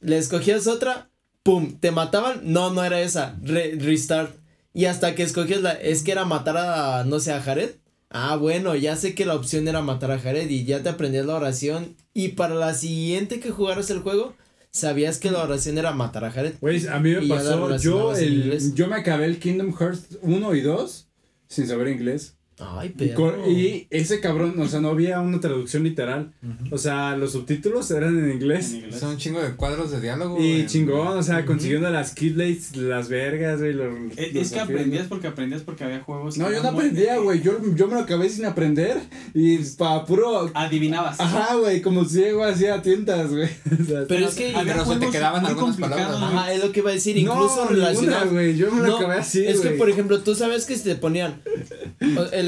[0.00, 1.08] Le escogías otra,
[1.44, 4.34] pum, te mataban, no, no era esa, re- restart.
[4.72, 7.70] Y hasta que escogías la, es que era matar a, no sé, a Jared.
[8.10, 11.26] Ah, bueno, ya sé que la opción era matar a Jared y ya te aprendías
[11.26, 11.94] la oración.
[12.12, 14.34] Y para la siguiente que jugaras el juego,
[14.72, 16.54] sabías que la oración era matar a Jared.
[16.60, 20.60] Güey, a mí me pasó, yo, el, yo me acabé el Kingdom Hearts 1 y
[20.60, 21.08] 2
[21.48, 22.36] sin saber inglés.
[22.58, 23.50] Ay, pero.
[23.50, 26.32] y ese cabrón, o sea, no había una traducción literal.
[26.70, 28.70] O sea, los subtítulos eran en inglés.
[28.70, 29.00] En inglés.
[29.00, 30.40] Son un chingo de cuadros de diálogo.
[30.40, 33.72] Y en- chingón, o sea, consiguiendo las Keyblades, las vergas, güey.
[33.72, 36.38] los- Es, los es que aprendías porque aprendías porque había juegos.
[36.38, 37.42] No, yo no aprendía, güey.
[37.42, 38.98] Yo, yo me lo acabé sin aprender.
[39.34, 40.50] Y para puro.
[40.54, 41.18] Adivinabas.
[41.18, 43.48] Ajá, güey, como ciego hacía tientas, güey.
[43.80, 44.54] O sea, Pero es que.
[44.54, 46.22] Había Pero se te juegos quedaban algunas palabras, güey.
[46.22, 48.30] Ajá, es lo que iba a decir, no, incluso ninguna, relacionado.
[48.30, 48.56] güey.
[48.56, 49.78] Yo me lo No, acabé así, es que güey.
[49.78, 51.42] por ejemplo, tú sabes que si te ponían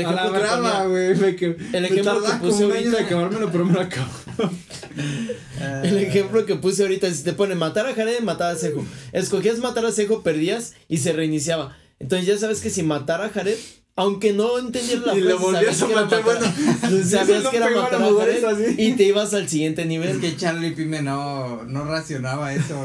[0.00, 1.60] el A ejemplo la que brava, güey.
[1.72, 3.00] El ejemplo puse como ahorita.
[3.00, 4.10] acabármelo, pero me lo acabo.
[5.82, 8.84] el ejemplo que puse ahorita si te pone matar a Jared, matar a Sejo.
[9.12, 11.76] Escogías matar a Sejo, perdías y se reiniciaba.
[11.98, 13.58] Entonces ya sabes que si matar a Jared,
[13.98, 17.48] aunque no entendieras la Y frase, lo volvías sabías a que era matar, bueno, sabías
[17.48, 18.74] que era matar a Jared es así.
[18.76, 20.20] y te ibas al siguiente nivel.
[20.20, 22.78] que Charlie Pime no, no racionaba eso.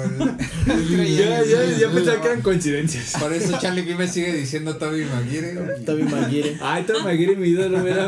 [0.65, 3.13] Ya, ya, ya pensaba que eran coincidencias.
[3.19, 5.53] Por eso Charlie Pime sigue diciendo Toby Maguire.
[5.85, 6.57] Toby Maguire.
[6.61, 8.07] Ay, Tom Maguire, mi ídolo, mira.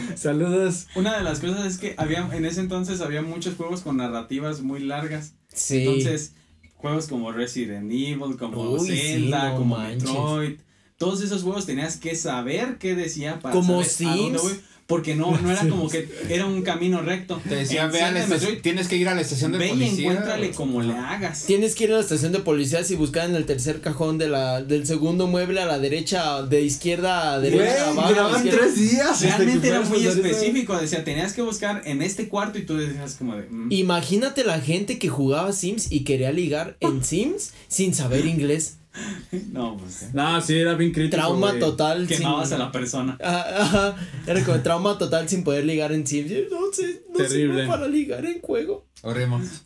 [0.16, 0.86] Saludos.
[0.94, 4.62] Una de las cosas es que había, en ese entonces había muchos juegos con narrativas
[4.62, 5.34] muy largas.
[5.52, 5.84] Sí.
[5.86, 6.32] Entonces,
[6.76, 10.60] juegos como Resident Evil, como Uy, sí, Zelda, no como manches.
[11.00, 14.42] Todos esos juegos tenías que saber qué decía para Como saber a dónde Sims.
[14.42, 17.40] voy, porque no, no era como que era un camino recto.
[17.48, 19.68] Te decía, ve a la y estación- tienes que ir a la estación de Ve
[19.68, 20.10] y policía.
[20.10, 21.44] encuéntrale como le hagas.
[21.46, 24.28] Tienes que ir a la estación de policías y buscar en el tercer cajón de
[24.28, 28.00] la, del segundo mueble a la derecha, de izquierda a derecha, abajo.
[28.08, 28.58] a graban izquierda.
[28.60, 29.22] tres días.
[29.22, 33.36] Realmente era muy específico, decía, tenías que buscar en este cuarto y tú decías como
[33.36, 33.46] de...
[33.48, 38.76] mm, Imagínate la gente que jugaba Sims y quería ligar en Sims sin saber inglés.
[39.52, 40.12] no, pues...
[40.12, 41.16] No, sí, era bien crítico.
[41.16, 41.60] Trauma güey.
[41.60, 42.06] total.
[42.06, 43.16] Quemabas sin- a la persona.
[43.22, 43.96] Ah, Ajá,
[44.26, 46.30] era como trauma total sin poder ligar en Sims.
[46.50, 47.54] No sé, no Terrible.
[47.54, 48.86] sirve para ligar en juego.
[49.02, 49.62] Oremos.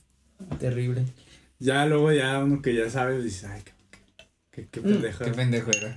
[0.60, 1.04] Terrible.
[1.58, 3.72] Ya luego ya uno que ya sabe dice, ay, qué,
[4.50, 5.24] qué, qué Mm, pendejo.
[5.24, 5.94] Qué pendejo era.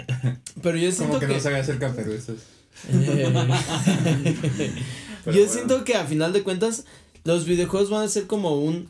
[0.63, 1.33] Pero yo siento Como que, que.
[1.33, 2.39] no sabía hacer caperuces.
[2.91, 3.29] Pero
[5.25, 5.51] Yo bueno.
[5.51, 6.85] siento que a final de cuentas
[7.23, 8.89] los videojuegos van a ser como un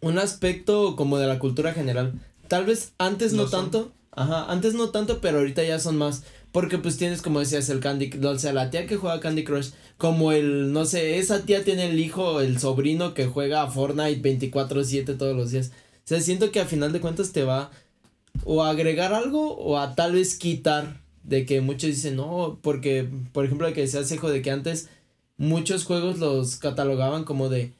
[0.00, 2.14] un aspecto como de la cultura general.
[2.48, 6.78] Tal vez antes no tanto, ajá, antes no tanto, pero ahorita ya son más, porque
[6.78, 10.32] pues tienes como decías el Candy, o sea, la tía que juega Candy Crush, como
[10.32, 15.16] el no sé, esa tía tiene el hijo, el sobrino que juega a Fortnite 24/7
[15.16, 15.70] todos los días.
[15.98, 17.70] O sea, siento que a final de cuentas te va
[18.44, 23.08] o a agregar algo o a tal vez quitar de que muchos dicen, "No, porque
[23.32, 24.88] por ejemplo, el que decía Sejo de que antes
[25.36, 27.72] muchos juegos los catalogaban como de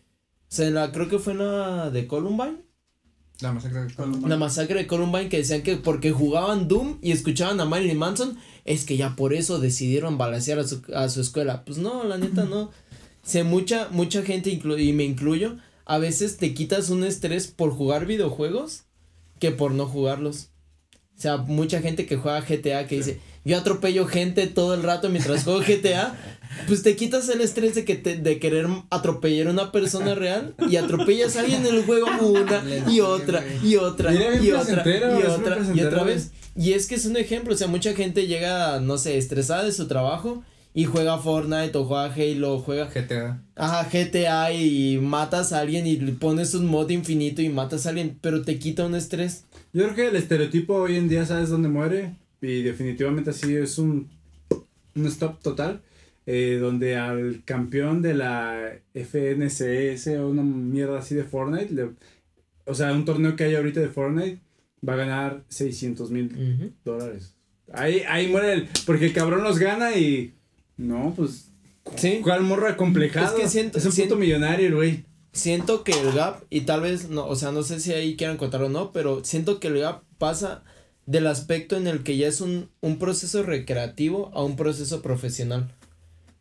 [0.52, 2.58] o sea, la, creo que fue la de Columbine,
[3.42, 4.28] La masacre de Columbine.
[4.28, 8.38] la masacre de Columbine que decían que porque jugaban Doom y escuchaban a Marilyn Manson,
[8.64, 11.64] es que ya por eso decidieron balancear a su, a su escuela.
[11.64, 12.70] Pues no, la neta no.
[13.24, 17.70] Sé mucha, mucha gente, inclu- y me incluyo, a veces te quitas un estrés por
[17.72, 18.84] jugar videojuegos
[19.38, 20.48] que por no jugarlos.
[21.16, 25.08] O sea, mucha gente que juega GTA que dice, yo atropello gente todo el rato
[25.08, 26.14] mientras juego GTA,
[26.66, 30.54] pues te quitas el estrés de que te, de querer atropellar a una persona real
[30.68, 35.22] y atropellas a alguien en el juego una y otra y otra y otra y
[35.22, 36.30] otra y otra vez.
[36.54, 39.72] Y es que es un ejemplo, o sea, mucha gente llega, no sé, estresada de
[39.72, 40.44] su trabajo
[40.74, 43.42] y juega Fortnite o juega Halo juega GTA.
[43.56, 47.90] Ajá, GTA y matas a alguien y le pones un mod infinito y matas a
[47.90, 49.44] alguien, pero te quita un estrés.
[49.72, 52.14] Yo creo que el estereotipo hoy en día, ¿sabes dónde muere?
[52.42, 54.10] Y definitivamente así es un,
[54.94, 55.80] un stop total.
[56.26, 61.90] eh, donde al campeón de la FNCS o una mierda así de Fortnite, le-
[62.64, 64.38] o sea, un torneo que hay ahorita de Fortnite,
[64.88, 67.34] va a ganar 600 mil dólares.
[67.72, 68.68] Ahí, ahí muere el.
[68.86, 70.34] Porque el cabrón los gana y.
[70.76, 71.50] No, pues.
[71.96, 72.20] Sí.
[72.22, 73.36] ¿Cuál morro acomplejado?
[73.36, 75.04] Es que siento- Es un siento- puto millonario, el güey.
[75.32, 78.36] Siento que el gap, y tal vez, no, o sea, no sé si ahí quieran
[78.36, 80.62] contarlo o no, pero siento que el gap pasa
[81.12, 85.70] del aspecto en el que ya es un, un proceso recreativo a un proceso profesional.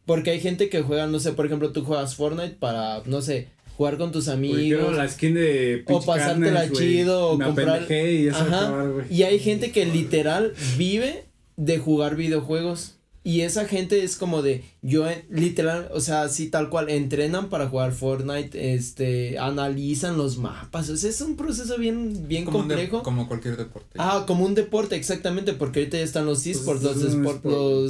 [0.05, 3.49] Porque hay gente que juega, no sé, por ejemplo, tú juegas Fortnite para, no sé,
[3.77, 4.95] jugar con tus amigos.
[4.95, 8.43] la skin de O pasártela chido, o Me comprar- y Ajá.
[8.67, 9.05] acabar.
[9.09, 11.25] Y hay gente que literal vive
[11.57, 12.95] de jugar videojuegos.
[13.23, 17.49] Y esa gente es como de, yo eh, literal, o sea, así tal cual, entrenan
[17.49, 22.59] para jugar Fortnite, este, analizan los mapas, o sea, es un proceso bien, bien como,
[22.59, 23.03] un de- complejo.
[23.03, 23.89] como cualquier deporte.
[23.99, 27.43] Ah, como un deporte, exactamente, porque ahorita ya están los Pues esports, es los, esport.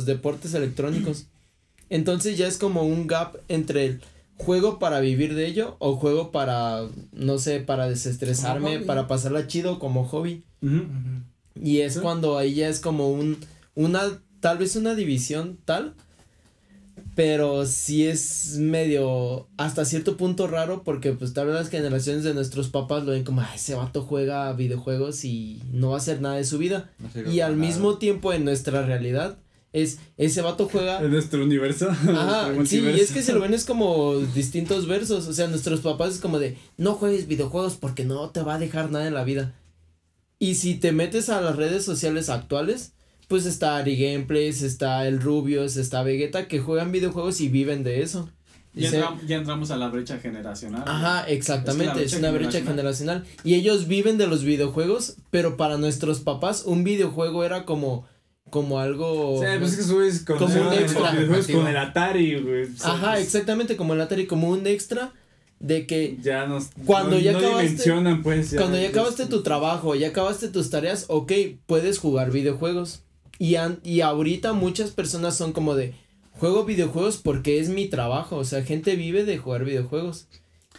[0.06, 1.28] deportes electrónicos.
[1.90, 4.02] Entonces ya es como un gap entre el
[4.38, 6.84] juego para vivir de ello o juego para,
[7.14, 10.44] no sé, para desestresarme, para pasarla chido como hobby.
[11.56, 12.00] Y es Sí.
[12.02, 13.38] cuando ahí ya es como un,
[13.76, 14.02] una,
[14.42, 15.94] tal vez una división tal,
[17.16, 22.34] pero sí es medio, hasta cierto punto raro, porque pues tal vez las generaciones de
[22.34, 26.22] nuestros papás lo ven como, "Ay, ese vato juega videojuegos y no va a hacer
[26.22, 26.92] nada de su vida.
[27.00, 29.38] No Y al mismo tiempo en nuestra realidad
[29.74, 31.00] es, ese vato juega...
[31.04, 31.90] Es nuestro universo.
[31.90, 35.48] Ajá, nuestro sí, y es que se lo ven es como distintos versos, o sea,
[35.48, 39.08] nuestros papás es como de, no juegues videojuegos porque no te va a dejar nada
[39.08, 39.54] en la vida.
[40.40, 42.94] Y si te metes a las redes sociales actuales,
[43.32, 48.04] pues está Ari Gameplays, está el Rubius, está Vegeta, que juegan videojuegos y viven de
[48.04, 48.30] eso.
[48.74, 50.84] Ya, Se- entra- ya entramos a la brecha generacional.
[50.86, 53.26] Ajá, exactamente, es, una brecha generacional.
[53.44, 58.06] Y ellos viven de los videojuegos, pero para nuestros papás un videojuego era como,
[58.50, 59.40] como algo...
[59.42, 61.12] Sí, pues es que subes con, Como un extra.
[61.12, 62.68] videojuegos con el Atari, güey.
[62.84, 65.14] Ajá, pues, exactamente, como el Atari, como un extra
[65.60, 66.70] de que Ya nos.
[66.86, 68.54] Cuando no, ya no acabaste- pues.
[68.56, 71.32] Cuando ya acabaste tu trabajo, ya acabaste tus tareas, ok,
[71.68, 73.04] puedes jugar videojuegos.
[73.42, 75.96] Y, an- y ahorita muchas personas son como de,
[76.34, 80.28] juego videojuegos porque es mi trabajo, o sea, gente vive de jugar videojuegos.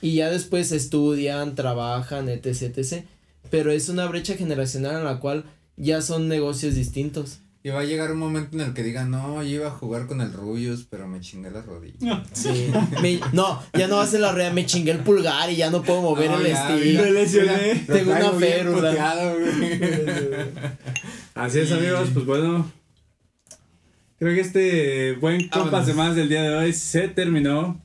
[0.00, 2.46] Y ya después estudian, trabajan, etc,
[2.78, 3.04] etc.
[3.50, 5.44] Pero es una brecha generacional en la cual
[5.76, 7.40] ya son negocios distintos.
[7.64, 10.08] Y va a llegar un momento en el que digan, no, yo iba a jugar
[10.08, 12.24] con el Rubius, pero me chingué la rodilla.
[12.32, 12.72] Sí.
[13.00, 16.02] Me- no, ya no hace la rea, me chingué el pulgar y ya no puedo
[16.02, 17.02] mover No, el estilo.
[17.04, 17.84] Me lesioné.
[17.86, 18.88] Lo Tengo una férula.
[18.90, 19.36] puteado.
[21.34, 22.70] Así es, Y- amigos, pues bueno.
[24.18, 27.80] Creo que este buen compas de más del día de hoy se terminó.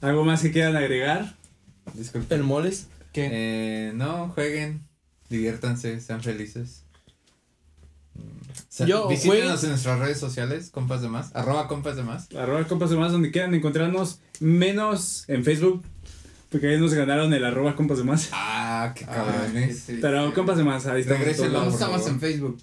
[0.00, 1.34] ¿Algo más que quieran agregar?
[1.94, 2.34] Disculpe.
[2.34, 2.88] El moles.
[3.12, 3.28] ¿Qué?
[3.32, 4.86] Eh, no, jueguen,
[5.28, 6.81] diviértanse, sean felices.
[8.72, 12.28] Sa- Yo, Visítenos en nuestras redes sociales, compas de más, arroba compas de más.
[12.34, 15.82] Arroba compas de más donde quieran encontrarnos, menos en Facebook.
[16.50, 18.30] Porque ahí nos ganaron el arroba compas de más.
[18.32, 19.78] Ah, qué Ah, cabrones.
[19.78, 19.98] sí, sí.
[20.00, 21.20] Pero compas de más, ahí estamos.
[21.20, 21.90] en Regrésenlo, todos ¿Cómo lados.
[21.90, 22.58] por estamos en Facebook?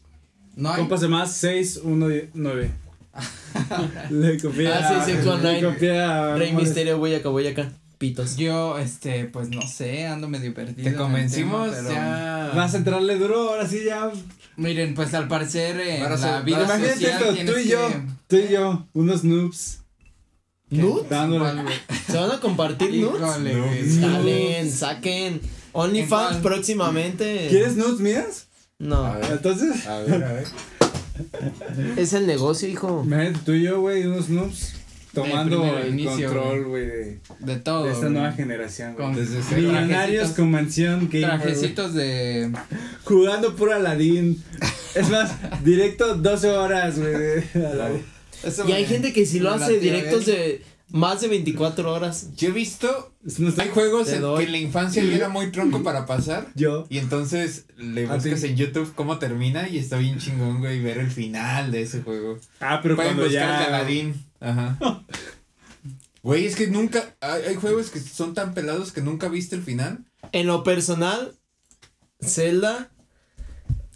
[0.56, 0.78] No hay.
[0.80, 2.72] Compas de más 619.
[4.10, 7.72] Le copié Ah, a- sí, sí, con Rey Misterio, voy acá, voy acá.
[8.00, 8.38] Pitos.
[8.38, 10.90] Yo, este, pues no sé, ando medio perdido.
[10.90, 12.52] Te convencimos tema, pero- ya.
[12.56, 14.10] Vas a entrarle duro, ahora sí ya.
[14.56, 18.02] Miren, pues al parecer en Ahora la vida Imagínate social esto, tú y yo, que-
[18.28, 19.80] tú y yo, unos noobs.
[20.70, 21.08] ¿Nudes?
[22.08, 23.22] ¿Se van a compartir nudes?
[23.22, 23.66] Híjole, No.
[23.68, 23.90] güey.
[23.90, 25.42] Salen, saquen.
[25.74, 27.48] OnlyFans próximamente.
[27.50, 28.48] ¿Quieres nudes mías?
[28.80, 29.32] No, A ver.
[29.34, 30.48] Entonces, A ver, a ver.
[31.98, 33.02] es el negocio, hijo.
[33.06, 34.74] imagínate tú y yo, güey, unos noobs.
[35.24, 37.86] Tomando el inicio, control, güey, de, De todo.
[37.86, 39.08] de esta nueva generación, güey.
[39.08, 39.62] Con Desde cero.
[39.62, 41.22] Millonarios con mansión güey.
[41.22, 42.52] Trajecitos de.
[43.04, 44.44] Jugando puro Aladín.
[44.96, 45.32] Es más,
[45.64, 47.44] directo 12 horas, güey.
[48.68, 52.30] Y hay gente que si lo hace directos de más de 24 horas.
[52.36, 53.14] Yo he visto,
[53.58, 54.40] hay juegos en doy.
[54.40, 56.48] que en la infancia yo era muy tronco para pasar.
[56.56, 56.86] Yo.
[56.90, 60.98] Y entonces le ¿A buscas en YouTube cómo termina y está bien chingón, güey, ver
[60.98, 62.40] el final de ese juego.
[62.60, 63.66] Ah, pero Pueden cuando buscar ya.
[63.68, 64.16] Aladdin.
[64.40, 64.78] Ajá.
[66.22, 67.16] Güey, es que nunca.
[67.22, 70.04] Hay, hay juegos que son tan pelados que nunca viste el final.
[70.34, 71.34] En lo personal,
[72.22, 72.92] Zelda,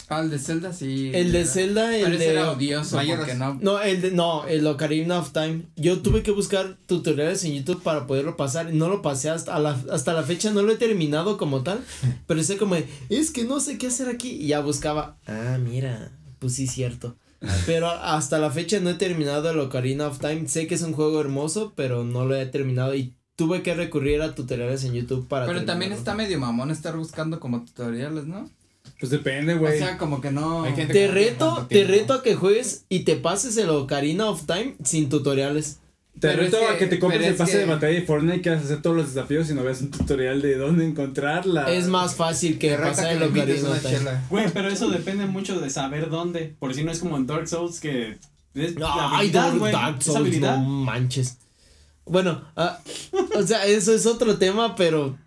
[0.09, 1.11] Ah, el de Zelda sí.
[1.13, 1.45] el de.
[1.45, 3.55] Zelda, el de era odioso porque no.
[3.61, 5.63] No, el de, no, el Ocarina of Time.
[5.75, 8.73] Yo tuve que buscar tutoriales en YouTube para poderlo pasar.
[8.73, 11.83] y No lo pasé hasta la, hasta la fecha, no lo he terminado como tal.
[12.27, 14.31] Pero sé como, de, es que no sé qué hacer aquí.
[14.31, 17.15] Y ya buscaba, ah, mira, pues sí, cierto.
[17.65, 20.47] Pero hasta la fecha no he terminado el Ocarina of Time.
[20.47, 22.95] Sé que es un juego hermoso, pero no lo he terminado.
[22.95, 26.95] Y tuve que recurrir a tutoriales en YouTube para Pero también está medio mamón estar
[26.95, 28.49] buscando como tutoriales, ¿no?
[28.99, 29.77] Pues depende, O güey.
[29.77, 30.63] sea, como que no.
[30.73, 35.09] Te reto, te reto a que juegues y te pases el Ocarina of Time sin
[35.09, 35.79] tutoriales.
[36.23, 38.37] Te Pero reto es a que te compres el pase que- de batalla de Fortnite
[38.37, 41.69] y quieras hacer todos los desafíos y no veas un tutorial de dónde encontrarla.
[41.69, 44.25] Es más fácil que pasar que el Ocarina.
[44.29, 46.55] Güey, pero eso depende mucho de saber dónde.
[46.59, 48.11] Por si no es como en Dark Souls que.
[48.55, 50.57] Es Ay, habilidad, Dark, Dark Souls, habilidad.
[50.59, 51.37] no manches.
[52.05, 52.79] Bueno, ah,
[53.35, 55.17] o sea, eso es otro tema, pero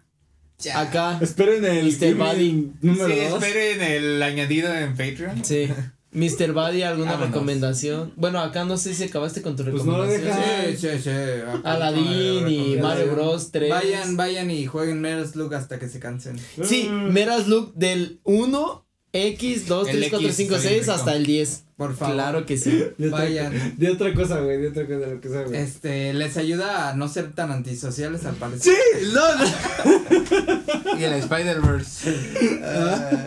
[0.59, 0.81] Ya.
[0.81, 2.73] acá, Esperen el Buddy.
[2.81, 3.43] número Sí, 2.
[3.43, 5.45] esperen el añadido en Patreon.
[5.45, 5.69] sí.
[6.17, 6.53] Mr.
[6.53, 7.29] Buddy, ¿alguna Vámonos.
[7.35, 8.13] recomendación?
[8.17, 10.47] Bueno, acá no sé si acabaste con tu Pues no lo recomendación.
[10.67, 10.81] dejas.
[10.81, 11.61] Sí, sí, sí.
[11.63, 13.71] Aladdin y Mario Bros 3.
[13.71, 16.39] Vayan, vayan y jueguen Metal Slug hasta que se cansen.
[16.65, 20.93] Sí, Meras Look del 1, X, 2, El 3, 4, X, 5, soy 6 rico.
[20.93, 21.63] hasta el 10.
[21.77, 22.15] Por favor.
[22.15, 22.71] Claro que sí.
[22.99, 23.75] De otra- Vayan.
[23.77, 25.61] De otra cosa, güey, de otra cosa, lo que sea, güey.
[25.61, 28.73] Este, les ayuda a no ser tan antisociales al parecer.
[28.75, 30.97] Sí, no, no.
[30.99, 32.15] Y el Spider-Verse.
[32.65, 33.25] Ah,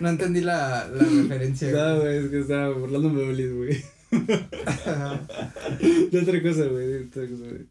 [0.00, 1.70] no entendí la, la referencia.
[1.72, 3.84] No, güey, es que estaba burlándome de Ulis, güey.
[4.10, 7.06] De otra cosa, güey.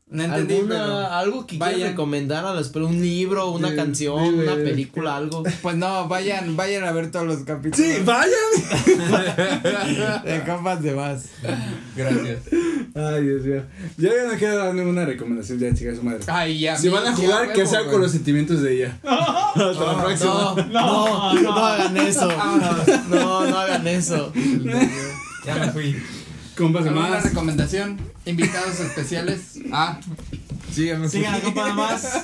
[0.09, 0.97] No entendí, ¿Alguna, pero.
[1.07, 1.89] algo que quieras vayan.
[1.91, 5.43] recomendar a los pero un libro, una canción, una película, algo.
[5.61, 7.87] Pues no, vayan, vayan a ver todos los capítulos.
[7.87, 8.33] Sí, vayan.
[10.25, 11.25] De compas de más.
[11.95, 12.39] Gracias.
[12.95, 13.63] Ay, Dios mío.
[13.97, 16.19] Yo ya no quiero dar ninguna recomendación, ya, chica, su madre.
[16.27, 16.77] Ay, ya.
[16.77, 17.91] Si van a jugar, que sea güey.
[17.91, 18.99] con los sentimientos de ella.
[19.03, 20.33] Hasta la próxima.
[20.33, 20.55] No,
[21.33, 22.27] no, no, hagan eso.
[23.09, 24.31] No, no hagan eso.
[25.45, 25.95] Ya me fui.
[26.57, 27.23] Compas de ¿Alguna más.
[27.23, 27.97] recomendación?
[28.25, 29.59] Invitados especiales.
[29.71, 29.99] Ah,
[30.73, 31.19] sí, ya me fui.
[31.19, 32.23] Sigan a compa de más.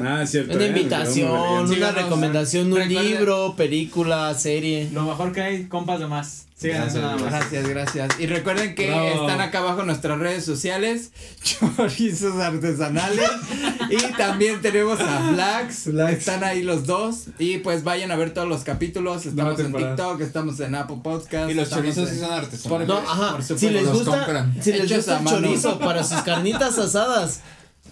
[0.00, 0.54] Nada, es cierto.
[0.56, 2.02] Una eh, invitación, una Síganos.
[2.02, 4.88] recomendación, un Recuerden- libro, película, serie.
[4.92, 6.40] Lo mejor que hay, compas de más.
[6.56, 7.24] Sigan eso nada más.
[7.30, 8.20] Gracias, gracias.
[8.20, 9.22] Y recuerden que Bravo.
[9.26, 11.10] están acá abajo nuestras redes sociales,
[11.42, 13.28] chorizos artesanales.
[13.90, 15.82] y también tenemos a Flax.
[15.84, 16.12] Flax.
[16.12, 17.24] Están ahí los dos.
[17.38, 19.26] Y pues vayan a ver todos los capítulos.
[19.26, 19.96] Estamos en temporada.
[19.96, 21.50] TikTok, estamos en Apple Podcast.
[21.50, 22.88] Y los chorizos en- sí son artesanales.
[22.88, 23.28] No, Por ajá.
[23.30, 24.56] supuesto, Si les gusta, compran.
[24.62, 27.40] si les Hechos gusta a el chorizo para sus carnitas asadas,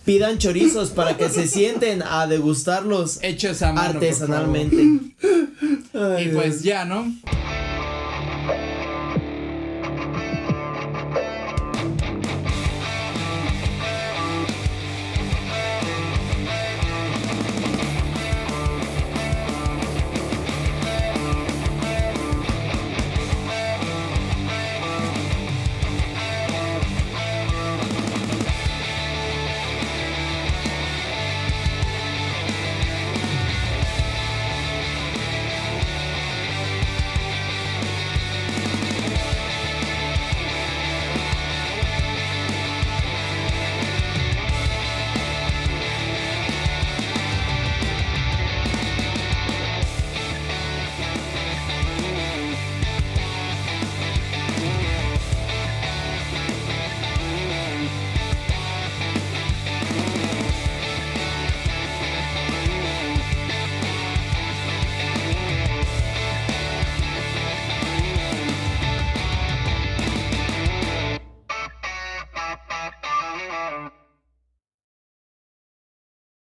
[0.04, 3.90] pidan chorizos para que se sienten a degustarlos Hechos a mano.
[3.90, 4.82] artesanalmente.
[4.82, 7.12] Y pues ya, ¿no?